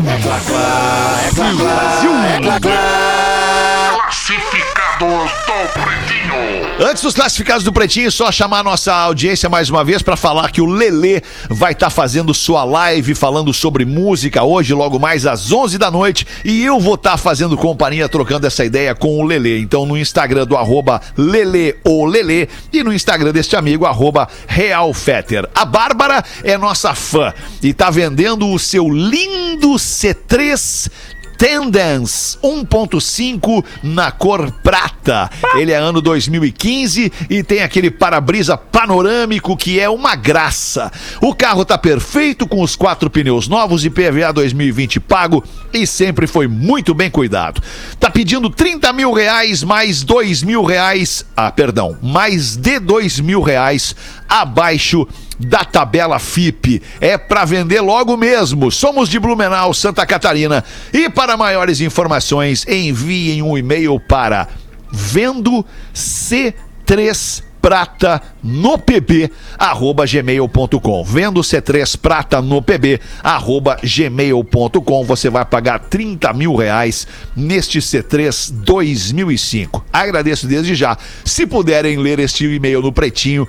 Antes 6.81 7.03
dos 7.03 7.15
classificados 7.15 7.63
do 7.63 7.73
Pretinho, 7.73 8.11
só 8.11 8.33
chamar 8.33 8.65
nossa 8.65 8.93
audiência 8.93 9.49
mais 9.49 9.71
uma 9.71 9.85
vez 9.85 10.03
para 10.03 10.17
falar 10.17 10.51
que 10.51 10.61
o 10.61 10.67
Lelê 10.67 11.23
vai 11.49 11.73
estar 11.73 11.91
fazendo 11.91 12.35
sua 12.35 12.65
live 12.65 13.15
falando 13.15 13.53
sobre 13.53 13.85
música 13.85 14.43
hoje, 14.43 14.75
logo 14.75 14.99
mais 14.99 15.25
às 15.27 15.53
11 15.53 15.79
da 15.79 15.91
noite, 15.91 16.27
e 16.45 16.65
eu 16.65 16.81
vou 16.81 16.95
estar 16.95 17.17
fazendo 17.17 17.57
companhia, 17.57 18.09
trocando 18.09 18.47
essa 18.47 18.65
ideia 18.65 18.95
com 18.95 19.21
o 19.21 19.25
Lelê. 19.25 19.61
Então 19.61 19.87
no 19.87 19.97
Instagram 19.97 20.47
do 20.47 20.57
arroba 20.57 21.01
Lelê 21.17 21.77
ou 21.85 22.05
Lelê 22.05 22.49
e 22.73 22.83
no 22.83 22.93
Instagram 22.93 23.33
deste 23.33 23.55
amigo, 23.55 23.87
arroba 23.87 24.29
Realfetter. 24.47 25.49
A 25.55 25.65
Bárbara 25.65 26.25
é 26.43 26.59
nossa 26.59 26.95
fã 26.95 27.33
e 27.63 27.73
tá 27.73 27.91
vendendo 27.91 28.49
o 28.49 28.59
seu 28.59 28.89
lindo 28.89 29.75
C3 29.75 30.91
Tendance 31.39 32.37
1.5 32.43 33.65
na 33.85 34.11
cor 34.11 34.51
prata. 34.51 35.31
Ele 35.55 35.71
é 35.71 35.77
ano 35.77 36.03
2015 36.03 37.13
e 37.31 37.45
tem 37.45 37.63
aquele 37.63 37.93
para-brisa 37.93 38.57
panorâmico 38.57 39.57
que 39.57 39.79
é 39.79 39.89
uma 39.89 40.17
graça. 40.17 40.91
O 41.23 41.33
carro 41.33 41.65
tá 41.65 41.79
perfeito 41.79 42.45
com 42.45 42.61
os 42.61 42.75
quatro 42.75 43.09
pneus 43.09 43.47
novos 43.47 43.85
e 43.85 43.91
PVA 43.91 44.33
2020 44.33 44.99
pago 44.99 45.45
e 45.73 45.87
sempre 45.87 46.27
foi 46.27 46.49
muito 46.49 46.93
bem 46.93 47.09
cuidado. 47.09 47.63
Tá 48.01 48.11
pedindo 48.11 48.51
30 48.51 48.93
mil 48.93 49.13
reais 49.13 49.63
mais 49.63 50.03
2 50.03 50.43
mil 50.43 50.65
reais, 50.65 51.25
ah, 51.37 51.53
perdão, 51.53 51.97
mais 52.03 52.57
de 52.57 52.81
2 52.81 53.21
mil 53.21 53.43
reais 53.43 53.95
abaixo 54.29 55.07
da 55.39 55.65
tabela 55.65 56.19
FIP. 56.19 56.83
É 57.01 57.17
para 57.17 57.45
vender 57.45 57.81
logo 57.81 58.17
mesmo. 58.17 58.71
Somos 58.71 59.09
de 59.09 59.19
Blumenau, 59.19 59.73
Santa 59.73 60.05
Catarina. 60.05 60.65
E 60.93 61.09
para 61.09 61.37
maiores 61.37 61.81
informações, 61.81 62.67
enviem 62.67 63.43
um 63.43 63.57
e-mail 63.57 64.01
para 64.01 64.49
vendo 64.91 65.65
C3 65.95 67.43
prata 67.61 68.23
no 68.43 68.79
pb 68.79 69.31
arroba 69.59 70.07
gmail.com 70.07 71.05
vendo 71.05 71.41
C3 71.41 71.99
prata 71.99 72.41
no 72.41 72.63
pb 72.63 73.01
arroba 73.23 73.77
gmail.com 73.83 75.05
você 75.05 75.29
vai 75.29 75.45
pagar 75.45 75.81
30 75.81 76.33
mil 76.33 76.55
reais 76.55 77.07
neste 77.37 77.81
C3 77.81 78.53
2005 78.53 79.85
agradeço 79.93 80.47
desde 80.47 80.75
já 80.75 80.97
se 81.25 81.47
puderem 81.47 81.99
ler 81.99 82.21
este 82.21 82.47
e-mail 82.47 82.81
no 82.81 82.93
pretinho 82.93 83.47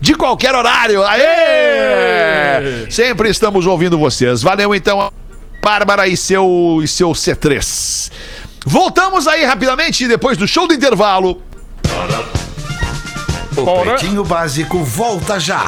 de 0.00 0.14
qualquer 0.14 0.54
horário. 0.54 1.04
Aê! 1.04 2.90
Sempre 2.90 3.28
estamos 3.28 3.66
ouvindo 3.66 3.98
vocês. 3.98 4.42
Valeu 4.42 4.74
então, 4.74 5.12
Bárbara 5.62 6.08
e 6.08 6.16
seu, 6.16 6.80
e 6.82 6.88
seu 6.88 7.10
C3. 7.10 8.10
Voltamos 8.64 9.26
aí 9.26 9.44
rapidamente 9.44 10.08
depois 10.08 10.36
do 10.36 10.46
show 10.46 10.66
do 10.66 10.74
intervalo. 10.74 11.42
O 13.56 13.82
Pretinho 13.82 14.24
Básico 14.24 14.82
volta 14.82 15.38
já. 15.38 15.64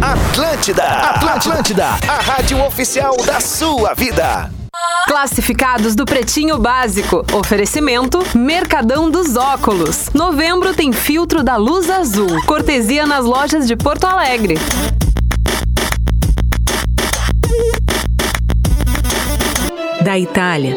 Atlântida, 0.00 0.84
Atlântida, 0.84 1.86
a 1.86 2.20
rádio 2.20 2.64
oficial 2.64 3.16
da 3.24 3.40
sua 3.40 3.94
vida. 3.94 4.57
Classificados 5.08 5.94
do 5.94 6.04
Pretinho 6.04 6.58
Básico. 6.58 7.24
Oferecimento 7.32 8.22
Mercadão 8.36 9.10
dos 9.10 9.36
Óculos. 9.36 10.10
Novembro 10.12 10.74
tem 10.74 10.92
filtro 10.92 11.42
da 11.42 11.56
luz 11.56 11.88
azul. 11.88 12.28
Cortesia 12.44 13.06
nas 13.06 13.24
lojas 13.24 13.66
de 13.66 13.74
Porto 13.74 14.04
Alegre. 14.04 14.56
Da 20.04 20.18
Itália, 20.18 20.76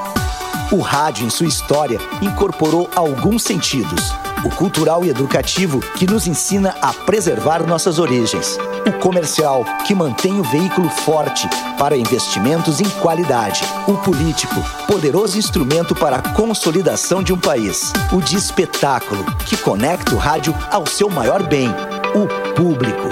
O 0.71 0.79
rádio, 0.79 1.27
em 1.27 1.31
sua 1.31 1.49
história, 1.49 1.99
incorporou 2.23 2.89
alguns 2.95 3.43
sentidos. 3.43 4.15
O 4.45 4.51
cultural 4.51 5.05
e 5.05 5.09
educativo, 5.09 5.81
que 5.97 6.07
nos 6.07 6.27
ensina 6.27 6.77
a 6.83 6.93
preservar 6.93 7.67
nossas 7.67 7.99
origens. 7.99 8.59
O 8.87 8.93
comercial, 9.01 9.65
que 9.87 9.95
mantém 9.95 10.39
o 10.39 10.43
veículo 10.43 10.91
forte 10.91 11.49
para 11.79 11.97
investimentos 11.97 12.79
em 12.79 12.89
qualidade. 13.01 13.65
O 13.89 13.95
político, 13.95 14.63
poderoso 14.87 15.39
instrumento 15.39 15.95
para 15.95 16.17
a 16.17 16.23
consolidação 16.35 17.23
de 17.23 17.33
um 17.33 17.39
país. 17.39 17.93
O 18.13 18.21
de 18.21 18.37
espetáculo, 18.37 19.25
que 19.47 19.57
conecta 19.57 20.15
o 20.15 20.19
rádio 20.19 20.55
ao 20.71 20.87
seu 20.87 21.09
maior 21.09 21.43
bem, 21.43 21.69
o 22.15 22.55
público 22.55 23.09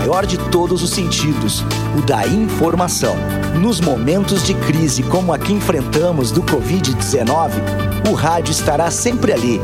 maior 0.00 0.24
de 0.24 0.38
todos 0.38 0.82
os 0.82 0.88
sentidos, 0.88 1.62
o 1.94 2.00
da 2.00 2.26
informação. 2.26 3.14
Nos 3.60 3.82
momentos 3.82 4.42
de 4.42 4.54
crise 4.54 5.02
como 5.02 5.30
a 5.30 5.38
que 5.38 5.52
enfrentamos 5.52 6.30
do 6.30 6.42
Covid-19, 6.42 7.50
o 8.10 8.14
rádio 8.14 8.50
estará 8.50 8.90
sempre 8.90 9.30
ali, 9.30 9.60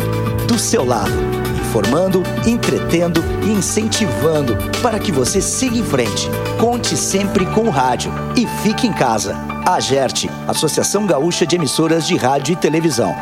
do 0.47 0.59
seu 0.59 0.85
lado, 0.85 1.11
informando, 1.59 2.23
entretendo 2.47 3.25
e 3.43 3.51
incentivando 3.51 4.59
para 4.83 4.99
que 4.99 5.11
você 5.11 5.41
siga 5.41 5.79
em 5.79 5.85
frente. 5.85 6.29
Conte 6.61 6.99
sempre 6.99 7.47
com 7.47 7.63
o 7.63 7.71
rádio 7.71 8.13
e 8.37 8.47
fique 8.63 8.87
em 8.87 8.93
casa. 8.93 9.35
A 9.65 9.81
GERT, 9.81 10.27
Associação 10.47 11.07
Gaúcha 11.07 11.47
de 11.47 11.57
Emissoras 11.57 12.07
de 12.07 12.15
Rádio 12.15 12.53
e 12.53 12.57
Televisão. 12.57 13.15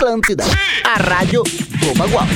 Atlântida, 0.00 0.44
a 0.84 1.02
rádio 1.02 1.42
do 1.42 1.94
Bagual. 1.94 2.26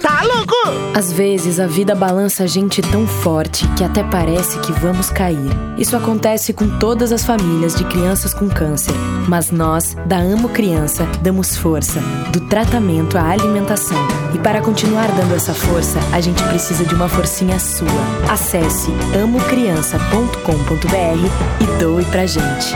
Tá 0.00 0.07
louco? 0.22 0.54
Às 0.94 1.12
vezes 1.12 1.60
a 1.60 1.66
vida 1.66 1.94
balança 1.94 2.44
a 2.44 2.46
gente 2.46 2.82
tão 2.82 3.06
forte 3.06 3.66
que 3.76 3.84
até 3.84 4.02
parece 4.02 4.58
que 4.60 4.72
vamos 4.72 5.10
cair. 5.10 5.50
Isso 5.76 5.96
acontece 5.96 6.52
com 6.52 6.78
todas 6.78 7.12
as 7.12 7.24
famílias 7.24 7.74
de 7.74 7.84
crianças 7.84 8.34
com 8.34 8.48
câncer. 8.48 8.94
Mas 9.28 9.50
nós, 9.50 9.96
da 10.06 10.16
Amo 10.16 10.48
Criança, 10.48 11.06
damos 11.22 11.56
força, 11.56 12.00
do 12.32 12.40
tratamento 12.48 13.16
à 13.16 13.30
alimentação. 13.30 13.98
E 14.34 14.38
para 14.38 14.60
continuar 14.60 15.08
dando 15.12 15.34
essa 15.34 15.54
força, 15.54 15.98
a 16.12 16.20
gente 16.20 16.42
precisa 16.44 16.84
de 16.84 16.94
uma 16.94 17.08
forcinha 17.08 17.58
sua. 17.58 17.88
Acesse 18.28 18.90
amocriança.com.br 19.22 21.58
e 21.60 21.78
doe 21.78 22.04
pra 22.06 22.26
gente. 22.26 22.74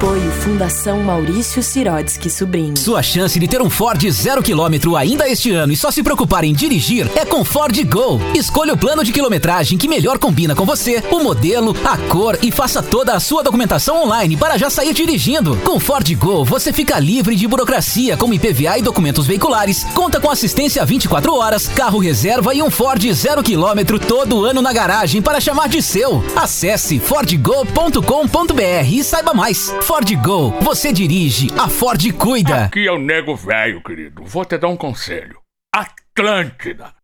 Apoio 0.00 0.32
Fundação 0.32 1.02
Maurício 1.02 1.62
Sirodsky 1.62 2.30
Sobrinho. 2.30 2.74
Sua 2.74 3.02
chance 3.02 3.38
de 3.38 3.46
ter 3.46 3.60
um 3.60 3.68
Ford 3.68 4.02
zero 4.10 4.42
quilômetro 4.42 4.96
ainda 4.96 5.28
este 5.28 5.50
ano 5.50 5.74
e 5.74 5.76
só 5.76 5.90
se 5.90 6.02
preocupar 6.02 6.42
em 6.42 6.54
dirigir 6.54 7.06
é 7.14 7.22
com 7.22 7.44
Ford 7.44 7.76
Go. 7.84 8.18
Escolha 8.34 8.72
o 8.72 8.78
plano 8.78 9.04
de 9.04 9.12
quilometragem 9.12 9.76
que 9.76 9.86
melhor 9.86 10.18
combina 10.18 10.54
com 10.54 10.64
você, 10.64 11.04
o 11.10 11.22
modelo, 11.22 11.76
a 11.84 11.98
cor 11.98 12.38
e 12.40 12.50
faça 12.50 12.82
toda 12.82 13.12
a 13.12 13.20
sua 13.20 13.42
documentação 13.42 14.02
online 14.02 14.38
para 14.38 14.56
já 14.56 14.70
sair 14.70 14.94
dirigindo. 14.94 15.54
Com 15.58 15.78
Ford 15.78 16.10
Go, 16.14 16.46
você 16.46 16.72
fica 16.72 16.98
livre 16.98 17.36
de 17.36 17.46
burocracia 17.46 18.16
como 18.16 18.32
IPVA 18.32 18.78
e 18.78 18.82
documentos 18.82 19.26
veiculares, 19.26 19.84
conta 19.94 20.18
com 20.18 20.30
assistência 20.30 20.82
24 20.82 21.34
horas, 21.34 21.68
carro 21.68 21.98
reserva 21.98 22.54
e 22.54 22.62
um 22.62 22.70
Ford 22.70 23.04
zero 23.12 23.42
quilômetro 23.42 23.98
todo 23.98 24.46
ano 24.46 24.62
na 24.62 24.72
garagem 24.72 25.20
para 25.20 25.42
chamar 25.42 25.68
de 25.68 25.82
seu. 25.82 26.24
Acesse 26.34 26.98
fordgo.com.br 26.98 28.88
e 28.90 29.04
saiba 29.04 29.34
mais. 29.34 29.70
Ford 29.90 30.08
Go, 30.22 30.50
você 30.60 30.92
dirige, 30.92 31.48
a 31.58 31.68
Ford 31.68 32.00
cuida. 32.12 32.66
Aqui 32.66 32.86
é 32.86 32.92
o 32.92 32.96
nego 32.96 33.34
velho, 33.34 33.82
querido. 33.82 34.22
Vou 34.24 34.44
te 34.44 34.56
dar 34.56 34.68
um 34.68 34.76
conselho. 34.76 35.40
Atlântida. 35.74 36.94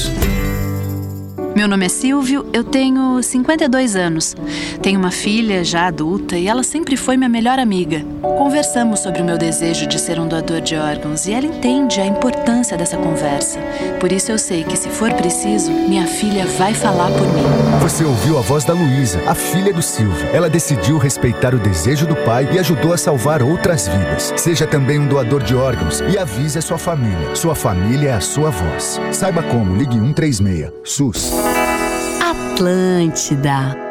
Meu 1.61 1.67
nome 1.67 1.85
é 1.85 1.89
Silvio, 1.89 2.43
eu 2.51 2.63
tenho 2.63 3.21
52 3.21 3.95
anos. 3.95 4.35
Tenho 4.81 4.97
uma 4.97 5.11
filha 5.11 5.63
já 5.63 5.85
adulta 5.85 6.35
e 6.35 6.47
ela 6.47 6.63
sempre 6.63 6.97
foi 6.97 7.15
minha 7.15 7.29
melhor 7.29 7.59
amiga. 7.59 8.03
Conversamos 8.35 9.01
sobre 9.01 9.21
o 9.21 9.23
meu 9.23 9.37
desejo 9.37 9.85
de 9.85 9.99
ser 9.99 10.19
um 10.19 10.27
doador 10.27 10.59
de 10.59 10.75
órgãos 10.75 11.27
e 11.27 11.33
ela 11.33 11.45
entende 11.45 12.01
a 12.01 12.05
importância 12.07 12.75
dessa 12.75 12.97
conversa. 12.97 13.59
Por 13.99 14.11
isso 14.11 14.31
eu 14.31 14.39
sei 14.39 14.63
que, 14.63 14.75
se 14.75 14.89
for 14.89 15.13
preciso, 15.13 15.71
minha 15.71 16.07
filha 16.07 16.47
vai 16.47 16.73
falar 16.73 17.11
por 17.11 17.27
mim. 17.31 17.43
Você 17.79 18.03
ouviu 18.03 18.39
a 18.39 18.41
voz 18.41 18.63
da 18.63 18.73
Luísa, 18.73 19.21
a 19.27 19.35
filha 19.35 19.71
do 19.71 19.83
Silvio. 19.83 20.29
Ela 20.33 20.49
decidiu 20.49 20.97
respeitar 20.97 21.53
o 21.53 21.59
desejo 21.59 22.07
do 22.07 22.15
pai 22.15 22.49
e 22.51 22.57
ajudou 22.57 22.91
a 22.91 22.97
salvar 22.97 23.43
outras 23.43 23.87
vidas. 23.87 24.33
Seja 24.35 24.65
também 24.65 24.97
um 24.97 25.07
doador 25.07 25.43
de 25.43 25.55
órgãos 25.55 26.01
e 26.11 26.17
avise 26.17 26.57
a 26.57 26.61
sua 26.63 26.79
família. 26.79 27.35
Sua 27.35 27.53
família 27.53 28.09
é 28.09 28.13
a 28.13 28.21
sua 28.21 28.49
voz. 28.49 28.99
Saiba 29.11 29.43
como, 29.43 29.75
ligue 29.75 29.93
136. 29.93 30.71
SUS. 30.83 31.50
Atlântida. 32.51 33.90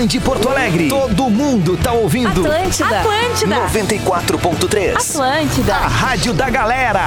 Porto 0.00 0.48
Alegre, 0.48 0.88
todo 0.88 1.28
mundo 1.28 1.76
tá 1.76 1.92
ouvindo. 1.92 2.40
Atlântida. 2.40 3.00
Atlântida. 3.00 3.56
94.3. 3.68 4.96
Atlântida. 4.96 5.74
A 5.74 5.86
rádio 5.86 6.32
da 6.32 6.48
galera. 6.48 7.04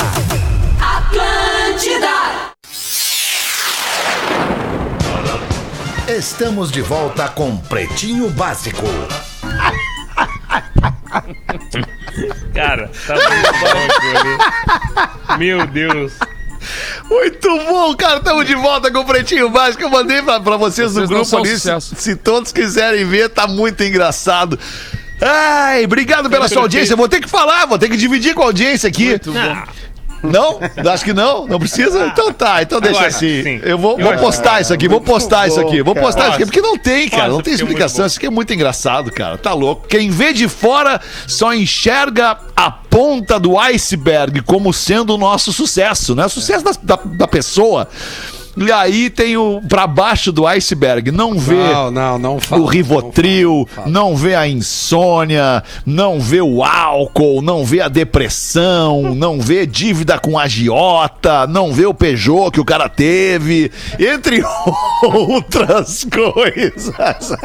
Atlântida. 0.80 2.54
Estamos 6.08 6.72
de 6.72 6.84
volta 6.84 7.28
com 7.30 7.58
Pretinho 7.58 8.30
Básico. 8.30 8.86
Cara, 12.54 12.92
tá 13.08 13.16
muito 13.16 13.52
bom. 15.28 15.38
Meu 15.40 15.66
Deus. 15.66 16.14
Muito 17.10 17.48
bom, 17.66 17.96
cara. 17.96 18.18
Estamos 18.18 18.46
de 18.46 18.56
volta 18.56 18.92
com 18.92 19.00
o 19.00 19.06
Pretinho 19.06 19.50
Básico. 19.50 19.84
Eu 19.84 19.90
mandei 19.90 20.22
pra, 20.22 20.40
pra 20.40 20.58
vocês, 20.58 20.92
Vocês 20.92 21.10
no 21.10 21.16
não 21.16 21.24
grupo 21.24 21.38
ali. 21.38 21.60
Se, 21.60 21.70
se 21.96 22.16
todos 22.16 22.52
quiserem 22.52 23.06
ver, 23.06 23.30
tá 23.30 23.48
muito 23.48 23.84
engraçado. 23.84 24.58
Ai, 25.22 25.86
obrigado 25.86 26.30
pela 26.30 26.48
sua 26.50 26.64
audiência. 26.64 26.96
Vou 26.96 27.08
ter 27.08 27.22
que 27.22 27.30
falar, 27.30 27.66
vou 27.66 27.80
ter 27.80 27.90
que 27.90 27.98
dividir 27.98 28.34
com 28.34 28.42
a 28.42 28.46
audiência 28.46 28.90
aqui. 28.90 29.10
Muito 29.10 29.32
bom. 29.32 29.64
Não? 30.24 30.60
Acho 30.92 31.04
que 31.04 31.14
não? 31.14 31.46
Não 31.46 31.60
precisa? 31.60 32.08
Então 32.08 32.32
tá, 32.32 32.62
então 32.62 32.80
deixa 32.80 33.00
Agora, 33.00 33.10
assim. 33.10 33.44
sim. 33.44 33.62
Eu 33.64 33.78
vou, 33.78 33.98
vou 33.98 34.18
postar 34.18 34.62
isso 34.62 34.74
aqui, 34.74 34.88
vou 34.88 35.02
postar 35.02 35.48
isso 35.48 35.60
aqui, 35.60 35.84
vou 35.84 35.94
postar 35.94 36.28
isso 36.28 36.36
aqui, 36.36 36.46
porque 36.46 36.62
não 36.62 36.78
tem, 36.78 37.10
cara, 37.10 37.28
não 37.28 37.42
tem 37.42 37.52
é 37.52 37.56
explicação. 37.56 38.06
Isso 38.06 38.18
aqui 38.18 38.28
é 38.28 38.30
muito 38.30 38.54
engraçado, 38.54 39.12
cara. 39.12 39.38
Tá 39.38 39.54
louco. 39.54 39.88
Quem 39.88 40.10
vê 40.10 40.32
de 40.32 40.48
fora 40.48 41.02
só 41.28 41.54
enxerga 41.54 42.38
a 42.56 42.72
ponta 42.72 43.40
do 43.40 43.60
iceberg 43.60 44.42
como 44.42 44.72
sendo 44.72 45.16
o 45.16 45.18
nosso 45.18 45.52
sucesso, 45.52 46.16
né? 46.16 46.28
Sucesso 46.28 46.64
da, 46.64 46.72
da, 46.82 47.00
da 47.04 47.28
pessoa. 47.28 47.90
E 48.56 48.72
aí 48.72 49.10
tem 49.10 49.36
o 49.36 49.62
pra 49.68 49.88
baixo 49.88 50.32
do 50.32 50.46
iceberg, 50.46 51.12
não 51.12 51.38
vê 51.40 51.56
Não, 51.56 51.90
não, 51.90 52.20
não 52.20 52.40
fala. 52.40 52.62
o 52.62 52.66
Rivotril, 52.66 53.68
não 53.88 54.16
vê 54.16 54.36
a 54.36 54.48
insônia, 54.48 55.64
não 55.86 56.20
vê 56.20 56.40
o 56.40 56.64
álcool, 56.64 57.42
não 57.42 57.66
vê 57.66 57.82
a 57.82 57.88
depressão, 57.88 59.14
não 59.16 59.40
vê 59.42 59.66
dívida 59.66 60.20
com 60.20 60.38
agiota, 60.38 61.48
não 61.48 61.74
vê 61.74 61.86
o 61.88 61.94
Peugeot 61.96 62.52
que 62.52 62.60
o 62.60 62.66
cara 62.66 62.88
teve, 62.88 63.72
entre 64.00 64.44
outras 65.04 66.06
coisas. 66.06 67.32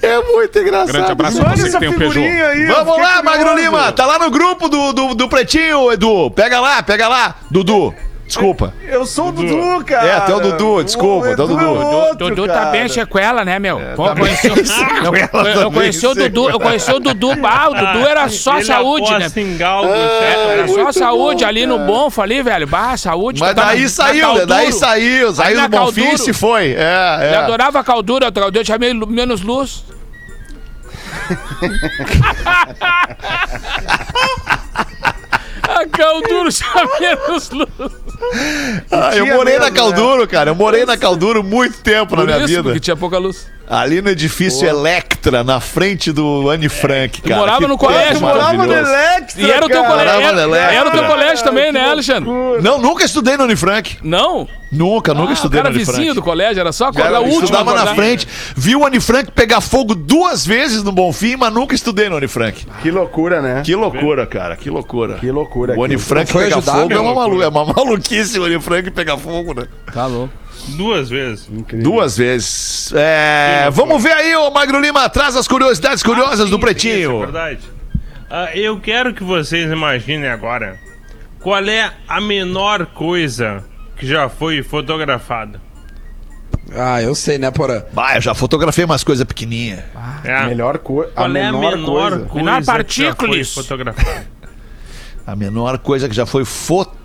É 0.00 0.22
muito 0.32 0.58
engraçado. 0.58 0.92
Grande 0.92 1.12
abraço 1.12 1.36
pra 1.38 1.50
Olha 1.50 1.56
você 1.56 1.70
que 1.72 1.78
tem 1.78 1.88
um 1.90 1.98
Peugeot. 1.98 2.26
aí. 2.26 2.66
Vamos 2.66 2.96
lá, 2.96 3.22
Magro. 3.22 3.54
Lima. 3.54 3.92
Tá 3.92 4.06
lá 4.06 4.18
no 4.18 4.30
grupo 4.30 4.68
do, 4.68 4.92
do, 4.92 5.14
do 5.14 5.28
Pretinho, 5.28 5.92
Edu. 5.92 6.30
Pega 6.30 6.58
lá, 6.58 6.82
pega 6.82 7.06
lá. 7.06 7.34
Dudu, 7.50 7.94
desculpa. 8.32 8.72
Eu 8.82 9.04
sou 9.04 9.28
o 9.28 9.32
Dudu, 9.32 9.84
cara. 9.84 10.06
É, 10.08 10.12
até 10.16 10.34
o 10.34 10.40
Dudu, 10.40 10.82
desculpa, 10.84 11.30
até 11.32 11.42
o 11.42 11.46
Dudu. 11.46 11.64
é 11.64 12.14
Dudu 12.16 12.46
tá 12.46 12.66
bem 12.66 12.88
sequela, 12.88 13.44
né, 13.44 13.58
meu? 13.58 13.78
Pô, 13.94 14.08
tá 14.08 14.14
conheci 14.16 14.46
eu, 14.48 14.54
eu- 14.56 15.60
eu 15.62 15.70
conheci 15.70 16.06
o 16.06 16.14
Dudu, 16.14 16.48
eu 16.50 16.58
conheci 16.58 16.90
o 16.92 16.98
Dudu, 16.98 17.32
ah, 17.44 17.68
o 17.68 17.74
Dudu 17.74 18.06
era 18.08 18.28
só 18.28 18.56
Ele 18.56 18.64
saúde, 18.64 19.10
né? 19.18 19.30
em 19.36 19.56
galgo, 19.56 19.90
Era 19.92 20.66
só 20.68 20.92
saúde 20.92 21.44
ali 21.44 21.66
no 21.66 21.78
Bonfo 21.80 22.22
ali, 22.22 22.42
velho. 22.42 22.66
Bah, 22.66 22.96
saúde. 22.96 23.40
Mas 23.40 23.54
tá 23.54 23.62
na- 23.62 23.68
daí 23.68 23.82
na 23.82 23.88
saiu, 23.88 24.14
né? 24.14 24.22
Calduro. 24.22 24.46
daí 24.46 24.72
saiu, 24.72 25.26
Ali 25.28 25.36
saiu 25.36 25.56
na 25.58 25.66
do 25.66 25.76
Bonfim 25.76 26.02
e 26.30 26.32
foi. 26.32 26.72
É, 26.72 27.16
Ele 27.26 27.34
é. 27.34 27.36
adorava 27.36 27.80
a 27.80 27.84
caldura, 27.84 28.28
o 28.28 28.32
Caldura 28.32 28.64
tinha 28.64 28.78
meio, 28.78 29.06
menos 29.06 29.42
luz. 29.42 29.84
a 35.62 35.86
tinha 35.88 36.60
menos 37.00 37.50
luz. 37.50 37.92
Ah, 38.90 39.16
eu 39.16 39.26
morei 39.26 39.54
na 39.58 39.64
mesmo, 39.70 39.76
Calduro, 39.76 40.28
cara. 40.28 40.50
Eu 40.50 40.54
morei 40.54 40.84
na 40.84 40.96
Calduro 40.96 41.42
muito 41.42 41.80
tempo 41.82 42.14
na 42.16 42.22
Por 42.22 42.26
minha 42.26 42.38
isso, 42.38 42.46
vida. 42.48 42.62
porque 42.62 42.80
tinha 42.80 42.96
pouca 42.96 43.18
luz. 43.18 43.46
Ali 43.68 44.02
no 44.02 44.10
edifício 44.10 44.68
Electra, 44.68 45.42
na 45.44 45.60
frente 45.60 46.12
do 46.12 46.50
Anne 46.50 46.68
Frank, 46.68 47.22
cara. 47.22 47.36
morava 47.40 47.60
Que 47.60 47.66
no 47.66 47.78
colégio, 47.78 48.20
morava 48.20 48.52
no. 48.66 48.72
Electra, 48.72 49.40
E 49.40 49.50
era 49.50 49.64
o 49.64 49.68
teu 49.68 49.82
cara. 49.82 49.94
colégio. 49.94 50.40
Era, 50.54 50.72
era 50.74 50.88
o 50.88 50.92
teu 50.92 51.04
colégio 51.04 51.44
também, 51.44 51.72
né, 51.72 51.88
Alexandre? 51.88 52.30
Não, 52.62 52.78
nunca 52.78 53.04
estudei 53.04 53.36
no 53.36 53.44
Anne 53.44 53.56
Frank. 53.56 53.98
Não? 54.02 54.46
Nunca, 54.70 55.12
nunca 55.12 55.30
Ah, 55.30 55.34
estudei 55.34 55.60
no 55.62 55.68
Anne 55.68 55.78
vizinho 55.78 55.96
Frank. 55.96 56.14
do 56.14 56.22
colégio, 56.22 56.60
era 56.60 56.72
só 56.72 56.90
o 56.90 56.98
eu 56.98 57.22
último. 57.24 57.44
estudava 57.44 57.74
na 57.74 57.94
frente, 57.94 58.26
vi 58.56 58.74
o 58.74 58.86
Anne 58.86 59.00
Frank 59.00 59.30
pegar 59.32 59.60
fogo 59.60 59.94
duas 59.94 60.46
vezes 60.46 60.82
no 60.82 60.90
Bonfim, 60.92 61.36
mas 61.36 61.52
nunca 61.52 61.74
estudei 61.74 62.08
no 62.08 62.16
Anne 62.16 62.28
Frank. 62.28 62.66
Que 62.82 62.90
loucura, 62.90 63.40
né? 63.42 63.62
Que 63.64 63.74
loucura, 63.74 64.26
cara, 64.26 64.56
que 64.56 64.70
loucura. 64.70 65.14
Que 65.18 65.30
loucura. 65.30 65.78
O 65.78 65.84
Anne. 65.84 65.98
Frank 65.98 66.32
pegar 66.32 66.60
fogo 66.62 66.92
é 66.92 66.98
uma, 67.00 67.14
malu 67.14 67.42
é 67.42 67.48
uma 67.48 67.64
maluquice 67.66 68.38
o 68.38 68.44
Anne 68.44 68.60
Frank 68.60 68.90
pegar 68.90 69.16
fogo, 69.18 69.54
né? 69.54 69.66
Tá 69.92 70.06
louco. 70.06 70.32
Duas 70.68 71.10
vezes. 71.10 71.48
Duas 71.82 72.16
vezes. 72.16 72.92
É, 72.94 73.68
vamos 73.70 74.02
ver 74.02 74.12
aí, 74.12 74.34
ô 74.36 74.50
Magro 74.50 74.80
Lima, 74.80 75.08
traz 75.08 75.36
as 75.36 75.46
curiosidades 75.48 76.02
curiosas 76.02 76.48
do 76.48 76.56
Isso, 76.56 76.58
Pretinho. 76.58 77.16
é 77.16 77.24
verdade. 77.24 77.60
Ah, 78.30 78.50
eu 78.56 78.80
quero 78.80 79.12
que 79.12 79.22
vocês 79.22 79.70
imaginem 79.70 80.28
agora 80.30 80.78
qual 81.40 81.62
é 81.64 81.92
a 82.08 82.20
menor 82.20 82.86
coisa 82.86 83.64
que 83.96 84.06
já 84.06 84.28
foi 84.28 84.62
fotografada. 84.62 85.60
Ah, 86.74 87.02
eu 87.02 87.14
sei, 87.14 87.36
né, 87.38 87.50
Porã? 87.50 87.82
Bah, 87.92 88.14
eu 88.14 88.20
já 88.22 88.34
fotografei 88.34 88.84
umas 88.84 89.04
coisas 89.04 89.24
pequenininhas. 89.26 89.80
É. 90.24 90.46
Melhor 90.46 90.78
coisa. 90.78 91.12
Qual 91.12 91.36
é 91.36 91.44
a 91.46 91.52
menor 91.52 91.84
coisa, 91.84 92.16
Menor 92.16 92.28
que 92.30 92.38
já 92.38 92.64
foi 92.64 92.64
partículas. 92.64 93.54
fotografada? 93.54 94.26
A 95.24 95.36
menor 95.36 95.78
coisa 95.78 96.08
que 96.08 96.14
já 96.16 96.26
foi 96.26 96.44
fotografada. 96.44 97.01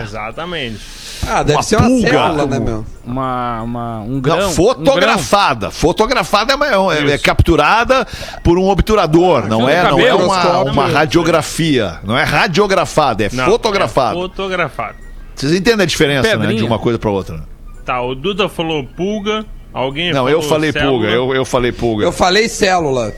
Exatamente. 0.00 0.80
Ah, 1.26 1.42
deve 1.42 1.56
Uma 1.56 1.62
ser 1.62 1.76
uma 1.76 1.88
pulga. 1.88 2.08
célula, 2.10 2.46
né, 2.46 2.58
meu? 2.58 2.84
Uma, 3.04 3.62
uma, 3.62 4.00
um 4.00 4.08
Não, 4.14 4.20
grão. 4.20 4.50
fotografada. 4.50 5.70
Fotografada 5.70 6.52
é, 6.52 6.76
uma- 6.76 6.94
é- 6.94 7.10
é 7.12 7.18
capturada 7.18 8.06
por 8.42 8.58
um 8.58 8.68
obturador. 8.68 9.46
Não 9.46 9.60
Fio 9.60 9.68
é, 9.68 9.82
não 9.90 10.00
é 10.00 10.14
uma, 10.14 10.60
uma 10.64 10.86
radiografia. 10.86 11.98
Não 12.04 12.16
é 12.16 12.24
radiografada, 12.24 13.24
é 13.24 13.30
Não, 13.32 13.44
fotografada. 13.46 14.10
É 14.16 14.20
fotografada. 14.20 14.96
Vocês 15.34 15.52
entendem 15.52 15.82
a 15.82 15.86
diferença, 15.86 16.36
né? 16.36 16.52
De 16.52 16.62
uma 16.62 16.78
coisa 16.78 16.98
pra 16.98 17.10
outra. 17.10 17.42
Tá, 17.84 18.00
o 18.02 18.14
Duda 18.14 18.48
falou 18.48 18.84
pulga, 18.84 19.44
alguém 19.72 20.08
Não, 20.10 20.24
falou 20.24 20.30
eu 20.30 20.42
falei 20.42 20.72
célula. 20.72 20.90
pulga. 20.92 21.08
Eu, 21.08 21.34
eu 21.34 21.44
falei 21.44 21.72
pulga. 21.72 22.04
Eu 22.04 22.12
falei 22.12 22.48
célula. 22.48 23.12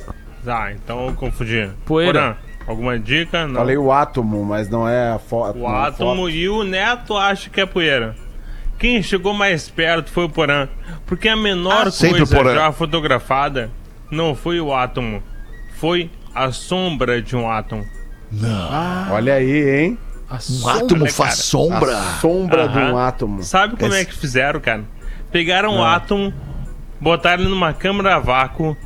Tá, 0.44 0.72
então 0.72 1.06
eu 1.08 1.12
confundi. 1.14 1.68
Poeira. 1.84 2.12
Porã, 2.20 2.36
alguma 2.66 2.98
dica? 2.98 3.46
Não. 3.46 3.56
Falei 3.56 3.76
o 3.76 3.92
átomo, 3.92 4.44
mas 4.44 4.68
não 4.68 4.88
é 4.88 5.12
a 5.12 5.18
foto. 5.18 5.58
o 5.58 5.66
átomo 5.66 6.28
e 6.28 6.48
o 6.48 6.64
Neto 6.64 7.16
acha 7.16 7.48
que 7.50 7.60
é 7.60 7.66
poeira. 7.66 8.14
Quem 8.78 9.02
chegou 9.02 9.32
mais 9.32 9.68
perto 9.70 10.10
foi 10.10 10.24
o 10.24 10.28
Porã. 10.28 10.68
Porque 11.06 11.28
a 11.28 11.36
menor 11.36 11.86
Ah, 11.88 11.90
coisa 11.90 12.40
o 12.40 12.54
já 12.54 12.72
fotografada 12.72 13.70
não 14.10 14.34
foi 14.34 14.60
o 14.60 14.74
átomo, 14.74 15.22
foi 15.78 16.10
a 16.34 16.52
sombra 16.52 17.22
de 17.22 17.34
um 17.36 17.50
átomo. 17.50 17.84
Não. 18.30 19.12
Olha 19.12 19.34
aí, 19.34 19.80
hein? 19.80 19.98
Um 20.62 20.68
átomo 20.68 21.10
faz 21.10 21.36
sombra? 21.36 21.96
A 21.96 22.02
sombra 22.20 22.68
de 22.68 22.78
um 22.78 22.98
átomo. 22.98 23.42
Sabe 23.42 23.76
como 23.76 23.94
é 23.94 24.04
que 24.04 24.12
fizeram, 24.12 24.60
cara? 24.60 24.84
Pegaram 25.30 25.74
um 25.76 25.82
Ah. 25.82 25.94
átomo, 25.94 26.34
botaram 27.00 27.42
ele 27.42 27.50
numa 27.50 27.72
câmara 27.72 28.16
a 28.16 28.18
vácuo, 28.18 28.76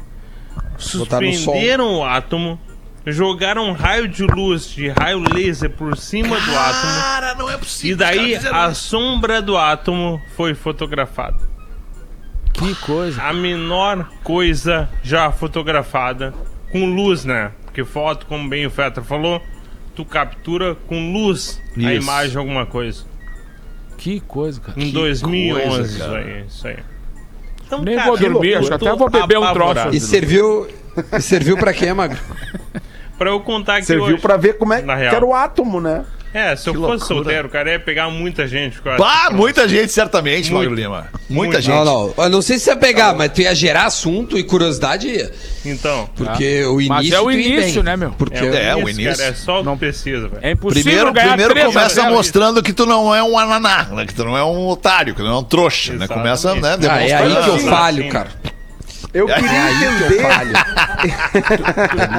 Botaram 0.97 1.33
suspenderam 1.33 1.95
o 1.97 2.05
átomo, 2.05 2.59
jogaram 3.07 3.67
um 3.69 3.73
raio 3.73 4.07
de 4.09 4.23
luz, 4.25 4.67
de 4.69 4.89
raio 4.89 5.23
laser 5.33 5.71
por 5.71 5.97
cima 5.97 6.39
do 6.41 6.59
átomo. 6.59 7.01
Cara, 7.03 7.35
não 7.35 7.51
é 7.51 7.57
possível. 7.57 7.93
E 7.93 7.99
daí 7.99 8.35
fizeram 8.37 8.59
a 8.59 8.75
sombra 8.75 9.41
do 9.41 9.57
átomo 9.57 10.21
foi 10.37 10.55
fotografada. 10.55 11.39
Que 12.53 12.75
coisa. 12.77 13.23
A 13.23 13.33
menor 13.33 14.09
coisa 14.23 14.89
já 15.03 15.31
fotografada 15.33 16.35
com 16.71 16.85
luz, 16.95 17.25
né? 17.25 17.53
Porque 17.65 17.85
foto, 17.85 18.27
como 18.27 18.49
bem 18.49 18.67
o 18.67 18.71
Fetter 18.71 19.03
falou, 19.03 19.41
tu 19.95 20.05
captura 20.05 20.75
com 20.75 21.13
luz 21.13 21.61
a 21.77 21.81
Isso. 21.81 22.03
imagem 22.03 22.31
de 22.33 22.39
alguma 22.39 22.67
coisa. 22.67 23.05
Que 23.97 24.21
coisa, 24.21 24.61
cara. 24.61 24.79
Em 24.81 24.87
Que 24.87 24.93
2011, 24.93 25.69
coisa, 25.69 25.83
isso 25.89 25.99
cara. 25.99 26.19
aí, 26.19 26.45
isso 26.47 26.69
aí. 26.69 26.77
Então, 27.67 27.83
Nem 27.83 27.95
cara, 27.97 28.09
vou 28.09 28.19
dormir, 28.19 28.55
acho 28.57 28.75
até 28.75 28.93
vou 28.95 29.09
beber 29.09 29.39
um 29.39 29.43
troço. 29.43 29.61
apavorado. 29.71 29.97
E 29.97 30.01
serviu, 30.01 30.69
e 31.13 31.21
serviu 31.23 31.57
pra 31.57 31.73
quê, 31.73 31.93
Magro? 31.93 32.19
Pra 33.21 33.29
eu 33.29 33.39
contar 33.41 33.77
aqui 33.77 33.85
Serviu 33.85 34.05
hoje. 34.15 34.17
pra 34.23 34.39
ver 34.39 34.55
como 34.57 34.73
é 34.73 34.81
Na 34.81 34.95
que 34.95 35.01
real. 35.03 35.15
era 35.17 35.27
o 35.27 35.35
átomo, 35.35 35.79
né? 35.79 36.07
É, 36.33 36.57
se 36.57 36.69
eu 36.71 36.73
Que 36.75 36.79
fosse 36.81 36.91
loucura. 37.01 37.07
solteiro, 37.25 37.49
cara, 37.51 37.73
ia 37.73 37.79
pegar 37.79 38.09
muita 38.09 38.47
gente. 38.47 38.81
com 38.81 38.89
essa 38.89 38.97
Bah, 38.99 39.29
muita 39.31 39.69
gente, 39.69 39.93
certamente. 39.93 40.51
Magro 40.51 40.73
Lima. 40.75 41.09
Muita 41.29 41.57
Muito. 41.59 41.61
gente. 41.61 41.75
Não, 41.75 41.85
não. 41.85 42.15
Eu 42.17 42.31
não 42.31 42.41
sei 42.41 42.59
se 42.59 42.71
ia 42.71 42.77
pegar, 42.77 43.13
mas 43.15 43.31
tu 43.33 43.43
ia 43.43 43.55
gerar 43.55 43.85
assunto 43.85 44.39
e 44.39 44.43
curiosidade 44.43 45.07
ia. 45.09 45.31
Então. 45.67 46.09
Porque 46.17 46.65
o 46.65 46.81
início. 46.81 46.89
Mas 46.89 47.11
é 47.13 47.21
o 47.21 47.31
início, 47.31 47.83
né, 47.83 47.95
meu? 47.95 48.13
Porque 48.13 48.39
É, 48.39 48.75
o 48.75 48.89
início, 48.89 49.03
início. 49.03 49.17
Cara, 49.19 49.31
é 49.31 49.35
só 49.35 49.61
o 49.61 49.65
que 49.73 49.77
precisa, 49.81 50.29
velho. 50.29 50.39
É 50.41 50.53
impossível 50.53 50.83
Primeiro, 50.85 51.13
ganhar 51.13 51.29
primeiro 51.31 51.53
três 51.53 51.67
começa 51.67 52.09
mostrando 52.11 52.63
que 52.63 52.73
tu 52.73 52.87
não 52.87 53.15
é 53.15 53.23
um 53.23 53.37
ananá, 53.39 53.89
né? 53.91 54.07
que 54.07 54.15
tu 54.15 54.25
não 54.25 54.35
é 54.39 54.43
um 54.43 54.67
otário, 54.69 55.15
que 55.15 55.21
tu 55.21 55.27
não 55.27 55.35
é 55.35 55.39
um 55.41 55.45
trouxa, 55.45 55.93
né? 55.93 56.09
Começa, 56.09 56.55
né? 56.55 56.79
Ah, 56.89 57.03
é 57.07 57.13
aí 57.13 57.27
que 57.29 57.37
eu 57.37 57.43
demonstrando. 57.43 57.69
falho, 57.77 58.09
cara. 58.09 58.29
Eu 59.13 59.29
É 59.29 59.35
queria 59.35 59.51
que 59.51 59.85
eu 59.85 59.91
entender. 59.93 60.23
falho. 60.23 60.53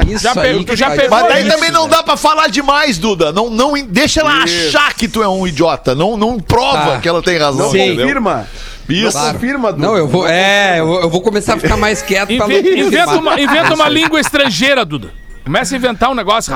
Isso 0.10 0.24
Já 0.24 0.42
aí 0.42 0.60
que 0.60 0.66
tu 0.66 0.76
já 0.76 0.92
pegou 0.92 1.10
Mas 1.10 1.28
daí 1.28 1.42
isso, 1.48 1.56
também 1.56 1.72
não 1.72 1.88
dá 1.88 2.04
pra 2.04 2.18
falar 2.18 2.48
demais, 2.48 2.98
Duda. 2.98 3.32
Não, 3.32 3.50
não, 3.50 3.74
deixa 3.84 4.22
ela 4.22 4.44
achar 4.44 4.94
que 4.94 5.08
tu 5.08 5.22
é 5.24 5.28
um 5.28 5.48
idiota. 5.48 5.94
Não, 5.96 6.18
não 6.18 6.40
prova 6.40 6.96
Ah. 6.96 7.00
que 7.00 7.08
ela 7.08 7.22
tem 7.22 7.38
razão. 7.38 7.72
Não 7.72 7.96
confirma. 7.96 8.48
Isso. 8.90 9.18
Não 9.18 9.34
confirma, 9.34 9.72
Duda. 9.72 9.88
Não, 9.88 9.96
eu 9.98 10.08
vou. 10.08 10.28
É, 10.28 10.80
eu 10.80 10.88
vou, 10.88 11.02
eu 11.02 11.10
vou 11.10 11.22
começar 11.22 11.54
a 11.54 11.58
ficar 11.58 11.78
mais 11.78 12.02
quieto 12.02 12.36
pra 12.36 12.48
não 12.48 12.52
Inve- 12.58 12.80
inventa 12.80 13.06
confirmar. 13.06 13.34
uma, 13.36 13.42
inventa 13.42 13.74
uma 13.74 13.88
língua 13.90 14.20
estrangeira, 14.20 14.84
Duda. 14.84 15.12
Começa 15.46 15.74
a 15.74 15.78
inventar 15.78 16.10
um 16.12 16.14
negócio. 16.14 16.54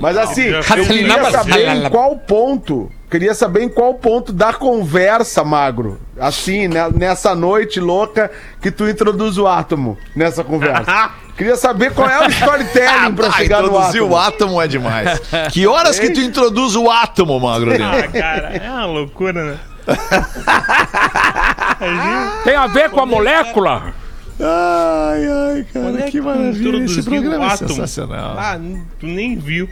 Mas 0.00 0.16
assim, 0.16 0.42
eu 0.44 0.62
queria 0.62 1.30
saber 1.30 1.68
em 1.76 1.88
qual 1.90 2.16
ponto. 2.16 2.90
Queria 3.10 3.34
saber 3.34 3.62
em 3.62 3.68
qual 3.68 3.94
ponto 3.94 4.32
da 4.32 4.52
conversa, 4.52 5.42
Magro. 5.42 5.98
Assim, 6.18 6.68
né, 6.68 6.88
nessa 6.94 7.34
noite 7.34 7.80
louca 7.80 8.30
que 8.62 8.70
tu 8.70 8.88
introduz 8.88 9.36
o 9.36 9.46
átomo 9.48 9.98
nessa 10.14 10.44
conversa. 10.44 11.10
Queria 11.36 11.56
saber 11.56 11.92
qual 11.94 12.08
é 12.08 12.26
o 12.26 12.30
storytelling 12.30 13.14
pra 13.14 13.26
Ah, 13.28 13.32
chegar 13.32 13.62
no 13.62 13.68
introduzir 13.68 14.00
átomo. 14.02 14.12
o 14.14 14.16
átomo 14.18 14.62
é 14.62 14.68
demais. 14.68 15.20
Que 15.50 15.66
horas 15.66 15.98
que 15.98 16.10
tu 16.10 16.20
introduz 16.20 16.76
o 16.76 16.88
átomo, 16.90 17.40
Magro? 17.40 17.72
Ah, 17.72 18.06
cara, 18.08 18.48
é 18.56 18.70
uma 18.70 18.86
loucura, 18.86 19.44
né? 19.44 19.58
Tem 22.44 22.54
a 22.54 22.66
ver 22.66 22.90
com 22.90 23.00
a 23.00 23.06
molécula? 23.06 23.92
Ai, 24.38 25.26
ai, 25.26 25.66
cara, 25.72 26.00
é 26.00 26.10
que 26.10 26.18
tu 26.18 26.24
maravilha. 26.24 26.84
Esse 26.84 27.02
programa 27.02 27.44
o 27.46 27.48
é 27.48 27.52
átomo? 27.52 27.68
sensacional. 27.70 28.36
Ah, 28.38 28.58
tu 28.98 29.06
nem 29.06 29.36
viu. 29.36 29.68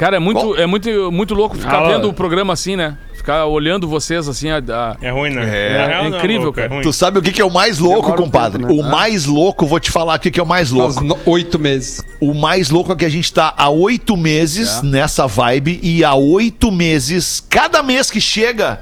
Cara, 0.00 0.16
é 0.16 0.18
muito, 0.18 0.54
é 0.56 0.64
muito, 0.66 1.12
muito 1.12 1.34
louco 1.34 1.56
ficar 1.58 1.72
Fala. 1.72 1.88
vendo 1.94 2.08
o 2.08 2.12
programa 2.14 2.54
assim, 2.54 2.74
né? 2.74 2.96
Ficar 3.14 3.44
olhando 3.44 3.86
vocês 3.86 4.26
assim. 4.28 4.48
A, 4.48 4.56
a- 4.56 4.96
É 5.02 5.10
ruim, 5.10 5.28
né? 5.28 5.42
É. 5.42 5.76
Na 5.78 5.86
real, 5.86 6.04
É 6.06 6.08
não 6.08 6.16
incrível, 6.16 6.44
louco, 6.44 6.58
é 6.58 6.62
cara. 6.62 6.74
ruim. 6.76 6.82
Tu 6.82 6.90
sabe 6.94 7.18
o 7.18 7.22
que, 7.22 7.30
que 7.32 7.42
é 7.42 7.44
o 7.44 7.50
mais 7.52 7.78
louco, 7.78 8.00
Demora 8.04 8.20
um 8.22 8.24
compadre? 8.24 8.62
tempo, 8.62 8.74
né? 8.74 8.80
O 8.80 8.90
mais 8.90 9.26
louco, 9.26 9.66
vou 9.66 9.78
te 9.78 9.90
falar 9.90 10.16
o 10.16 10.18
que, 10.18 10.30
que 10.30 10.40
é 10.40 10.42
o 10.42 10.46
mais 10.46 10.70
Faz 10.70 10.96
louco. 10.96 11.04
no- 11.04 11.18
oito 11.26 11.58
meses. 11.58 12.02
O 12.18 12.32
mais 12.32 12.70
louco 12.70 12.90
é 12.92 12.96
que 12.96 13.04
a 13.04 13.10
gente 13.10 13.30
tá 13.30 13.52
há 13.54 13.68
oito 13.68 14.16
meses 14.16 14.80
nessa 14.82 15.26
vibe 15.26 15.78
e 15.82 16.02
há 16.02 16.14
oito 16.14 16.72
meses, 16.72 17.44
cada 17.50 17.82
mês 17.82 18.10
que 18.10 18.22
chega, 18.22 18.80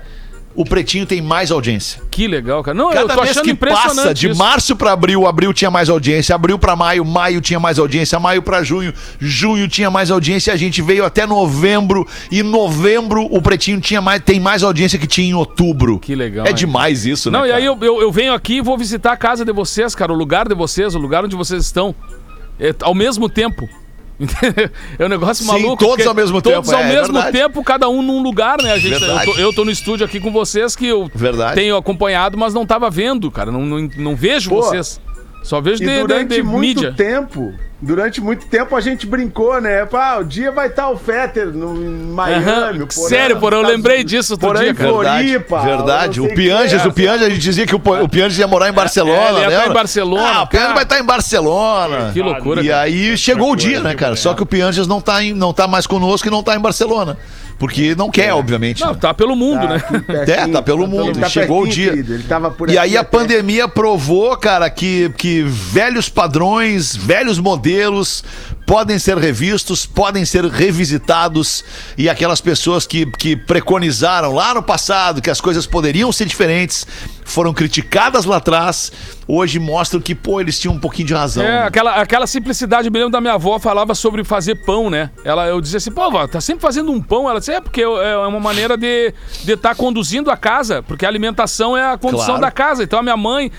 o 0.60 0.64
Pretinho 0.64 1.06
tem 1.06 1.22
mais 1.22 1.52
audiência. 1.52 2.02
Que 2.10 2.26
legal, 2.26 2.64
cara. 2.64 2.76
Não, 2.76 2.90
eu 2.90 3.02
Cada 3.02 3.14
tô 3.14 3.20
mês 3.20 3.30
achando 3.30 3.44
que 3.44 3.54
passa, 3.54 4.12
de 4.12 4.30
isso. 4.30 4.36
março 4.36 4.74
pra 4.74 4.90
abril, 4.90 5.24
abril 5.24 5.52
tinha 5.52 5.70
mais 5.70 5.88
audiência, 5.88 6.34
abril 6.34 6.58
pra 6.58 6.74
maio, 6.74 7.04
maio 7.04 7.40
tinha 7.40 7.60
mais 7.60 7.78
audiência, 7.78 8.18
maio 8.18 8.42
pra 8.42 8.64
junho, 8.64 8.92
junho 9.20 9.68
tinha 9.68 9.88
mais 9.88 10.10
audiência, 10.10 10.52
a 10.52 10.56
gente 10.56 10.82
veio 10.82 11.04
até 11.04 11.24
novembro 11.26 12.04
e 12.28 12.42
novembro 12.42 13.24
o 13.30 13.40
Pretinho 13.40 13.80
tinha 13.80 14.00
mais, 14.00 14.20
tem 14.20 14.40
mais 14.40 14.64
audiência 14.64 14.98
que 14.98 15.06
tinha 15.06 15.28
em 15.28 15.34
outubro. 15.34 16.00
Que 16.00 16.16
legal, 16.16 16.44
É 16.44 16.48
hein? 16.48 16.54
demais 16.56 17.06
isso, 17.06 17.30
né? 17.30 17.38
Não, 17.38 17.46
e 17.46 17.52
aí 17.52 17.64
eu, 17.64 17.78
eu, 17.80 18.00
eu 18.00 18.10
venho 18.10 18.32
aqui 18.32 18.54
e 18.56 18.60
vou 18.60 18.76
visitar 18.76 19.12
a 19.12 19.16
casa 19.16 19.44
de 19.44 19.52
vocês, 19.52 19.94
cara, 19.94 20.12
o 20.12 20.16
lugar 20.16 20.48
de 20.48 20.56
vocês, 20.56 20.92
o 20.96 20.98
lugar 20.98 21.24
onde 21.24 21.36
vocês 21.36 21.64
estão, 21.64 21.94
é, 22.58 22.74
ao 22.82 22.96
mesmo 22.96 23.28
tempo. 23.28 23.68
Entendeu? 24.20 24.70
É 24.98 25.04
um 25.04 25.08
negócio 25.08 25.44
Sim, 25.44 25.50
maluco. 25.50 25.76
todos 25.76 26.06
ao 26.06 26.14
mesmo 26.14 26.42
Todos 26.42 26.68
tempo, 26.68 26.76
ao 26.76 26.84
é, 26.84 26.92
é 26.92 27.00
mesmo 27.00 27.22
tempo, 27.30 27.62
cada 27.62 27.88
um 27.88 28.02
num 28.02 28.20
lugar, 28.20 28.60
né? 28.60 28.72
A 28.72 28.78
gente, 28.78 29.00
eu, 29.00 29.24
tô, 29.24 29.34
eu 29.38 29.52
tô 29.52 29.64
no 29.64 29.70
estúdio 29.70 30.04
aqui 30.04 30.18
com 30.18 30.32
vocês 30.32 30.74
que 30.74 30.86
eu 30.86 31.08
Verdade. 31.14 31.54
tenho 31.54 31.76
acompanhado, 31.76 32.36
mas 32.36 32.52
não 32.52 32.66
tava 32.66 32.90
vendo, 32.90 33.30
cara. 33.30 33.52
Não, 33.52 33.64
não, 33.64 33.88
não 33.96 34.16
vejo 34.16 34.50
Pô, 34.50 34.56
vocês. 34.56 35.00
Só 35.44 35.60
vejo 35.60 35.78
de, 35.78 35.86
de, 35.86 36.00
durante 36.00 36.34
de 36.34 36.42
muito 36.42 36.60
mídia. 36.60 36.92
tempo, 36.92 37.54
durante 37.80 38.20
muito 38.20 38.46
tempo 38.46 38.74
a 38.74 38.80
gente 38.80 39.06
brincou, 39.06 39.60
né? 39.60 39.86
Pá, 39.86 40.16
o 40.18 40.24
dia 40.24 40.50
vai 40.50 40.66
estar 40.68 40.88
o 40.90 40.96
Fetter 40.96 41.48
no 41.48 41.76
em 41.76 41.88
Miami. 42.12 42.78
Porã 42.86 43.08
Sério, 43.08 43.38
porra, 43.38 43.56
eu 43.56 43.62
lembrei 43.62 44.02
disso 44.02 44.32
outro 44.34 44.48
Porã 44.48 44.60
dia, 44.60 44.70
em 44.70 44.74
cara. 44.74 44.88
Floripa. 44.90 45.60
Verdade. 45.60 46.20
O 46.20 46.34
Pianges, 46.34 46.82
que 46.82 46.88
o 46.88 46.92
Pianges, 46.92 47.26
a 47.26 47.30
gente 47.30 47.38
dizia 47.40 47.66
que 47.66 47.74
o, 47.74 47.78
o 48.02 48.08
Pianges 48.08 48.38
ia 48.38 48.46
morar 48.46 48.68
em 48.68 48.72
Barcelona, 48.72 49.16
É, 49.20 49.30
ele 49.30 49.40
ia 49.40 49.48
né? 49.48 49.54
estar 49.56 49.70
em 49.70 49.74
Barcelona, 49.74 50.28
Ah, 50.28 50.42
o 50.42 50.46
Pianges 50.46 50.74
vai 50.74 50.82
estar 50.82 50.98
em 50.98 51.04
Barcelona. 51.04 52.10
Que 52.12 52.20
loucura, 52.22 52.62
E 52.62 52.68
cara. 52.68 52.80
aí 52.82 53.16
chegou 53.16 53.52
o 53.52 53.56
dia, 53.56 53.80
né, 53.80 53.94
cara? 53.94 54.12
manhã. 54.12 54.16
Só 54.22 54.34
que 54.34 54.42
o 54.42 54.46
Pianges 54.46 54.86
não 54.86 55.00
tá, 55.00 55.22
em, 55.22 55.32
não 55.32 55.52
tá 55.52 55.66
mais 55.68 55.86
conosco 55.86 56.26
e 56.26 56.30
não 56.30 56.42
tá 56.42 56.54
em 56.56 56.60
Barcelona. 56.60 57.16
Porque 57.58 57.92
não 57.96 58.08
quer, 58.08 58.32
obviamente. 58.32 58.80
Não, 58.82 58.92
né? 58.92 58.98
tá 59.00 59.12
pelo 59.12 59.34
mundo, 59.34 59.66
né? 59.66 59.82
É, 60.28 60.46
tá 60.46 60.62
pelo 60.62 60.86
mundo. 60.86 61.10
Ele 61.10 61.20
tá 61.20 61.28
Chegou 61.28 61.62
o 61.62 61.64
pertinho, 61.64 61.86
dia. 61.86 61.90
querido, 61.90 62.14
Ele 62.14 62.22
tava 62.22 62.52
por 62.52 62.70
E 62.70 62.78
aí 62.78 62.96
a 62.96 63.02
pandemia 63.02 63.66
provou, 63.66 64.36
cara, 64.36 64.70
que, 64.70 65.10
que 65.16 65.42
velhos 65.42 66.08
padrões, 66.08 66.94
velhos 66.94 67.40
modelos 67.40 67.67
modelos 67.68 68.24
podem 68.68 68.98
ser 68.98 69.16
revistos, 69.16 69.86
podem 69.86 70.26
ser 70.26 70.44
revisitados 70.44 71.64
e 71.96 72.06
aquelas 72.06 72.38
pessoas 72.38 72.86
que, 72.86 73.06
que 73.06 73.34
preconizaram 73.34 74.34
lá 74.34 74.52
no 74.52 74.62
passado 74.62 75.22
que 75.22 75.30
as 75.30 75.40
coisas 75.40 75.66
poderiam 75.66 76.12
ser 76.12 76.26
diferentes, 76.26 76.86
foram 77.24 77.54
criticadas 77.54 78.26
lá 78.26 78.36
atrás, 78.36 78.92
hoje 79.26 79.58
mostram 79.58 80.00
que, 80.00 80.14
pô, 80.14 80.40
eles 80.40 80.58
tinham 80.58 80.74
um 80.74 80.78
pouquinho 80.78 81.08
de 81.08 81.14
razão. 81.14 81.44
É, 81.44 81.62
aquela, 81.62 81.94
aquela 81.96 82.26
simplicidade, 82.26 82.88
eu 82.88 82.92
me 82.92 82.98
lembro 82.98 83.12
da 83.12 83.20
minha 83.20 83.34
avó 83.34 83.58
falava 83.58 83.94
sobre 83.94 84.24
fazer 84.24 84.54
pão, 84.64 84.88
né? 84.88 85.10
Ela, 85.22 85.46
eu 85.46 85.60
dizia 85.60 85.76
assim, 85.76 85.90
pô, 85.90 86.10
vó, 86.10 86.26
tá 86.26 86.40
sempre 86.40 86.62
fazendo 86.62 86.90
um 86.90 87.02
pão. 87.02 87.28
Ela 87.28 87.38
disse, 87.38 87.52
é, 87.52 87.60
porque 87.60 87.82
é 87.82 88.16
uma 88.26 88.40
maneira 88.40 88.78
de 88.78 89.12
estar 89.46 89.70
tá 89.70 89.74
conduzindo 89.74 90.30
a 90.30 90.36
casa, 90.36 90.82
porque 90.82 91.04
a 91.04 91.08
alimentação 91.08 91.76
é 91.76 91.92
a 91.92 91.98
condução 91.98 92.26
Claro. 92.26 92.40
da 92.40 92.50
casa. 92.50 92.82
Então 92.82 92.98
a 92.98 93.02
minha 93.02 93.16
mãe, 93.16 93.52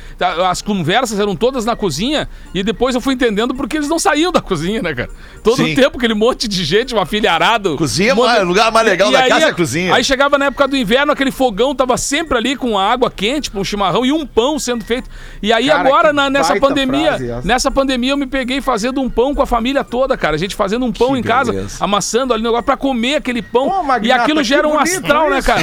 as 0.49 0.61
conversas 0.63 1.19
eram 1.19 1.35
todas 1.35 1.63
na 1.63 1.75
cozinha, 1.75 2.27
e 2.53 2.63
depois 2.63 2.95
eu 2.95 3.01
fui 3.01 3.13
entendendo 3.13 3.53
porque 3.53 3.77
eles 3.77 3.89
não 3.89 3.99
saíam 3.99 4.31
da 4.31 4.41
cozinha, 4.41 4.81
né, 4.81 4.93
cara? 5.07 5.09
Todo 5.43 5.57
Sim. 5.57 5.71
o 5.71 5.75
tempo, 5.75 5.97
aquele 5.97 6.13
monte 6.13 6.47
de 6.47 6.63
gente, 6.63 6.93
uma 6.93 7.05
filharado. 7.05 7.77
Cozinha, 7.77 8.13
um 8.13 8.17
monte- 8.17 8.27
mas 8.27 8.41
o 8.41 8.45
lugar 8.45 8.71
mais 8.71 8.85
legal 8.85 9.09
E 9.09 9.13
da 9.13 9.19
aí, 9.21 9.29
casa 9.29 9.45
é 9.45 9.49
a 9.49 9.53
cozinha. 9.53 9.93
Aí 9.95 10.03
chegava 10.03 10.37
na 10.37 10.45
época 10.45 10.67
do 10.67 10.75
inverno, 10.77 11.11
aquele 11.11 11.31
fogão 11.31 11.73
tava 11.73 11.97
sempre 11.97 12.37
ali 12.37 12.55
com 12.55 12.77
a 12.77 12.91
água 12.91 13.09
quente, 13.09 13.49
com 13.49 13.59
um 13.59 13.63
chimarrão 13.63 14.05
e 14.05 14.11
um 14.11 14.25
pão 14.25 14.59
sendo 14.59 14.83
feito. 14.83 15.09
E 15.41 15.51
aí 15.53 15.67
Cara, 15.67 15.79
agora, 15.79 16.13
na- 16.13 16.29
nessa 16.29 16.55
pandemia, 16.59 17.07
frase 17.09 17.31
essa. 17.31 17.47
nessa 17.47 17.71
pandemia 17.71 18.11
eu 18.11 18.17
me 18.17 18.27
peguei 18.27 18.59
fazendo 18.61 19.01
um 19.01 19.09
pão 19.09 19.33
com 19.33 19.41
a 19.41 19.45
família 19.45 19.83
toda, 19.83 20.17
cara. 20.17 20.35
A 20.35 20.39
gente 20.39 20.55
fazendo 20.55 20.85
um 20.85 20.91
pão 20.91 21.13
Que 21.13 21.19
em 21.19 21.23
casa, 21.23 21.51
beleza. 21.53 21.77
amassando 21.83 22.33
ali 22.33 22.41
o 22.41 22.45
negócio 22.45 22.63
pra 22.65 22.75
comer 22.77 23.15
aquele 23.15 23.41
pão. 23.41 23.69
Pô, 23.69 23.81
e 23.81 23.85
Magnata, 23.85 24.21
aquilo 24.23 24.39
que 24.39 24.43
gera 24.47 24.67
um 24.67 24.77
astral, 24.77 25.29
né, 25.29 25.41
cara? 25.41 25.61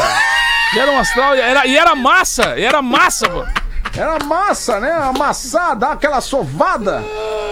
Gera 0.74 0.90
um 0.90 0.98
astral. 0.98 1.36
E 1.36 1.40
era, 1.40 1.66
e 1.66 1.76
era 1.76 1.94
massa, 1.94 2.58
e 2.58 2.64
era 2.64 2.80
massa, 2.82 3.28
pô. 3.28 3.44
Era 3.96 4.18
massa, 4.24 4.78
né? 4.80 4.90
Amassar, 4.92 5.74
dar 5.76 5.92
aquela 5.92 6.20
sovada. 6.20 7.02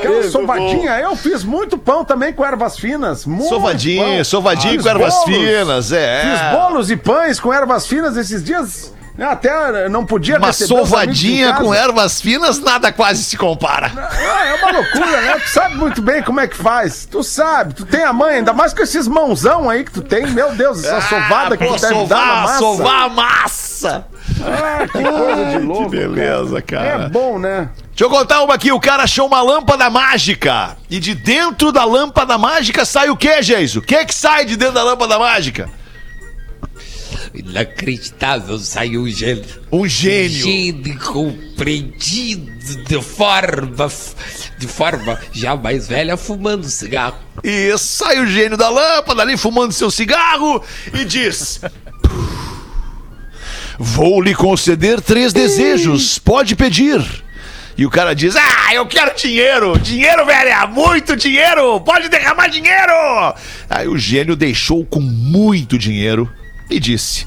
Aquela 0.09 0.31
sovadinha. 0.31 0.99
Eu 1.01 1.17
fiz 1.17 1.45
muito 1.45 1.77
pão 1.79 2.05
também 2.05 2.33
com 2.33 2.45
ervas 2.45 2.79
finas. 2.79 3.25
Muito 3.27 3.49
Sovadinho, 3.49 4.05
pão. 4.17 4.25
sovadinho 4.25 4.75
Fiz 4.75 4.83
com 4.83 4.89
ervas 4.89 5.15
bolos. 5.15 5.25
finas, 5.37 5.93
é. 5.93 6.23
Fiz 6.23 6.59
bolos 6.59 6.91
e 6.91 6.97
pães 6.97 7.41
com 7.41 7.53
ervas 7.53 7.87
finas 7.87 8.17
esses 8.17 8.43
dias. 8.43 8.93
né, 9.17 9.27
Até 9.27 9.89
não 9.89 10.05
podia 10.05 10.39
Uma 10.39 10.53
sovadinha 10.53 11.53
com 11.55 11.73
ervas 11.73 12.21
finas, 12.21 12.59
nada 12.59 12.91
quase 12.93 13.23
se 13.23 13.37
compara. 13.37 13.91
Ah, 14.55 14.59
é 14.59 14.63
uma 14.65 14.73
loucura, 14.79 15.21
né? 15.23 15.39
Tu 15.41 15.49
sabe 15.51 15.75
muito 15.77 16.01
bem 16.03 16.23
como 16.23 16.41
é 16.41 16.47
que 16.47 16.57
faz. 16.57 17.07
Tu 17.11 17.23
sabe, 17.23 17.75
tu 17.75 17.85
tem 17.85 18.03
a 18.05 18.13
mãe, 18.13 18.37
ainda 18.37 18.53
mais 18.53 18.73
com 18.73 18.83
esses 18.83 19.07
mãozão 19.09 19.69
aí 19.69 19.85
que 19.85 19.91
tu 19.93 20.03
tem. 20.03 20.27
Meu 20.29 20.53
Deus, 20.55 20.85
essa 20.85 21.01
sovada 21.09 21.57
que 21.57 21.65
Ah, 21.65 21.69
pô, 21.69 21.75
tu 21.77 21.81
deve 21.81 22.07
dar 22.07 22.27
na 22.47 22.47
sovar, 22.47 22.47
massa. 22.47 22.59
sovar 22.59 23.03
a 23.03 23.09
massa. 23.09 24.07
Ah, 24.43 24.87
que 24.87 25.03
coisa 25.03 25.45
de 25.51 25.59
louco. 25.59 25.91
Que 25.91 25.97
beleza, 25.97 26.63
cara. 26.63 26.87
É 27.05 27.09
bom, 27.09 27.39
né? 27.39 27.69
Deixa 27.91 28.05
eu 28.05 28.11
contar 28.11 28.43
uma 28.43 28.55
aqui. 28.55 28.73
O 28.73 28.81
cara 28.81 29.05
achou 29.05 29.27
uma 29.27 29.41
lâmpada 29.43 29.89
mágica. 29.91 30.77
E 30.91 30.99
de 30.99 31.15
dentro 31.15 31.71
da 31.71 31.85
lâmpada 31.85 32.37
mágica 32.39 32.85
sai 32.85 33.09
o 33.11 33.17
quê, 33.17 33.41
Geiso? 33.43 33.79
O 33.81 33.83
que 33.83 34.05
que 34.05 34.15
sai 34.15 34.45
de 34.45 34.57
dentro 34.57 34.75
da 34.75 34.83
lâmpada 34.83 35.19
mágica? 35.19 35.69
Inacreditável, 37.35 38.57
saiu 38.61 39.03
um 39.03 39.09
gênio. 39.09 39.45
Um 39.72 39.89
gênio. 39.89 40.45
Gênio 40.45 40.99
compreendido 41.01 42.85
de 42.85 43.03
forma, 43.03 43.91
de 44.57 44.68
forma 44.68 45.18
já 45.32 45.57
mais 45.57 45.89
velha, 45.89 46.16
fumando 46.16 46.64
cigarro. 46.68 47.18
E 47.43 47.76
sai 47.76 48.20
o 48.20 48.26
gênio 48.26 48.57
da 48.57 48.68
lâmpada 48.68 49.22
ali 49.22 49.37
fumando 49.37 49.72
seu 49.72 49.91
cigarro 49.91 50.62
e 50.93 51.05
diz: 51.05 51.61
Vou 53.80 54.22
lhe 54.22 54.35
conceder 54.35 55.01
três 55.01 55.32
desejos. 55.32 56.20
Pode 56.20 56.55
pedir. 56.55 57.05
E 57.76 57.85
o 57.85 57.91
cara 57.91 58.14
diz: 58.14 58.37
Ah, 58.37 58.72
eu 58.72 58.87
quero 58.87 59.12
dinheiro! 59.16 59.76
Dinheiro, 59.80 60.24
velha! 60.24 60.68
Muito 60.68 61.16
dinheiro! 61.16 61.80
Pode 61.80 62.09
derramar 62.09 62.47
dinheiro! 62.47 63.35
Aí 63.68 63.89
o 63.89 63.99
gênio 63.99 64.37
deixou 64.37 64.87
com 64.87 65.01
muito 65.01 65.76
dinheiro 65.76 66.30
e 66.75 66.81
disse: 66.81 67.27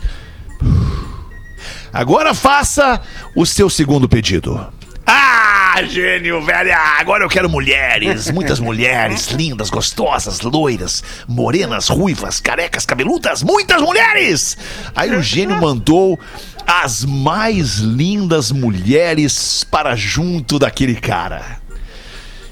Agora 1.91 2.33
faça 2.33 3.01
o 3.35 3.45
seu 3.45 3.69
segundo 3.69 4.07
pedido. 4.07 4.67
Ah, 5.09 5.81
gênio, 5.83 6.41
velha! 6.41 6.77
Agora 6.99 7.23
eu 7.23 7.29
quero 7.29 7.49
mulheres, 7.49 8.29
muitas 8.29 8.59
mulheres, 8.59 9.27
lindas, 9.31 9.69
gostosas, 9.69 10.41
loiras, 10.41 11.01
morenas, 11.27 11.87
ruivas, 11.87 12.41
carecas, 12.41 12.85
cabeludas, 12.85 13.41
muitas 13.41 13.81
mulheres! 13.81 14.57
Aí 14.93 15.15
o 15.15 15.23
gênio 15.23 15.61
mandou 15.61 16.19
as 16.65 17.05
mais 17.05 17.77
lindas 17.77 18.51
mulheres 18.51 19.63
para 19.63 19.95
junto 19.95 20.59
daquele 20.59 20.95
cara. 20.95 21.61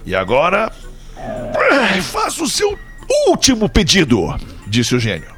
E 0.06 0.16
agora, 0.16 0.72
faça 2.04 2.41
o 2.41 2.50
seu 2.50 2.80
último 3.28 3.68
pedido, 3.68 4.34
disse 4.66 4.96
o 4.96 5.00
gênio. 5.00 5.35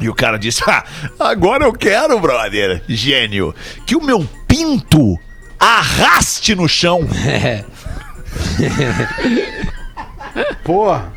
E 0.00 0.08
o 0.08 0.14
cara 0.14 0.38
disse: 0.38 0.62
ah, 0.66 0.84
agora 1.18 1.64
eu 1.64 1.72
quero, 1.72 2.18
brother, 2.20 2.82
gênio, 2.88 3.54
que 3.86 3.96
o 3.96 4.02
meu 4.02 4.28
pinto 4.46 5.18
arraste 5.58 6.54
no 6.54 6.68
chão. 6.68 7.00
Porra. 10.62 11.12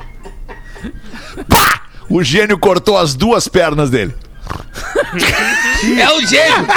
Pá! 1.47 1.81
O 2.09 2.23
gênio 2.23 2.57
cortou 2.57 2.97
as 2.97 3.15
duas 3.15 3.47
pernas 3.47 3.89
dele. 3.89 4.13
É 5.99 6.09
o 6.11 6.21
gênio! 6.25 6.67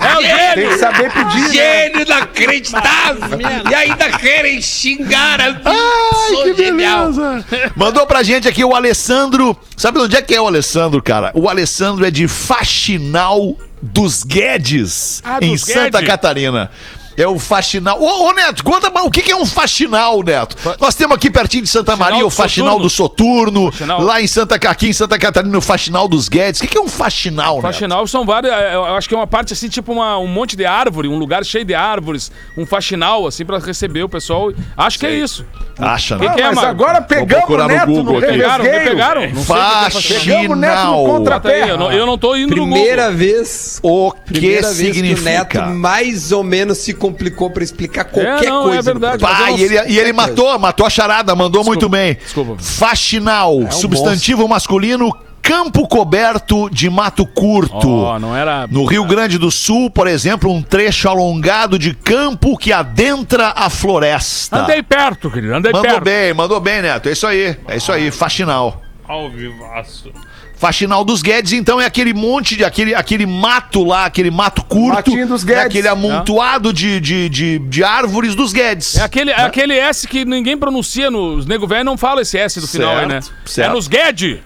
É 0.00 0.18
o 0.18 0.22
gênio! 0.22 0.54
Tem 0.54 0.68
que 0.68 0.78
saber 0.78 1.10
pedir, 1.12 1.40
né? 1.40 1.48
Gênio 1.52 2.02
inacreditável! 2.02 3.38
E 3.70 3.74
ainda 3.74 4.10
querem 4.18 4.60
xingar 4.60 5.40
a! 5.40 5.44
Ai, 5.64 6.28
Sou 6.28 6.42
que 6.44 6.54
genial. 6.54 7.12
beleza! 7.12 7.44
Mandou 7.76 8.06
pra 8.06 8.22
gente 8.22 8.48
aqui 8.48 8.64
o 8.64 8.74
Alessandro. 8.74 9.56
Sabe 9.76 9.98
de 9.98 10.04
onde 10.04 10.16
é 10.16 10.22
que 10.22 10.34
é 10.34 10.40
o 10.40 10.46
Alessandro, 10.46 11.02
cara? 11.02 11.30
O 11.34 11.48
Alessandro 11.48 12.04
é 12.04 12.10
de 12.10 12.26
Faxinal 12.28 13.56
dos 13.82 14.22
Guedes, 14.24 15.22
Ah, 15.24 15.38
em 15.40 15.52
dos 15.52 15.62
Santa 15.62 15.98
Guedes. 15.98 16.06
Catarina. 16.06 16.70
É 17.16 17.26
o 17.26 17.38
faxinal. 17.38 18.00
Ô, 18.00 18.28
ô, 18.28 18.32
Neto, 18.32 18.62
conta 18.64 18.90
mais, 18.90 19.06
o 19.06 19.10
que 19.10 19.22
que 19.22 19.30
é 19.32 19.36
um 19.36 19.44
faxinal, 19.46 20.22
Neto? 20.22 20.56
Nós 20.80 20.94
temos 20.94 21.16
aqui 21.16 21.30
pertinho 21.30 21.62
de 21.64 21.68
Santa 21.68 21.92
Faxinal 21.92 22.10
Maria 22.10 22.26
o 22.26 22.30
do 22.30 22.34
faxinal 22.34 22.68
Soturno. 22.80 22.82
do 22.84 22.90
Soturno. 22.90 23.72
Faxinal. 23.72 24.00
Lá 24.02 24.20
em 24.22 24.26
Santa, 24.26 24.54
aqui 24.54 24.88
em 24.88 24.92
Santa 24.92 25.18
Catarina, 25.18 25.56
o 25.58 25.60
faxinal 25.60 26.08
dos 26.08 26.28
Guedes. 26.28 26.60
O 26.60 26.64
que 26.64 26.68
que 26.70 26.78
é 26.78 26.80
um 26.80 26.88
faxinal, 26.88 27.56
Neto? 27.56 27.62
Faxinal 27.62 28.06
são 28.06 28.24
várias. 28.24 28.52
é, 28.52 28.74
Eu 28.74 28.84
acho 28.96 29.08
que 29.08 29.14
é 29.14 29.18
uma 29.18 29.26
parte 29.26 29.52
assim, 29.52 29.68
tipo 29.68 29.92
uma- 29.92 30.18
um 30.18 30.26
monte 30.26 30.56
de 30.56 30.64
árvore, 30.64 31.08
um 31.08 31.18
lugar 31.18 31.44
cheio 31.44 31.64
de 31.64 31.74
árvores, 31.74 32.30
um 32.56 32.64
faxinal, 32.64 33.26
assim, 33.26 33.44
pra 33.44 33.58
receber 33.58 34.02
o 34.02 34.08
pessoal. 34.08 34.52
Acho 34.76 34.98
que 34.98 35.06
é 35.06 35.12
isso. 35.14 35.44
Acha, 35.78 36.16
Que 36.18 36.26
né? 36.28 36.34
que 36.34 36.40
é, 36.42 36.52
mas 36.52 36.64
agora 36.64 37.00
pegamos 37.00 37.32
o 37.32 37.36
procurar 37.38 37.68
no 37.68 37.74
Neto 37.74 37.86
no, 37.88 37.94
Google 37.96 38.18
aqui. 38.18 38.26
Pegaram, 38.26 38.64
me 38.64 38.70
revesgueio. 38.70 38.96
pegaram? 38.96 39.20
Não 39.30 39.44
sei 39.44 39.54
o 39.54 39.58
que 39.58 39.62
é 39.62 39.90
faxinal. 39.90 40.26
Pegamos 40.26 40.44
o 40.44 40.60
no 40.60 41.48
aí, 41.48 41.68
eu, 41.68 41.78
não, 41.78 41.92
eu 41.92 42.06
não 42.06 42.18
tô 42.18 42.36
indo 42.36 42.48
Primeira 42.54 43.10
no 43.10 43.16
vez. 43.16 43.80
O 43.82 44.12
que 44.12 44.32
Primeira 44.32 44.72
vez 44.72 44.78
que 44.78 44.90
o 44.90 44.94
significa? 44.94 45.30
Neto 45.66 45.70
mais 45.76 46.32
ou 46.32 46.42
menos 46.44 46.78
se 46.78 46.92
complicou 47.00 47.50
pra 47.50 47.64
explicar 47.64 48.04
qualquer 48.04 48.48
não, 48.48 48.68
é 48.68 48.74
coisa. 48.74 48.94
no 48.94 49.00
verdade. 49.00 49.22
Pá, 49.22 49.50
e 49.50 49.62
ele, 49.62 49.92
e 49.92 49.98
ele 49.98 50.12
matou, 50.12 50.56
matou 50.58 50.86
a 50.86 50.90
charada, 50.90 51.34
mandou 51.34 51.64
muito 51.64 51.88
bem. 51.88 52.14
desculpa. 52.14 52.56
Faxinal, 52.62 53.72
substantivo 53.72 54.46
masculino, 54.46 55.10
campo 55.42 55.88
coberto 55.88 56.68
de 56.70 56.88
mato 56.90 57.26
curto. 57.26 58.18
Não 58.20 58.36
era. 58.36 58.66
No 58.68 58.84
Rio 58.84 59.04
Grande 59.04 59.38
do 59.38 59.50
Sul, 59.50 59.90
por 59.90 60.06
exemplo, 60.06 60.52
um 60.52 60.62
trecho 60.62 61.08
alongado 61.08 61.78
de 61.78 61.94
campo 61.94 62.56
que 62.56 62.72
adentra 62.72 63.52
a 63.56 63.70
floresta. 63.70 64.58
Andei 64.60 64.82
perto, 64.82 65.30
querido, 65.30 65.54
andei 65.54 65.72
Mandou 65.72 65.90
perto. 65.90 66.04
bem, 66.04 66.34
mandou 66.34 66.60
bem, 66.60 66.82
Neto. 66.82 67.08
É 67.08 67.12
isso 67.12 67.26
aí, 67.26 67.56
é 67.66 67.76
isso 67.76 67.90
aí, 67.90 68.10
faxinal. 68.10 68.82
Ao 69.08 69.28
vivaço. 69.30 70.12
Faxinal 70.60 71.02
dos 71.06 71.22
Guedes, 71.22 71.54
então, 71.54 71.80
é 71.80 71.86
aquele 71.86 72.12
monte 72.12 72.54
de. 72.54 72.66
aquele, 72.66 72.94
aquele 72.94 73.24
mato 73.24 73.82
lá, 73.82 74.04
aquele 74.04 74.30
mato 74.30 74.62
curto. 74.62 74.96
Matinho 74.96 75.26
dos 75.26 75.42
Guedes. 75.42 75.62
É 75.62 75.66
aquele 75.66 75.88
amontoado 75.88 76.70
de, 76.70 77.00
de, 77.00 77.30
de, 77.30 77.58
de 77.60 77.82
árvores 77.82 78.34
dos 78.34 78.52
Guedes. 78.52 78.96
É 78.96 79.02
aquele, 79.02 79.30
é 79.30 79.40
aquele 79.40 79.72
S 79.78 80.06
que 80.06 80.22
ninguém 80.26 80.58
pronuncia 80.58 81.10
nos 81.10 81.46
nego 81.46 81.66
velho, 81.66 81.82
não 81.82 81.96
fala 81.96 82.20
esse 82.20 82.36
S 82.36 82.60
do 82.60 82.68
final 82.68 82.94
aí, 82.94 83.06
né? 83.06 83.20
Certo. 83.46 83.70
É 83.70 83.72
nos 83.72 83.88
Gued. 83.88 84.42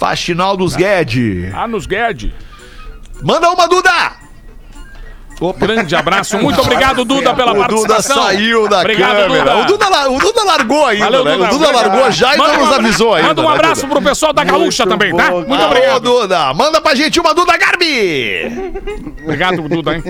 Faxinal 0.00 0.56
dos 0.56 0.74
Guedes. 0.74 1.54
Ah, 1.54 1.68
nos 1.68 1.86
Gued. 1.86 2.34
Manda 3.22 3.48
uma, 3.48 3.68
Duda! 3.68 4.21
Grande 5.58 5.96
abraço. 5.96 6.38
Muito 6.38 6.60
obrigado, 6.62 7.04
Duda, 7.04 7.34
pela 7.34 7.52
o 7.52 7.54
Duda 7.54 7.68
participação. 7.68 8.22
saiu 8.24 8.68
da 8.68 8.80
Obrigado, 8.80 9.16
câmera. 9.16 9.44
Duda. 9.44 9.56
O, 9.56 9.64
Duda, 9.66 10.10
o 10.10 10.18
Duda 10.18 10.44
largou 10.44 10.86
ainda, 10.86 11.04
Valeu, 11.04 11.24
né? 11.24 11.32
Duda. 11.32 11.44
O 11.46 11.58
Duda 11.58 11.70
largou 11.72 12.10
já 12.12 12.34
e 12.34 12.38
Manda 12.38 12.52
não 12.52 12.66
nos 12.66 12.74
avisou 12.78 13.14
ainda. 13.14 13.28
Manda 13.28 13.40
um 13.42 13.48
né, 13.48 13.54
abraço 13.54 13.80
Duda? 13.82 13.94
pro 13.94 14.02
pessoal 14.02 14.32
da 14.32 14.44
Gaúcha 14.44 14.84
Muito 14.86 14.98
também, 14.98 15.16
tá? 15.16 15.30
bom, 15.30 15.38
Muito 15.38 15.54
Alô, 15.54 15.66
obrigado. 15.66 16.02
Duda. 16.02 16.54
Manda 16.54 16.80
pra 16.80 16.94
gente 16.94 17.18
uma 17.20 17.34
Duda 17.34 17.56
Garbi. 17.56 18.52
Obrigado, 19.24 19.68
Duda, 19.68 19.94
hein? 19.96 20.02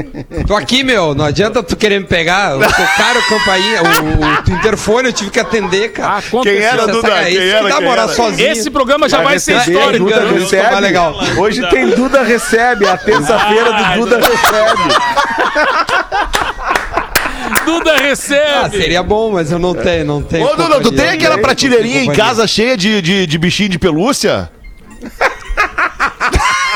Tô 0.46 0.54
aqui, 0.56 0.82
meu. 0.82 1.14
Não 1.14 1.24
adianta 1.24 1.62
tu 1.62 1.76
querer 1.76 2.00
me 2.00 2.06
pegar. 2.06 2.52
Tocaram 2.52 3.20
a 3.20 3.28
campainha, 3.28 3.82
o, 3.82 4.50
o 4.50 4.54
interfone 4.54 5.08
eu 5.08 5.12
tive 5.12 5.30
que 5.30 5.40
atender, 5.40 5.92
cara. 5.92 6.18
Ah. 6.18 6.42
Quem 6.42 6.58
era, 6.58 6.86
Duda? 6.86 7.08
Quem 7.24 7.34
Esse 7.34 7.50
era, 7.50 7.64
que 7.64 7.68
dá 7.70 7.76
quem 7.76 7.86
morar 7.86 8.02
era? 8.02 8.12
sozinho. 8.12 8.50
Esse 8.50 8.70
programa 8.70 9.08
já 9.08 9.22
vai 9.22 9.38
ser 9.38 9.56
histórico. 9.56 10.04
Duda 10.04 10.24
Isso 10.24 10.34
recebe. 10.34 10.62
tá 10.62 10.70
mais 10.70 10.82
legal. 10.82 11.14
Hoje 11.38 11.68
tem 11.70 11.88
Duda 11.90 12.22
Recebe, 12.22 12.86
a 12.88 12.96
terça-feira 12.96 13.72
do 13.72 14.00
Duda 14.00 14.16
Recebe. 14.18 15.21
Duda 17.64 17.92
Ah, 17.96 18.00
recebe. 18.02 18.76
seria 18.76 19.02
bom, 19.02 19.32
mas 19.32 19.50
eu 19.52 19.58
não 19.58 19.74
tenho, 19.74 20.04
não 20.04 20.22
tenho. 20.22 20.46
Ô, 20.46 20.54
Duda, 20.56 20.80
tu 20.80 20.92
tem 20.92 21.10
aquela 21.10 21.38
prateleirinha 21.38 22.00
tenho 22.00 22.12
em 22.12 22.16
casa 22.16 22.46
cheia 22.46 22.76
de, 22.76 23.00
de, 23.02 23.26
de 23.26 23.38
bichinho 23.38 23.68
de 23.68 23.78
pelúcia? 23.78 24.50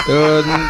N- 0.09 0.69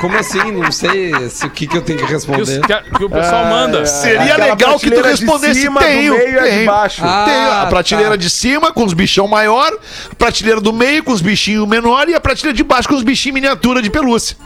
Como 0.00 0.16
assim? 0.18 0.50
Não 0.52 0.70
sei 0.72 1.12
se, 1.30 1.46
o 1.46 1.50
que, 1.50 1.66
que 1.66 1.76
eu 1.76 1.82
tenho 1.82 1.98
que 1.98 2.06
Que, 2.06 2.14
os- 2.14 2.24
responder. 2.26 2.60
que 2.66 2.72
a- 2.72 2.82
que 2.82 3.04
o 3.04 3.10
pessoal 3.10 3.46
manda. 3.46 3.84
Seria 3.86 4.20
aquela 4.34 4.44
legal 4.46 4.78
que 4.78 4.90
tu 4.90 4.94
prateleira 4.94 5.14
de 5.16 5.20
respondesse. 5.24 5.60
cima, 5.62 5.80
do 5.80 5.86
tenho, 5.86 6.14
meio 6.16 6.34
e 6.34 6.38
a 6.38 6.42
de 6.42 6.48
tenho. 6.50 6.66
baixo. 6.66 7.02
Ah, 7.04 7.24
Tenho 7.28 7.52
a 7.52 7.66
prateleira 7.66 8.10
tá. 8.10 8.16
de 8.16 8.30
cima 8.30 8.72
com 8.72 8.84
os 8.84 8.92
bichão 8.92 9.26
maior, 9.28 9.72
a 10.10 10.14
prateleira 10.14 10.60
do 10.60 10.72
meio 10.72 11.02
com 11.04 11.12
os 11.12 11.20
bichinhos 11.20 11.66
menor 11.68 12.08
e 12.08 12.14
a 12.14 12.20
prateleira 12.20 12.56
de 12.56 12.62
baixo 12.64 12.88
com 12.88 12.94
os 12.94 13.02
bichinhos 13.02 13.34
miniatura 13.34 13.80
de 13.82 13.90
pelúcia. 13.90 14.36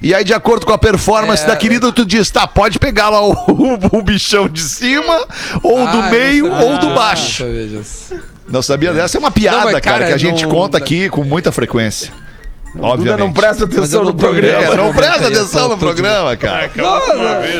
E 0.00 0.14
aí, 0.14 0.22
de 0.24 0.32
acordo 0.32 0.64
com 0.64 0.72
a 0.72 0.78
performance 0.78 1.42
É. 1.42 1.46
da 1.46 1.56
querida, 1.56 1.90
tu 1.92 2.04
diz, 2.04 2.30
tá, 2.30 2.46
pode 2.46 2.78
pegar 2.78 3.08
lá 3.10 3.20
o, 3.26 3.32
o, 3.50 3.98
o 3.98 4.02
bichão 4.02 4.48
de 4.48 4.60
cima, 4.62 5.26
ou 5.62 5.78
do 5.88 5.98
Ah, 5.98 6.08
meio, 6.10 6.46
não 6.48 6.52
sabia. 6.54 6.66
ou 6.72 6.78
do 6.78 6.88
Ah, 6.90 6.94
baixo. 6.94 7.42
eu 7.42 7.52
ver 7.52 7.80
isso. 7.80 8.14
Não 8.48 8.62
sabia 8.62 8.92
dessa? 8.94 9.16
É 9.16 9.20
uma 9.20 9.30
piada, 9.30 9.56
Não, 9.58 9.64
mas, 9.72 9.72
cara, 9.74 9.80
cara, 9.98 10.06
que 10.06 10.12
a 10.12 10.16
gente 10.16 10.44
não- 10.44 10.50
conta 10.50 10.78
aqui 10.78 11.08
com 11.10 11.22
muita 11.24 11.52
frequência. 11.52 12.12
Duda 12.74 12.86
Obviamente. 12.86 13.18
não 13.20 13.32
presta 13.32 13.64
atenção 13.64 14.04
no 14.04 14.14
programa. 14.14 14.62
É, 14.62 14.76
não 14.76 14.92
presta 14.92 15.26
atenção 15.28 15.68
no 15.68 15.78
programa, 15.78 16.36
cara. 16.36 16.70
Não, 16.76 16.96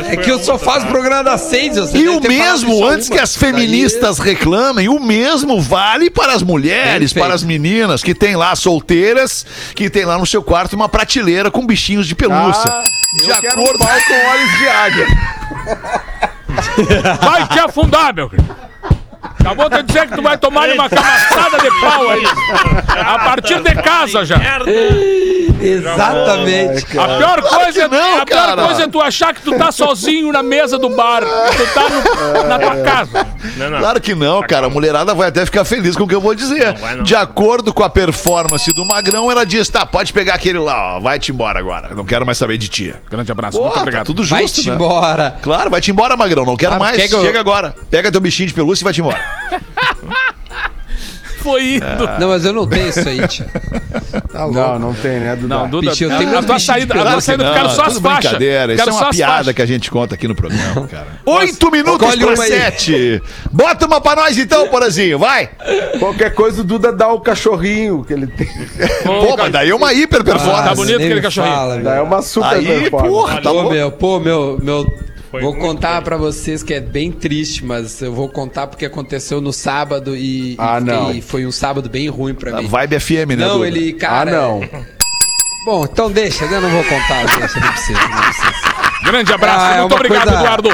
é 0.07 0.15
que 0.15 0.29
eu 0.31 0.39
só 0.39 0.57
faço 0.57 0.85
programa 0.87 1.23
das 1.23 1.41
seis. 1.41 1.75
você 1.75 1.97
E 1.97 2.07
o 2.07 2.21
mesmo, 2.21 2.85
antes 2.85 3.07
uma. 3.09 3.15
que 3.17 3.21
as 3.21 3.35
Daí- 3.35 3.39
feministas 3.51 4.19
reclamem, 4.19 4.87
o 4.87 4.99
mesmo 4.99 5.59
vale 5.59 6.09
para 6.09 6.33
as 6.33 6.41
mulheres, 6.43 7.11
para 7.11 7.33
as 7.33 7.43
meninas 7.43 8.01
que 8.03 8.13
tem 8.13 8.35
lá 8.35 8.55
solteiras, 8.55 9.45
que 9.75 9.89
tem 9.89 10.05
lá 10.05 10.17
no 10.17 10.25
seu 10.25 10.41
quarto 10.43 10.73
uma 10.75 10.87
prateleira 10.87 11.49
com 11.51 11.65
bichinhos 11.65 12.07
de 12.07 12.15
pelúcia. 12.15 12.71
Ah, 12.71 12.83
de 13.23 13.31
acordo 13.31 13.79
com 13.79 13.85
olhos 14.29 14.57
de 14.59 14.67
águia. 14.69 15.07
Vai 17.21 17.47
te 17.47 17.59
afundar, 17.59 18.13
meu 18.13 18.29
querido. 18.29 18.55
Acabou 19.49 19.67
de 19.67 19.81
dizer 19.81 20.07
que 20.07 20.15
tu 20.15 20.21
vai 20.21 20.37
tomar 20.37 20.69
uma 20.69 20.87
camaçada 20.87 21.57
de 21.57 21.69
pau 21.81 22.07
aí. 22.11 22.23
A 22.87 23.17
partir 23.17 23.59
de 23.63 23.73
casa 23.81 24.23
já. 24.23 24.37
Merda. 24.37 24.71
Exatamente. 25.59 26.85
A 26.97 27.07
pior, 27.07 27.41
Claro 27.41 27.41
coisa, 27.43 27.81
que 27.81 27.87
não, 27.95 28.21
a 28.21 28.25
pior 28.25 28.45
cara. 28.45 28.63
coisa 28.65 28.83
é 28.83 28.87
tu 28.87 29.01
achar 29.01 29.33
que 29.33 29.41
tu 29.41 29.57
tá 29.57 29.71
sozinho 29.71 30.31
na 30.31 30.41
mesa 30.43 30.77
do 30.77 30.89
bar. 30.89 31.21
Tu 31.23 31.73
tá 31.73 31.89
no- 31.89 32.43
na 32.47 32.59
tua 32.59 32.75
casa. 32.77 33.27
Não, 33.57 33.69
não. 33.69 33.79
Claro 33.79 34.01
que 34.01 34.15
não, 34.15 34.41
cara. 34.41 34.67
A 34.67 34.69
mulherada 34.69 35.13
vai 35.13 35.27
até 35.29 35.45
ficar 35.45 35.65
feliz 35.65 35.95
com 35.95 36.03
o 36.03 36.07
que 36.07 36.15
eu 36.15 36.21
vou 36.21 36.33
dizer. 36.35 36.73
vai 36.77 36.95
não. 36.95 37.03
De 37.03 37.15
acordo 37.15 37.73
com 37.73 37.83
a 37.83 37.89
performance 37.89 38.71
do 38.73 38.85
Magrão, 38.85 39.29
ela 39.31 39.45
diz: 39.45 39.67
tá, 39.69 39.85
pode 39.85 40.13
pegar 40.13 40.35
aquele 40.35 40.59
lá, 40.59 40.97
ó. 40.97 40.99
Vai-te 40.99 41.31
embora 41.31 41.59
agora. 41.59 41.93
Não 41.95 42.05
quero 42.05 42.25
mais 42.25 42.37
saber 42.37 42.57
de 42.57 42.67
ti. 42.67 42.93
Grande 43.09 43.31
abraço, 43.31 43.57
Pô, 43.57 43.63
muito 43.63 43.75
tá 43.75 43.81
obrigado. 43.81 44.05
tudo 44.05 44.23
justo, 44.23 44.35
Vai-te 44.35 44.69
né? 44.69 44.75
embora. 44.75 45.35
Claro, 45.41 45.69
vai-te 45.69 45.91
embora, 45.91 46.15
Magrão. 46.17 46.45
Não 46.45 46.55
quero 46.57 46.75
Ah, 46.75 46.79
mais. 46.79 46.99
Chega 47.01 47.39
agora. 47.39 47.75
Pega 47.89 48.11
teu 48.11 48.21
bichinho 48.21 48.47
de 48.47 48.53
pelúcia 48.53 48.83
e 48.83 48.85
vai-te 48.85 49.01
embora. 49.01 49.19
Foi 51.39 51.75
indo. 51.75 52.09
Não, 52.19 52.29
mas 52.29 52.45
eu 52.45 52.53
não 52.53 52.67
tenho 52.67 52.87
isso 52.89 53.07
aí, 53.07 53.27
tia. 53.27 53.47
Tá 54.31 54.45
louco. 54.45 54.59
Não, 54.59 54.79
não 54.79 54.93
tem, 54.93 55.19
né, 55.19 55.35
Duda? 55.35 55.55
Não, 55.55 55.67
Duda, 55.69 55.89
Bicho, 55.89 56.03
eu 56.03 56.11
a- 56.13 56.17
tenho 56.17 56.29
a 56.29 56.33
meus 56.33 56.45
tua 56.45 56.59
saída, 56.59 56.93
a 56.93 57.11
tua 57.11 57.21
saída, 57.21 57.43
eu 57.45 57.53
quero 57.53 57.69
só 57.71 57.83
as 57.85 57.97
faixas. 57.97 58.23
brincadeira. 58.31 58.73
Isso 58.73 58.81
é 58.83 58.91
só 58.91 58.97
uma 58.99 59.09
as 59.09 59.15
piada 59.15 59.33
faixas. 59.33 59.53
que 59.55 59.61
a 59.61 59.65
gente 59.65 59.91
conta 59.91 60.15
aqui 60.15 60.27
no 60.27 60.35
programa, 60.35 60.87
cara. 60.87 61.07
Oito 61.25 61.71
minutos 61.71 62.15
para 62.15 62.35
sete. 62.37 63.21
Bota 63.51 63.85
uma 63.87 63.99
pra 63.99 64.15
nós 64.15 64.37
então, 64.37 64.67
Porazinho. 64.67 65.17
Vai. 65.19 65.49
Qualquer 65.99 66.33
coisa 66.33 66.61
o 66.61 66.63
Duda 66.63 66.91
dá 66.93 67.07
o 67.09 67.19
cachorrinho 67.19 68.03
que 68.05 68.13
ele 68.13 68.27
tem. 68.27 68.47
Pô, 69.03 69.35
mas 69.37 69.51
daí 69.51 69.69
é 69.69 69.75
uma 69.75 69.93
hiper 69.93 70.23
performance. 70.23 70.63
Tá 70.69 70.75
bonito 70.75 70.95
aquele 71.01 71.21
cachorrinho. 71.21 71.55
fala, 71.55 71.77
Daí 71.79 71.97
é 71.97 72.01
uma 72.01 72.21
super 72.21 72.47
Aí, 72.57 72.65
performance. 72.65 73.09
porra, 73.13 73.41
tá 73.41 73.51
louco. 73.51 73.71
meu, 73.71 73.91
pô, 73.91 74.19
meu, 74.19 74.59
meu. 74.61 74.85
Foi 75.31 75.41
vou 75.41 75.55
contar 75.55 76.01
pra 76.01 76.17
vocês 76.17 76.63
que 76.63 76.73
é 76.73 76.79
bem 76.79 77.11
triste, 77.11 77.63
mas 77.63 78.01
eu 78.01 78.11
vou 78.13 78.27
contar 78.29 78.65
porque 78.67 78.85
aconteceu 78.85 79.39
no 79.39 79.53
sábado 79.53 80.15
e, 80.15 80.53
e 80.53 80.55
Ah, 80.57 80.79
não. 80.79 81.07
fiquei- 81.07 81.21
foi 81.21 81.45
um 81.45 81.51
sábado 81.51 81.87
bem 81.89 82.07
ruim 82.09 82.33
pra 82.33 82.57
A 82.57 82.61
mim. 82.61 82.67
Vibe 82.67 82.99
FM, 82.99 83.29
né, 83.29 83.35
Não, 83.45 83.53
Duda? 83.57 83.67
ele, 83.67 83.95
Ah, 83.97 84.01
cara. 84.01 84.31
não. 84.31 84.61
Bom, 85.65 85.83
então 85.83 86.09
deixa, 86.11 86.45
eu 86.45 86.61
não 86.61 86.69
vou 86.69 86.83
contar, 86.83 87.25
deixa, 87.37 87.59
não 87.59 87.71
precisa, 87.71 87.99
não 87.99 88.21
precisa. 88.21 88.53
Grande 89.03 89.33
abraço, 89.33 89.65
Ah, 89.65 89.75
é 89.75 89.79
muito 89.81 89.95
obrigado, 89.95 90.23
coisa- 90.23 90.39
Eduardo. 90.39 90.69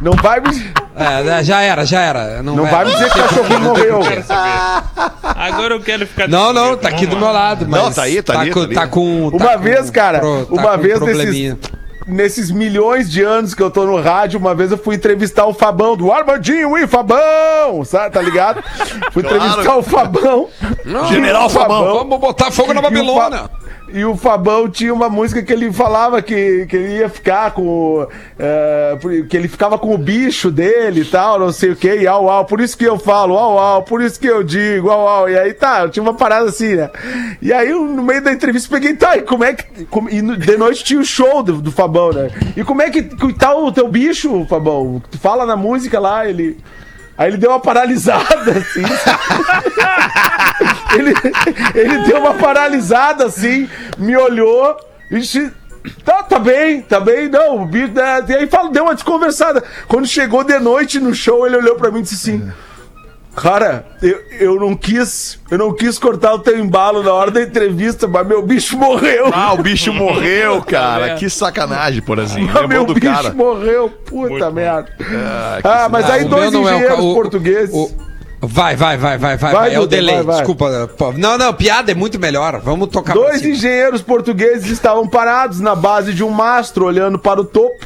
Não 0.00 0.12
vai 0.12 0.40
me, 0.40 0.48
É, 0.96 1.22
né, 1.24 1.44
já 1.44 1.60
era, 1.60 1.84
já 1.84 2.00
era. 2.00 2.42
Não, 2.42 2.54
não 2.56 2.66
é, 2.66 2.70
vai 2.70 2.84
me 2.84 2.92
dizer 2.92 3.10
que 3.10 3.18
o 3.18 3.22
cachorrinho 3.22 3.60
morreu. 3.60 4.00
Quero 4.00 4.22
saber. 4.24 4.82
Agora 5.22 5.74
eu 5.74 5.80
quero 5.80 6.06
ficar. 6.06 6.28
Não, 6.28 6.52
não, 6.52 6.76
tá 6.76 6.88
aqui 6.88 7.04
do 7.06 7.16
meu 7.16 7.30
lado, 7.32 7.66
mas 7.68 7.82
Não, 7.82 7.92
tá 7.92 8.02
aí, 8.02 8.22
tá 8.22 8.40
ali, 8.40 8.50
com, 8.50 8.60
tá 8.60 8.66
ali. 8.66 8.74
tá 8.74 8.86
com 8.86 9.30
tá 9.30 9.36
Uma 9.36 9.52
com- 9.54 9.62
vez, 9.62 9.90
cara, 9.90 10.20
pro- 10.20 10.46
tá 10.46 10.52
uma 10.54 10.76
com 10.76 10.82
vez 10.82 10.98
probleminha. 10.98 11.54
nesses, 11.54 11.70
nesses 12.08 12.50
milhões 12.50 13.10
de 13.10 13.22
anos 13.22 13.54
que 13.54 13.62
eu 13.62 13.70
tô 13.70 13.84
no 13.84 14.00
rádio, 14.00 14.38
uma 14.40 14.54
vez 14.54 14.70
eu 14.72 14.78
fui 14.78 14.96
entrevistar 14.96 15.46
o 15.46 15.54
Fabão, 15.54 15.96
do 15.96 16.10
Armandinho 16.10 16.76
e 16.76 16.86
Fabão, 16.86 17.84
sabe, 17.84 18.12
tá 18.14 18.20
ligado? 18.22 18.62
Fui 19.12 19.22
Claro. 19.22 19.36
entrevistar 19.36 19.76
o 19.76 19.82
Fabão. 19.82 20.48
General 21.08 21.42
E 21.44 21.46
o 21.46 21.50
Fabão. 21.50 21.94
Vamos 21.94 22.18
botar 22.18 22.50
fogo 22.50 22.72
na 22.72 22.80
Babilônia. 22.80 23.50
E 23.92 24.04
o 24.04 24.16
Fabão 24.16 24.68
tinha 24.68 24.92
uma 24.92 25.08
música 25.08 25.42
que 25.42 25.52
ele 25.52 25.72
falava 25.72 26.20
que, 26.22 26.66
que 26.66 26.76
ele 26.76 26.98
ia 26.98 27.08
ficar 27.08 27.50
com. 27.52 28.06
por- 29.00 29.26
que 29.26 29.36
ele 29.36 29.48
ficava 29.48 29.78
com 29.78 29.94
o 29.94 29.98
bicho 29.98 30.50
dele 30.50 31.00
e 31.00 31.04
tal, 31.04 31.38
não 31.38 31.52
sei 31.52 31.70
o 31.70 31.76
que, 31.76 31.92
e 31.96 32.06
au 32.06 32.28
au. 32.30 32.44
Por 32.44 32.60
isso 32.60 32.76
que 32.76 32.84
eu 32.84 32.98
falo, 32.98 33.36
au 33.36 33.58
au, 33.58 33.82
por 33.82 34.02
isso 34.02 34.18
que 34.20 34.26
eu 34.26 34.42
digo, 34.42 34.90
au 34.90 35.08
au. 35.08 35.28
E 35.28 35.38
aí 35.38 35.52
tá, 35.54 35.88
tinha 35.88 36.02
uma 36.02 36.14
parada 36.14 36.48
assim, 36.48 36.74
né? 36.76 36.90
E 37.40 37.52
aí 37.52 37.70
eu, 37.70 37.84
no 37.84 38.02
meio 38.02 38.22
da 38.22 38.32
entrevista 38.32 38.68
peguei, 38.70 38.94
tá, 38.94 39.16
e 39.16 39.22
como 39.22 39.44
é 39.44 39.54
que. 39.54 39.84
como- 39.86 40.10
e 40.10 40.20
de 40.36 40.56
noite 40.56 40.84
tinha 40.84 41.00
o 41.00 41.04
show 41.04 41.42
do, 41.42 41.54
do 41.62 41.72
Fabão, 41.72 42.12
né? 42.12 42.30
E 42.56 42.62
como 42.64 42.82
é 42.82 42.90
que, 42.90 43.02
que 43.02 43.32
tá 43.34 43.54
o 43.54 43.72
teu 43.72 43.88
bicho, 43.88 44.46
Fabão? 44.48 45.02
Tu 45.10 45.18
fala 45.18 45.46
na 45.46 45.56
música 45.56 45.98
lá, 45.98 46.28
ele. 46.28 46.58
Aí 47.16 47.30
ele 47.30 47.36
deu 47.36 47.50
uma 47.50 47.58
paralisada, 47.58 48.52
assim. 48.52 48.82
Ele, 50.94 51.12
ele 51.74 51.98
deu 52.04 52.18
uma 52.20 52.34
paralisada, 52.34 53.26
assim, 53.26 53.68
me 53.98 54.16
olhou 54.16 54.76
e 55.10 55.20
disse. 55.20 55.50
Tá, 56.04 56.22
tá 56.22 56.38
bem, 56.38 56.82
tá 56.82 57.00
bem, 57.00 57.28
não, 57.28 57.62
o 57.62 57.66
bicho. 57.66 57.92
né?" 57.94 58.22
E 58.28 58.34
aí 58.34 58.46
fala, 58.46 58.70
deu 58.70 58.82
uma 58.84 58.94
desconversada. 58.94 59.62
Quando 59.86 60.06
chegou 60.06 60.44
de 60.44 60.58
noite 60.58 60.98
no 61.00 61.14
show, 61.14 61.46
ele 61.46 61.56
olhou 61.56 61.76
pra 61.76 61.90
mim 61.90 62.00
e 62.00 62.02
disse 62.02 62.14
assim. 62.16 62.52
Cara, 63.36 63.86
eu, 64.02 64.20
eu 64.40 64.54
não 64.56 64.74
quis. 64.74 65.38
Eu 65.48 65.58
não 65.58 65.72
quis 65.72 65.96
cortar 65.96 66.34
o 66.34 66.40
teu 66.40 66.58
embalo 66.58 67.04
na 67.04 67.12
hora 67.12 67.30
da 67.30 67.40
entrevista, 67.40 68.08
mas 68.08 68.26
meu 68.26 68.42
bicho 68.42 68.76
morreu. 68.76 69.30
Ah, 69.32 69.52
o 69.54 69.58
bicho 69.62 69.92
morreu, 69.92 70.60
cara. 70.66 71.10
É. 71.10 71.14
Que 71.14 71.30
sacanagem, 71.30 72.02
Porazinho. 72.02 72.50
Ah, 72.50 72.66
meu 72.66 72.80
Lembrou 72.80 72.86
do 72.86 72.94
bicho 72.94 73.06
cara. 73.14 73.30
morreu, 73.32 73.88
puta 74.04 74.28
Muito 74.30 74.52
merda. 74.52 74.88
Ah, 75.62 75.84
Ah, 75.84 75.88
mas 75.88 76.10
Ah, 76.10 76.14
aí 76.14 76.24
dois 76.24 76.50
meu 76.50 76.68
é 76.68 76.72
engenheiros 76.72 76.98
o- 76.98 77.14
portugueses. 77.14 77.72
o- 77.74 78.07
Vai, 78.40 78.76
vai, 78.76 78.96
vai, 78.96 79.18
vai, 79.18 79.36
vai, 79.36 79.52
Vai. 79.52 79.74
É 79.74 79.80
o 79.80 79.86
delay. 79.86 80.16
vai, 80.16 80.24
vai. 80.24 80.36
Desculpa. 80.36 80.88
Não, 81.16 81.36
não, 81.36 81.52
piada 81.52 81.90
é 81.90 81.94
muito 81.94 82.20
melhor. 82.20 82.60
Vamos 82.60 82.88
tocar 82.88 83.14
Dois 83.14 83.42
engenheiros 83.42 84.00
portugueses 84.00 84.70
estavam 84.70 85.08
parados 85.08 85.58
na 85.58 85.74
base 85.74 86.14
de 86.14 86.22
um 86.22 86.30
mastro, 86.30 86.84
olhando 86.86 87.18
para 87.18 87.40
o 87.40 87.44
topo. 87.44 87.84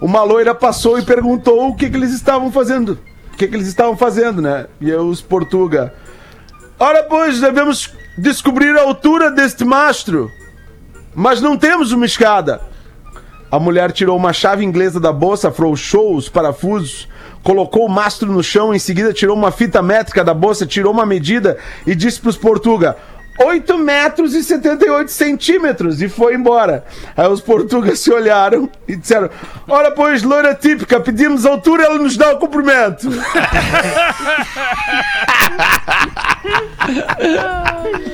Uma 0.00 0.22
loira 0.22 0.54
passou 0.54 0.96
e 0.98 1.02
perguntou 1.02 1.68
o 1.68 1.74
que, 1.74 1.90
que 1.90 1.96
eles 1.96 2.12
estavam 2.12 2.52
fazendo. 2.52 2.98
O 3.32 3.36
que, 3.36 3.48
que 3.48 3.54
eles 3.54 3.66
estavam 3.66 3.96
fazendo, 3.96 4.40
né? 4.40 4.66
E 4.80 4.92
os 4.92 5.20
portuga. 5.20 5.92
Ora, 6.78 7.02
pois, 7.02 7.40
devemos 7.40 7.92
descobrir 8.16 8.76
a 8.78 8.82
altura 8.82 9.30
deste 9.30 9.64
mastro. 9.64 10.30
Mas 11.12 11.40
não 11.40 11.56
temos 11.56 11.90
uma 11.90 12.06
escada. 12.06 12.60
A 13.50 13.58
mulher 13.58 13.90
tirou 13.90 14.16
uma 14.16 14.32
chave 14.32 14.64
inglesa 14.64 15.00
da 15.00 15.12
bolsa, 15.12 15.48
afrouxou 15.48 16.14
os 16.14 16.28
parafusos, 16.28 17.08
colocou 17.48 17.86
o 17.86 17.88
mastro 17.88 18.30
no 18.30 18.42
chão, 18.42 18.74
em 18.74 18.78
seguida 18.78 19.10
tirou 19.10 19.34
uma 19.34 19.50
fita 19.50 19.80
métrica 19.80 20.22
da 20.22 20.34
bolsa, 20.34 20.66
tirou 20.66 20.92
uma 20.92 21.06
medida 21.06 21.56
e 21.86 21.94
disse 21.94 22.20
para 22.20 22.28
os 22.28 22.36
portuga: 22.36 22.94
8 23.40 23.78
metros 23.78 24.34
e 24.34 24.44
78 24.44 25.10
centímetros 25.10 26.02
e 26.02 26.10
foi 26.10 26.34
embora. 26.34 26.84
Aí 27.16 27.26
os 27.26 27.40
portugueses 27.40 28.00
se 28.00 28.12
olharam 28.12 28.68
e 28.86 28.94
disseram: 28.94 29.30
Ora, 29.66 29.90
pois, 29.92 30.22
loira 30.22 30.54
típica, 30.54 31.00
pedimos 31.00 31.46
altura, 31.46 31.84
ela 31.84 31.96
nos 31.96 32.18
dá 32.18 32.34
o 32.34 32.38
comprimento. 32.38 33.08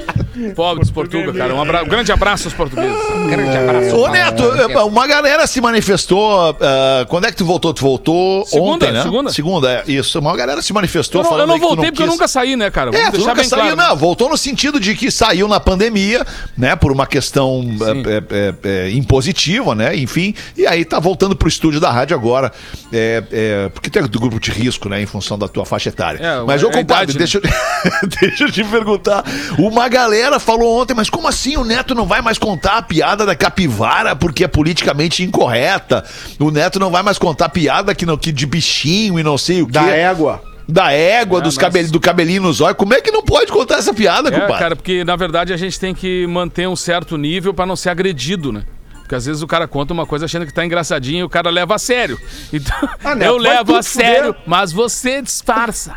Pobre 0.54 0.80
dos 0.80 0.90
Portugal, 0.90 1.32
cara. 1.34 1.54
Um, 1.54 1.60
abra- 1.62 1.82
um 1.82 1.88
grande 1.88 2.10
abraço 2.12 2.46
aos 2.48 2.54
portugueses. 2.54 2.94
Grande 3.28 3.56
abraço. 3.56 3.96
Ô, 3.96 4.08
Neto, 4.08 4.42
uma 4.86 5.06
galera 5.06 5.46
se 5.46 5.60
manifestou. 5.60 6.56
ah, 6.60 7.06
quando 7.08 7.26
é 7.26 7.30
que 7.30 7.36
tu 7.36 7.44
voltou? 7.44 7.72
Tu 7.72 7.80
voltou 7.82 8.44
Segunda, 8.46 8.70
ontem, 8.72 8.92
né? 8.92 9.02
segunda. 9.02 9.32
Segunda, 9.32 9.70
é. 9.72 9.82
Isso. 9.90 10.18
Uma 10.18 10.36
galera 10.36 10.60
se 10.62 10.72
manifestou 10.72 11.20
Eu 11.20 11.24
não, 11.24 11.30
eu 11.30 11.34
falando 11.36 11.48
não 11.48 11.54
que 11.56 11.60
tu 11.60 11.68
voltei 11.68 11.90
porque 11.90 12.02
eu 12.02 12.06
quis- 12.06 12.14
nunca 12.14 12.28
saí, 12.28 12.56
né, 12.56 12.70
cara? 12.70 12.90
Vamos 12.90 13.06
É, 13.06 13.10
tu 13.10 13.18
nunca 13.18 13.34
bem 13.34 13.44
saiu, 13.44 13.62
claro. 13.62 13.76
né? 13.76 13.88
não. 13.88 13.96
Voltou 13.96 14.28
no 14.28 14.36
sentido 14.36 14.78
de 14.80 14.94
que 14.94 15.10
saiu 15.10 15.48
na 15.48 15.58
pandemia, 15.60 16.24
né? 16.56 16.76
Por 16.76 16.92
uma 16.92 17.06
questão 17.06 17.64
é, 17.80 18.14
é, 18.14 18.22
é, 18.30 18.86
é, 18.86 18.90
impositiva, 18.90 19.74
né? 19.74 19.96
Enfim. 19.96 20.34
E 20.56 20.66
aí 20.66 20.84
tá 20.84 20.98
voltando 20.98 21.34
pro 21.36 21.48
estúdio 21.48 21.80
da 21.80 21.90
rádio 21.90 22.16
agora. 22.16 22.52
É, 22.92 23.22
é, 23.32 23.68
porque 23.70 23.88
tem 23.90 24.02
do 24.04 24.20
grupo 24.20 24.38
de 24.40 24.50
risco, 24.50 24.88
né? 24.88 25.00
Em 25.00 25.06
função 25.06 25.38
da 25.38 25.48
tua 25.48 25.64
faixa 25.64 25.88
etária. 25.88 26.18
É, 26.24 26.42
mas, 26.44 26.62
é 26.62 26.66
ô, 26.66 26.70
compadre, 26.70 27.12
idade, 27.12 27.12
né? 27.14 27.18
deixa, 27.18 27.38
eu- 27.38 28.08
deixa 28.20 28.44
eu 28.44 28.52
te 28.52 28.64
perguntar. 28.64 29.24
Uma 29.58 29.88
galera 29.88 30.23
falou 30.40 30.80
ontem, 30.80 30.94
mas 30.94 31.08
como 31.10 31.28
assim 31.28 31.56
o 31.56 31.64
Neto 31.64 31.94
não 31.94 32.06
vai 32.06 32.20
mais 32.20 32.38
contar 32.38 32.78
a 32.78 32.82
piada 32.82 33.24
da 33.26 33.34
capivara 33.34 34.14
porque 34.16 34.44
é 34.44 34.48
politicamente 34.48 35.22
incorreta? 35.22 36.04
O 36.38 36.50
Neto 36.50 36.78
não 36.80 36.90
vai 36.90 37.02
mais 37.02 37.18
contar 37.18 37.48
piada 37.48 37.94
que, 37.94 38.04
não, 38.06 38.16
que 38.16 38.32
de 38.32 38.46
bichinho 38.46 39.18
e 39.18 39.22
não 39.22 39.36
sei 39.38 39.62
o 39.62 39.66
quê. 39.66 39.72
Da 39.72 39.86
égua. 39.86 40.42
Da 40.68 40.90
égua, 40.92 41.40
É, 41.40 41.42
dos 41.42 41.56
mas- 41.56 41.62
cabel, 41.62 41.90
do 41.90 42.00
cabelinho 42.00 42.42
nos 42.42 42.60
olhos. 42.60 42.76
Como 42.78 42.94
é 42.94 43.00
que 43.00 43.10
não 43.10 43.22
pode 43.22 43.52
contar 43.52 43.76
essa 43.76 43.92
piada, 43.92 44.28
É, 44.30 44.32
compadre? 44.32 44.58
cara, 44.58 44.76
porque 44.76 45.04
na 45.04 45.14
verdade 45.14 45.52
a 45.52 45.56
gente 45.58 45.78
tem 45.78 45.94
que 45.94 46.26
manter 46.26 46.66
um 46.66 46.74
certo 46.76 47.18
nível 47.18 47.52
pra 47.52 47.66
não 47.66 47.76
ser 47.76 47.90
agredido, 47.90 48.50
né? 48.52 48.62
Porque 49.04 49.14
às 49.14 49.26
vezes 49.26 49.42
o 49.42 49.46
cara 49.46 49.68
conta 49.68 49.92
uma 49.92 50.06
coisa 50.06 50.24
achando 50.24 50.46
que 50.46 50.52
tá 50.52 50.64
engraçadinho 50.64 51.20
e 51.20 51.22
o 51.24 51.28
cara 51.28 51.50
leva 51.50 51.74
a 51.74 51.78
sério. 51.78 52.18
Então, 52.50 52.74
Ah, 53.04 53.14
Neto, 53.14 53.28
eu 53.32 53.40
vai 53.42 53.52
levo 53.58 53.76
a 53.76 53.82
sério, 53.82 54.26
fuder. 54.32 54.42
mas 54.46 54.72
você 54.72 55.20
disfarça. 55.20 55.94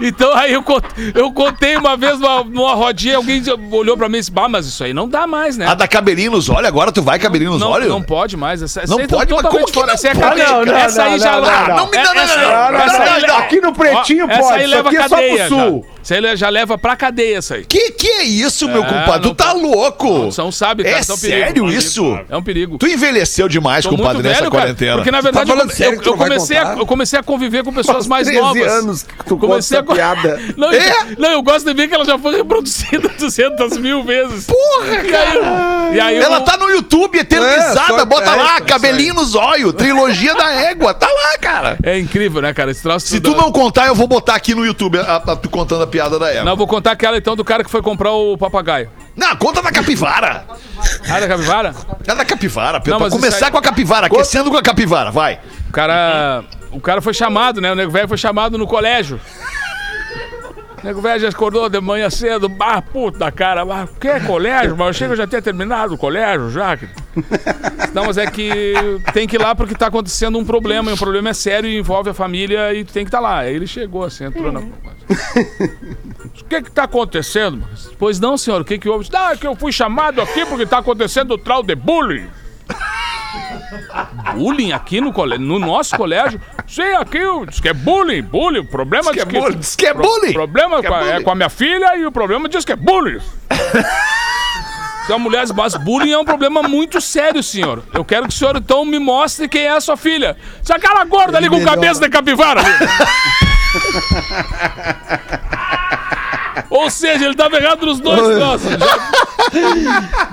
Então 0.00 0.32
aí 0.36 0.52
eu, 0.52 0.64
eu 1.14 1.32
contei 1.32 1.76
uma 1.76 1.96
vez 1.96 2.18
numa, 2.20 2.44
numa 2.44 2.74
rodinha, 2.74 3.16
alguém 3.16 3.42
olhou 3.72 3.96
pra 3.96 4.08
mim 4.08 4.16
e 4.18 4.20
disse, 4.20 4.30
bah, 4.30 4.48
mas 4.48 4.66
isso 4.66 4.84
aí 4.84 4.92
não 4.94 5.08
dá 5.08 5.26
mais, 5.26 5.56
né? 5.56 5.66
A 5.66 5.74
da 5.74 5.88
cabelinho 5.88 6.30
nos 6.32 6.48
olhos, 6.48 6.68
agora 6.68 6.92
tu 6.92 7.02
vai 7.02 7.18
cabelinho 7.18 7.50
nos 7.52 7.60
não, 7.60 7.70
olhos? 7.70 7.88
não 7.88 8.02
pode 8.02 8.36
mais. 8.36 8.62
Essa, 8.62 8.82
essa 8.82 8.92
Não 8.96 9.06
tá 9.06 9.16
pode, 9.16 9.32
mas 9.32 9.42
como 9.42 9.66
que 9.66 9.72
fora. 9.72 9.86
não 9.88 9.94
Essa, 9.94 10.08
é 10.08 10.14
pode? 10.14 10.24
cadeia. 10.28 10.48
Não, 10.48 10.64
não, 10.64 10.76
essa 10.76 11.02
aí 11.02 11.10
não, 11.12 11.18
já 11.18 11.32
não, 11.32 11.40
lá. 11.40 11.68
não, 11.68 11.76
não. 11.76 11.94
É- 11.94 12.04
Não, 12.04 12.14
não, 12.14 12.22
essa- 12.22 12.36
não, 12.36 12.42
não, 12.50 12.72
não, 12.72 12.78
essa 12.80 12.98
não, 12.98 13.12
aí- 13.12 13.20
não, 13.22 13.28
não. 13.28 13.36
Aqui 13.38 13.60
no 13.60 13.72
Pretinho 13.74 14.26
Ó, 14.26 14.30
essa 14.30 14.40
pode, 14.42 14.54
aí 14.54 14.60
isso 14.66 14.70
leva 14.76 14.88
aqui 14.88 14.96
é 14.98 15.02
só 15.02 15.08
pro 15.08 15.16
cadeia. 15.16 15.38
já. 15.38 15.48
sul. 15.48 15.86
Isso 15.88 15.95
aí 16.14 16.36
já 16.36 16.48
leva 16.48 16.76
pra 16.78 16.96
cadeia, 16.96 17.38
isso 17.38 17.54
aí. 17.54 17.64
Que 17.64 17.90
que 17.92 18.06
é 18.08 18.22
isso, 18.24 18.68
meu 18.68 18.82
É, 18.82 18.86
compadre? 18.86 19.20
Tu 19.22 19.28
não 19.28 19.34
tá 19.34 19.52
pode. 19.52 19.60
louco? 19.64 20.32
São 20.32 20.50
sabe, 20.52 20.84
cara, 20.84 20.96
É 20.96 20.98
é 21.00 21.02
um 21.02 21.18
perigo. 21.18 21.46
sério 21.46 21.70
isso? 21.70 22.18
É 22.28 22.36
um 22.36 22.42
perigo. 22.42 22.78
Tu 22.78 22.86
envelheceu 22.86 23.48
demais, 23.48 23.84
Tô 23.84 23.90
compadre, 23.90 24.14
muito 24.14 24.26
nessa 24.28 24.40
velho, 24.40 24.50
cara, 24.50 24.62
quarentena. 24.64 24.96
Porque 24.96 25.10
na 25.10 25.20
verdade 25.20 25.46
falando 25.50 25.70
eu, 25.72 25.86
eu- 25.86 25.92
eu 25.92 26.02
não 26.12 26.16
comecei 26.18 26.56
a, 26.56 26.74
eu 26.78 26.86
comecei 26.86 27.18
a 27.18 27.22
conviver 27.22 27.64
com 27.64 27.72
pessoas 27.72 28.06
mais 28.06 28.26
13 28.26 28.40
novas. 28.42 28.72
anos 28.72 29.02
que 29.02 29.24
tu 29.24 29.36
comecei 29.36 29.78
essa 29.78 29.86
piada. 29.94 30.40
Não, 30.56 30.72
É? 30.72 30.92
não, 31.18 31.30
eu 31.30 31.42
gosto 31.42 31.66
de 31.66 31.74
ver 31.74 31.88
que 31.88 31.94
ela 31.94 32.04
já 32.04 32.18
foi 32.18 32.36
reproduzida 32.36 33.08
200 33.18 33.76
mil 33.78 34.02
vezes. 34.02 34.46
Porra, 34.46 34.86
E 35.04 35.14
aí, 35.14 35.96
e 35.96 36.00
aí 36.00 36.16
Ela 36.16 36.36
eu- 36.38 36.40
tá 36.44 36.56
no 36.56 36.70
YouTube 36.70 37.18
eternizada. 37.18 37.94
É, 37.94 37.98
só- 37.98 38.04
Bota 38.04 38.30
é, 38.30 38.34
lá, 38.36 38.60
cabelinho 38.60 39.14
no 39.14 39.24
zóio, 39.24 39.72
trilogia 39.72 40.34
da 40.34 40.50
égua. 40.52 40.94
Tá 40.94 41.06
lá, 41.08 41.38
cara. 41.38 41.76
É 41.82 41.98
incrível, 41.98 42.40
né, 42.40 42.52
cara? 42.54 42.70
Esse 42.70 42.82
troço 42.82 43.06
Se 43.06 43.20
tu 43.20 43.34
não 43.36 43.50
contar, 43.52 43.86
eu 43.86 43.94
vou 43.94 44.06
botar 44.06 44.34
aqui 44.34 44.54
no 44.54 44.64
YouTube 44.64 44.98
a, 44.98 45.16
a- 45.16 45.36
tu 45.36 45.48
contando 45.50 45.82
a 45.82 45.86
piada 45.86 45.95
da 45.98 46.30
égua. 46.30 46.44
Não, 46.44 46.56
vou 46.56 46.66
contar 46.66 46.92
aquela 46.92 47.16
então 47.16 47.34
do 47.34 47.44
cara 47.44 47.64
que 47.64 47.70
foi 47.70 47.82
comprar 47.82 48.12
o 48.12 48.36
papagaio. 48.38 48.90
Não, 49.16 49.34
conta 49.36 49.62
da 49.62 49.70
capivara. 49.72 50.44
Ah, 51.10 51.20
da 51.20 51.26
capivara? 51.28 51.74
É 52.06 52.14
da 52.14 52.24
capivara, 52.24 52.82
Não, 52.86 52.98
pra 52.98 53.10
começar 53.10 53.46
aí- 53.46 53.52
com 53.52 53.58
a 53.58 53.62
capivara, 53.62 54.06
aquecendo 54.06 54.50
com 54.50 54.56
a 54.56 54.62
capivara, 54.62 55.10
vai. 55.10 55.40
O 55.68 55.72
cara. 55.72 56.44
O 56.70 56.80
cara 56.80 57.00
foi 57.00 57.14
chamado, 57.14 57.60
né? 57.60 57.72
O 57.72 57.74
nego 57.74 57.90
velho 57.90 58.06
foi 58.08 58.18
chamado 58.18 58.58
no 58.58 58.66
colégio. 58.66 59.18
O 60.86 60.88
nego 60.88 61.00
velho 61.00 61.18
já 61.18 61.28
acordou 61.30 61.68
de 61.68 61.80
manhã 61.80 62.08
cedo, 62.08 62.48
bah, 62.48 62.80
puta 62.80 63.32
cara, 63.32 63.64
bah, 63.64 63.88
que 64.00 64.06
é 64.06 64.20
colégio? 64.20 64.76
Mas 64.76 64.86
eu 64.86 64.92
chego, 64.92 65.12
eu 65.14 65.16
já 65.16 65.26
tinha 65.26 65.42
terminado 65.42 65.94
o 65.94 65.98
colégio 65.98 66.48
já. 66.48 66.76
que- 66.76 66.88
Não, 67.92 68.06
mas 68.06 68.16
é 68.16 68.24
que 68.30 68.72
tem 69.12 69.26
que 69.26 69.34
ir 69.34 69.40
lá 69.40 69.52
porque 69.52 69.74
tá 69.74 69.88
acontecendo 69.88 70.38
um 70.38 70.44
problema, 70.44 70.88
e 70.92 70.94
o 70.94 70.96
problema 70.96 71.30
é 71.30 71.34
sério 71.34 71.68
e 71.68 71.76
envolve 71.76 72.10
a 72.10 72.14
família 72.14 72.72
e 72.72 72.84
tu 72.84 72.92
tem 72.92 73.02
que 73.04 73.08
estar 73.08 73.18
lá. 73.18 73.38
Aí 73.38 73.56
ele 73.56 73.66
chegou 73.66 74.04
assim, 74.04 74.26
entrou 74.26 74.52
na. 74.52 74.60
O 76.40 76.48
que 76.48 76.62
que 76.62 76.70
tá 76.70 76.84
acontecendo? 76.84 77.64
Pois 77.98 78.20
não, 78.20 78.38
senhor, 78.38 78.60
o 78.60 78.64
que 78.64 78.78
que 78.78 78.88
houve? 78.88 79.08
Ah, 79.12 79.32
é 79.32 79.36
que 79.36 79.46
eu 79.46 79.56
fui 79.56 79.72
chamado 79.72 80.20
aqui 80.20 80.46
porque 80.46 80.64
tá 80.66 80.78
acontecendo 80.78 81.32
o 81.32 81.38
trau 81.38 81.64
de 81.64 81.74
bullying. 81.74 82.28
Bullying 84.36 84.72
aqui 84.72 85.00
no, 85.00 85.12
cole... 85.12 85.38
no 85.38 85.58
nosso 85.58 85.96
colégio? 85.96 86.40
Sim, 86.68 86.82
aqui 86.98 87.22
o- 87.24 87.46
diz 87.46 87.60
que 87.60 87.68
é 87.68 87.72
bullying, 87.72 88.22
bullying. 88.22 88.60
O 88.60 88.64
problema 88.66 89.12
Diz 89.12 89.24
que 89.24 89.36
é 89.36 89.40
bullying, 89.40 89.58
diz 89.58 89.76
que 89.76 89.86
é 89.86 89.94
bullying. 89.94 90.30
O 90.30 90.34
problema 90.34 90.80
Que 90.80 90.86
é 90.86 90.90
com 90.90 90.94
a- 90.94 91.00
é 91.00 91.10
bullying. 91.12 91.24
com 91.24 91.30
a 91.30 91.34
minha 91.34 91.48
filha 91.48 91.96
e 91.96 92.06
o 92.06 92.12
problema 92.12 92.48
diz 92.48 92.64
que 92.64 92.72
é 92.72 92.76
bullying. 92.76 93.20
Então, 95.06 95.20
mulheres, 95.20 95.52
mas 95.52 95.76
bullying 95.76 96.10
é 96.10 96.18
um 96.18 96.24
problema 96.24 96.64
muito 96.64 97.00
sério, 97.00 97.40
senhor. 97.40 97.80
Eu 97.94 98.04
quero 98.04 98.26
que 98.26 98.34
o 98.34 98.36
senhor, 98.36 98.56
então, 98.56 98.84
me 98.84 98.98
mostre 98.98 99.48
quem 99.48 99.62
é 99.62 99.70
a 99.70 99.80
sua 99.80 99.96
filha. 99.96 100.36
Se 100.64 100.72
aquela 100.72 101.04
gorda 101.04 101.38
ali 101.38 101.48
com 101.48 101.64
cabeça 101.64 102.00
de 102.00 102.08
capivara. 102.08 102.60
Ou 106.70 106.90
seja, 106.90 107.24
ele 107.26 107.34
tava 107.34 107.56
errado 107.56 107.84
nos 107.86 108.00
dois 108.00 108.20
Oi. 108.20 108.34
troços. 108.36 108.70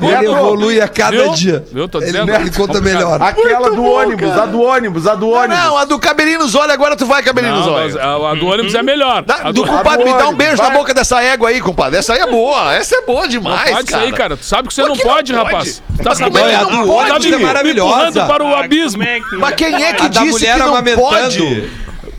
Ele 0.01 0.25
evolui 0.25 0.81
a 0.81 0.87
cada 0.87 1.11
Viu? 1.11 1.31
dia. 1.33 1.63
Viu? 1.71 1.87
Tô 1.87 1.99
Ele, 1.99 2.07
dizendo. 2.07 2.33
ele 2.33 2.51
conta 2.51 2.81
melhor. 2.81 3.21
Aquela 3.21 3.69
do 3.69 3.83
ônibus, 3.83 4.31
a 4.37 4.45
do 4.45 4.61
ônibus, 4.61 5.07
a 5.07 5.15
do 5.15 5.29
ônibus. 5.29 5.57
Não, 5.57 5.77
a 5.77 5.85
do 5.85 5.99
cabelinho 5.99 6.39
nos 6.39 6.55
olhos, 6.55 6.73
agora 6.73 6.95
tu 6.95 7.05
vai 7.05 7.21
cabelinho 7.21 7.55
nos 7.55 7.65
Não, 7.67 7.73
olhos. 7.73 7.93
mas 7.93 8.03
a, 8.03 8.31
a 8.31 8.35
do 8.35 8.47
ônibus 8.47 8.73
é 8.73 8.81
melhor. 8.81 9.21
Dá- 9.21 9.35
A 9.43 9.51
do 9.51 9.61
do- 9.63 9.67
compadre, 9.67 10.03
me 10.03 10.11
dá 10.11 10.17
um 10.25 10.29
ônibus, 10.29 10.37
beijo 10.45 10.57
na 10.61 10.69
vai. 10.69 10.77
boca 10.77 10.93
dessa 10.93 11.21
égua 11.21 11.49
aí, 11.49 11.61
compadre. 11.61 11.99
Essa 11.99 12.13
aí 12.13 12.19
é 12.21 12.27
boa. 12.27 12.73
Essa 12.73 12.95
é 12.95 13.01
boa 13.01 13.21
Não 13.21 13.27
demais, 13.29 13.69
pode 13.71 13.87
cara. 13.91 14.01
sair, 14.03 14.13
cara. 14.13 14.37
Tu 14.37 14.45
sabe 14.45 14.67
que 14.67 14.73
você 14.73 14.81
não 14.81 14.95
que 14.95 15.03
pode, 15.03 15.31
não 15.31 15.39
pode? 15.41 15.51
rapaz. 15.53 15.83
Tu 15.95 16.03
tá 16.03 16.09
Mas 16.09 16.19
como 16.19 16.33
sabendo? 16.37 16.49
é 16.49 16.49
que 16.49 16.55
a 16.55 16.63
não 16.63 16.81
do 16.81 16.87
pode, 16.91 17.11
ônibus 17.11 17.25
é 17.33 17.37
me 17.37 17.43
maravilhosa. 17.45 17.89
empurrando 18.09 18.27
para 18.27 18.43
o 18.43 18.55
Ah, 18.55 18.59
abismo. 18.61 19.03
como 19.03 19.09
é 19.15 19.19
que 19.21 19.35
Mas 19.37 19.55
quem 19.55 19.83
é 19.83 19.93
que 19.93 20.01
A 20.05 20.07
da 20.07 20.19
disse 20.21 20.31
mulher 20.31 20.53
que 20.53 20.59
não 20.59 20.67
amamentando. 20.69 21.03
pode? 21.03 21.69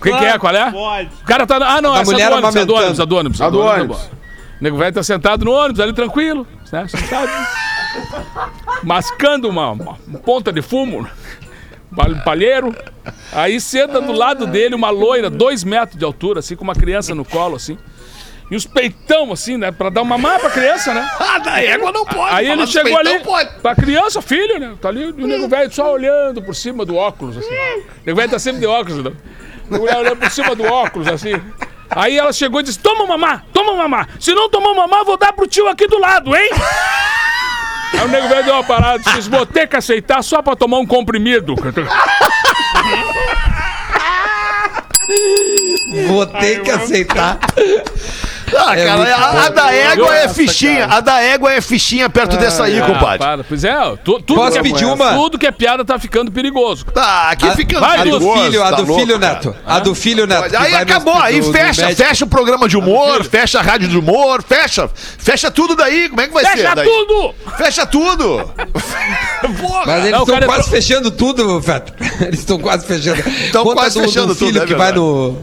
Quem 0.04 0.18
que 0.18 0.24
é? 0.24 0.38
Qual 0.38 0.54
é? 0.54 0.70
Pode. 0.70 1.10
O 1.22 1.24
cara 1.26 1.46
tá. 1.46 1.56
Ah, 1.56 1.82
não, 1.82 1.92
A 1.94 2.00
essa 2.00 2.10
mulher 2.12 2.26
é 2.26 2.30
do 2.30 2.36
ônibus, 2.36 2.56
a 2.56 2.64
do 2.64 2.74
ônibus, 2.74 3.00
a 3.00 3.04
do 3.04 3.16
ônibus. 3.16 3.40
A 3.40 3.50
do 3.50 3.62
é 3.62 3.66
ônibus. 3.74 3.98
O 3.98 4.10
nego 4.60 4.76
velho 4.76 4.92
tá 4.94 5.02
sentado 5.02 5.44
no 5.44 5.50
ônibus, 5.52 5.80
ali 5.80 5.92
tranquilo, 5.92 6.46
né? 6.72 6.86
Sentado. 6.88 7.28
mascando 8.82 9.48
uma, 9.48 9.70
uma 9.72 9.94
ponta 10.24 10.52
de 10.52 10.62
fumo, 10.62 11.06
pal- 11.94 12.14
palheiro. 12.24 12.74
Aí 13.32 13.60
senta 13.60 14.00
do 14.00 14.12
lado 14.12 14.46
dele 14.46 14.74
uma 14.74 14.90
loira, 14.90 15.28
dois 15.30 15.64
metros 15.64 15.98
de 15.98 16.04
altura, 16.04 16.40
assim, 16.40 16.56
com 16.56 16.64
uma 16.64 16.74
criança 16.74 17.14
no 17.14 17.24
colo, 17.24 17.56
assim. 17.56 17.76
E 18.50 18.56
os 18.56 18.66
peitão, 18.66 19.32
assim, 19.32 19.56
né? 19.56 19.72
Pra 19.72 19.88
dar 19.88 20.02
uma 20.02 20.18
má 20.18 20.38
pra 20.38 20.50
criança, 20.50 20.92
né? 20.92 21.08
Ah, 21.18 21.38
da 21.38 21.60
égua 21.62 21.90
não 21.90 22.04
pode. 22.04 22.34
Aí 22.34 22.48
ele 22.50 22.66
chegou 22.66 22.96
ali, 22.96 23.18
Pode. 23.20 23.50
pra 23.60 23.74
criança, 23.74 24.20
filho, 24.22 24.58
né? 24.60 24.74
Tá 24.80 24.88
ali, 24.88 25.02
e 25.02 25.24
o 25.24 25.26
nego 25.26 25.48
velho 25.48 25.72
só 25.72 25.92
olhando 25.92 26.42
por 26.42 26.54
cima 26.54 26.84
do 26.84 26.94
óculos, 26.94 27.36
assim. 27.38 27.48
O 27.54 28.06
nego 28.06 28.16
velho 28.16 28.30
tá 28.30 28.38
sempre 28.38 28.60
de 28.60 28.66
óculos, 28.66 29.02
né? 29.02 29.12
O 29.68 29.72
nego 29.72 29.86
velho 29.86 29.98
olhando 30.00 30.16
por 30.16 30.30
cima 30.30 30.54
do 30.54 30.64
óculos, 30.64 31.08
assim. 31.08 31.32
Aí 31.90 32.16
ela 32.16 32.32
chegou 32.32 32.60
e 32.60 32.62
disse: 32.62 32.78
Toma 32.78 33.06
mamá, 33.06 33.42
toma 33.52 33.74
mamá. 33.74 34.08
Se 34.18 34.34
não 34.34 34.48
tomar 34.48 34.74
mamá, 34.74 35.02
vou 35.04 35.16
dar 35.16 35.32
pro 35.32 35.46
tio 35.46 35.68
aqui 35.68 35.86
do 35.86 35.98
lado, 35.98 36.34
hein? 36.34 36.50
Aí 37.94 38.00
o 38.04 38.08
nego 38.08 38.28
velho 38.28 38.44
deu 38.44 38.54
uma 38.54 38.64
parada 38.64 39.02
e 39.06 39.14
disse: 39.14 39.30
Vou 39.30 39.46
ter 39.46 39.68
que 39.68 39.76
aceitar 39.76 40.22
só 40.22 40.42
pra 40.42 40.56
tomar 40.56 40.78
um 40.78 40.86
comprimido. 40.86 41.54
Vou 46.08 46.26
ter 46.26 46.62
que 46.62 46.70
aceitar. 46.70 47.38
Ah, 48.56 48.78
É 48.78 48.86
cara, 48.86 49.16
a, 49.16 49.46
a 49.46 49.48
da 49.50 49.72
égua 49.72 50.16
é 50.16 50.28
fichinha. 50.28 50.80
cara. 50.86 50.94
A 50.96 51.00
da 51.00 51.20
égua 51.22 51.52
é 51.52 51.60
fichinha 51.60 52.08
perto 52.08 52.36
dessa 52.36 52.64
aí, 52.64 52.80
Ah, 52.80 52.86
compadre. 52.86 53.18
para. 53.18 53.44
Pois 53.44 53.64
é, 53.64 53.74
tu- 54.04 54.20
tudo, 54.20 54.34
Posso 54.36 54.52
que 54.52 54.58
é, 54.58 54.62
pedir 54.62 54.84
uma? 54.84 55.12
tudo 55.14 55.38
que 55.38 55.46
é 55.46 55.52
piada 55.52 55.84
tá 55.84 55.98
ficando 55.98 56.30
perigoso. 56.30 56.84
Tá, 56.86 57.30
aqui 57.30 57.46
A, 57.46 57.52
fica 57.56 57.80
vai, 57.80 58.00
a 58.00 58.04
do 58.04 58.10
perigoso, 58.12 58.42
filho, 58.42 58.62
a 58.62 58.70
tá 58.70 58.76
do 58.76 58.84
louco, 58.86 59.00
filho, 59.00 59.18
cara. 59.20 59.34
Neto. 59.34 59.56
A 59.66 59.78
do 59.80 59.94
filho, 59.94 60.26
Neto. 60.26 60.56
Aí 60.56 60.74
acabou, 60.74 61.14
aí 61.20 61.40
do 61.40 61.52
fecha, 61.52 61.94
fecha 61.94 62.24
o 62.24 62.28
programa 62.28 62.68
de 62.68 62.76
humor, 62.76 63.24
fecha 63.24 63.58
a 63.58 63.62
rádio 63.62 63.88
de 63.88 63.98
humor, 63.98 64.42
fecha, 64.42 64.88
fecha 64.94 65.50
tudo 65.50 65.74
daí, 65.76 66.08
como 66.08 66.20
é 66.20 66.26
que 66.28 66.34
vai 66.34 66.44
ser 66.44 66.56
Fecha 66.58 66.76
tudo! 66.76 67.34
Fecha 67.56 67.86
tudo! 67.86 68.50
Porra! 69.60 69.82
Mas 69.86 69.98
eles 70.00 70.10
Não, 70.12 70.18
o 70.18 70.22
estão 70.22 70.34
cara 70.34 70.46
quase 70.46 70.70
fechando 70.70 71.10
tudo, 71.10 71.60
Feto. 71.62 71.92
Eles 72.24 72.40
estão 72.40 72.58
quase 72.58 72.86
fechando. 72.86 73.22
Tão 73.52 73.62
Conta 73.64 73.76
quase 73.76 73.98
do, 74.00 74.06
fechando 74.06 74.26
do 74.28 74.34
tudo, 74.34 74.46
filho 74.46 74.62
é 74.62 74.66
que 74.66 74.74
vai 74.74 74.92
no... 74.92 75.36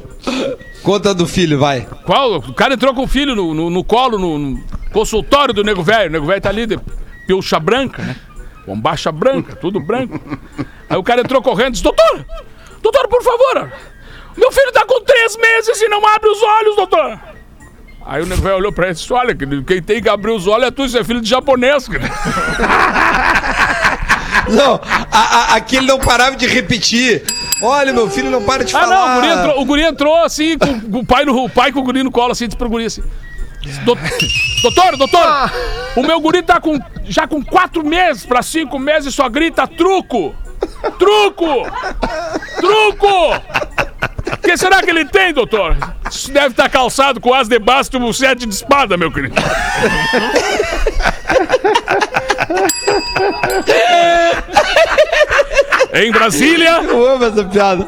Conta 0.84 1.14
do 1.14 1.28
filho, 1.28 1.60
vai. 1.60 1.88
Qual? 2.06 2.36
O 2.38 2.54
cara 2.54 2.74
entrou 2.74 2.94
com 2.94 3.04
o 3.04 3.08
filho 3.08 3.36
no, 3.36 3.54
no, 3.54 3.70
no 3.70 3.84
colo, 3.84 4.18
no, 4.18 4.38
no 4.38 4.64
consultório 4.92 5.54
do 5.54 5.64
nego 5.64 5.84
velho. 5.84 6.10
O 6.10 6.12
nego 6.12 6.26
velho 6.26 6.42
tá 6.42 6.50
ali 6.50 6.66
de 6.66 6.80
pilcha 7.28 7.60
branca, 7.60 8.02
né? 8.02 8.16
Bombacha 8.66 9.12
branca, 9.12 9.56
tudo 9.56 9.80
branco. 9.80 10.20
Aí 10.90 10.98
o 10.98 11.04
cara 11.04 11.22
entrou 11.22 11.42
correndo 11.42 11.70
e 11.70 11.72
disse: 11.72 11.84
Doutor, 11.84 12.26
doutor, 12.82 13.08
por 13.08 13.24
favor, 13.24 13.72
meu 14.36 14.52
filho 14.52 14.72
tá 14.72 14.86
com 14.86 15.02
três 15.04 15.38
meses 15.38 15.82
e 15.82 15.88
não 15.88 16.06
abre 16.08 16.30
os 16.30 16.42
olhos, 16.42 16.76
doutor. 16.76 17.20
Aí 18.04 18.24
o 18.24 18.26
nego 18.26 18.42
velho 18.42 18.56
olhou 18.56 18.72
pra 18.72 18.86
ele 18.86 18.94
e 18.94 18.96
disse: 18.96 19.14
Olha, 19.14 19.36
quem 19.36 19.82
tem 19.82 20.02
que 20.02 20.10
abrir 20.10 20.32
os 20.32 20.48
olhos 20.48 20.68
é 20.68 20.72
tu, 20.72 20.88
você 20.88 21.00
é 21.00 21.04
filho 21.04 21.22
de 21.22 21.30
japonês, 21.30 21.88
querido. 21.88 22.12
Não, 24.50 24.80
a, 25.12 25.20
a, 25.20 25.56
aqui 25.56 25.78
ele 25.78 25.88
não 25.88 26.00
parava 26.00 26.36
de 26.36 26.48
repetir. 26.48 27.24
Olha, 27.62 27.92
meu 27.94 28.10
filho 28.10 28.30
não 28.32 28.42
para 28.44 28.64
de 28.64 28.76
Ah, 28.76 28.80
falar. 28.82 28.96
não, 28.96 29.12
o 29.12 29.16
guri 29.22 29.28
entrou, 29.34 29.62
o 29.62 29.66
guri 29.66 29.82
entrou 29.84 30.24
assim, 30.24 30.58
com, 30.58 31.00
o, 31.00 31.06
pai 31.06 31.26
no, 31.26 31.44
o 31.46 31.50
pai 31.50 31.72
com 31.72 31.80
o 31.80 31.84
guri 31.84 32.02
no 32.04 32.12
colo, 32.12 32.32
assim, 32.32 32.46
disse 32.48 32.58
pro 32.58 32.70
guri 32.70 32.86
assim. 32.86 33.04
"Dou- 33.84 33.98
Doutor, 34.64 34.98
doutor, 34.98 35.52
o 35.96 36.02
meu 36.04 36.20
guri 36.20 36.42
tá 36.42 36.60
com, 36.60 36.80
já 37.06 37.28
com 37.28 37.44
quatro 37.44 37.84
meses 37.86 38.26
pra 38.26 38.42
cinco 38.42 38.80
meses 38.80 39.14
e 39.14 39.16
só 39.16 39.28
grita 39.30 39.68
truco! 39.68 40.34
Truco! 40.98 41.68
Truco! 42.60 43.36
O 44.34 44.38
que 44.42 44.56
será 44.58 44.82
que 44.82 44.90
ele 44.90 45.06
tem, 45.06 45.34
doutor? 45.34 45.76
Isso 46.10 46.32
deve 46.32 46.48
estar 46.50 46.70
calçado 46.70 47.20
com 47.20 47.34
as 47.34 47.48
de 47.48 47.58
basto 47.60 47.98
e 47.98 48.00
um 48.00 48.12
sete 48.14 48.46
de 48.46 48.54
espada, 48.54 48.98
meu 48.98 49.12
querido. 49.12 49.36
em 55.94 56.12
Brasília, 56.12 56.82
Eu 56.84 57.06
amo 57.06 57.26
essa 57.26 57.44
piada. 57.44 57.88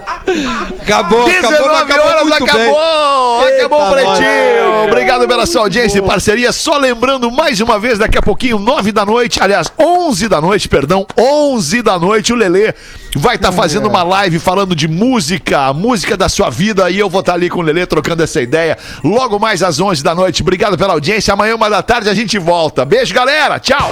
Acabou, 0.82 1.26
acabou, 1.26 1.28
mas 1.28 1.42
19 1.42 1.84
acabou 1.84 2.06
horas, 2.06 2.22
muito 2.24 2.44
acabou! 2.44 3.44
bem. 3.46 3.60
Acabou 3.60 3.82
Eita, 3.82 3.90
o 3.90 3.92
pretinho! 3.92 4.74
nós. 4.74 4.88
Obrigado 4.92 5.28
pela 5.28 5.46
sua 5.46 5.62
audiência 5.62 6.00
e 6.00 6.02
parceria. 6.02 6.52
Só 6.52 6.78
lembrando 6.78 7.32
mais 7.32 7.62
uma 7.62 7.80
vez, 7.80 7.98
daqui 7.98 8.18
a 8.18 8.22
pouquinho, 8.22 8.60
9 8.60 8.92
da 8.92 9.06
noite, 9.06 9.42
aliás, 9.42 9.72
11 9.80 10.28
da 10.28 10.42
noite, 10.42 10.68
perdão, 10.68 11.06
11 11.18 11.82
da 11.82 11.98
noite, 11.98 12.34
o 12.34 12.36
Lelê 12.36 12.74
vai 13.16 13.36
estar 13.36 13.52
fazendo 13.52 13.88
uma 13.88 14.04
live 14.04 14.40
falando 14.40 14.76
de 14.76 14.88
música, 14.88 15.68
a 15.68 15.74
música 15.74 16.18
da 16.18 16.28
sua 16.28 16.50
vida, 16.50 16.90
e 16.90 17.00
eu 17.00 17.10
vou 17.10 17.22
estar 17.22 17.34
ali 17.34 17.50
com 17.50 17.60
o 17.60 17.64
Lelê 17.64 17.86
trocando 17.86 18.24
essa 18.24 18.42
ideia. 18.42 18.78
Logo 19.04 19.40
mais 19.40 19.64
às 19.64 19.80
11 19.80 20.04
da 20.04 20.14
noite. 20.14 20.42
Obrigado 20.42 20.78
pela 20.78 20.94
audiência. 20.94 21.34
Amanhã, 21.34 21.56
uma 21.56 21.70
da 21.70 21.82
tarde, 21.82 22.10
a 22.10 22.14
gente 22.14 22.38
volta. 22.38 22.84
Beijo, 22.84 23.14
galera. 23.14 23.60
Tchau! 23.60 23.92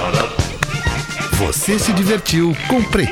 Você 1.32 1.78
se 1.78 1.92
divertiu 1.92 2.56
com 2.68 2.82
Pretinho. 2.82 3.00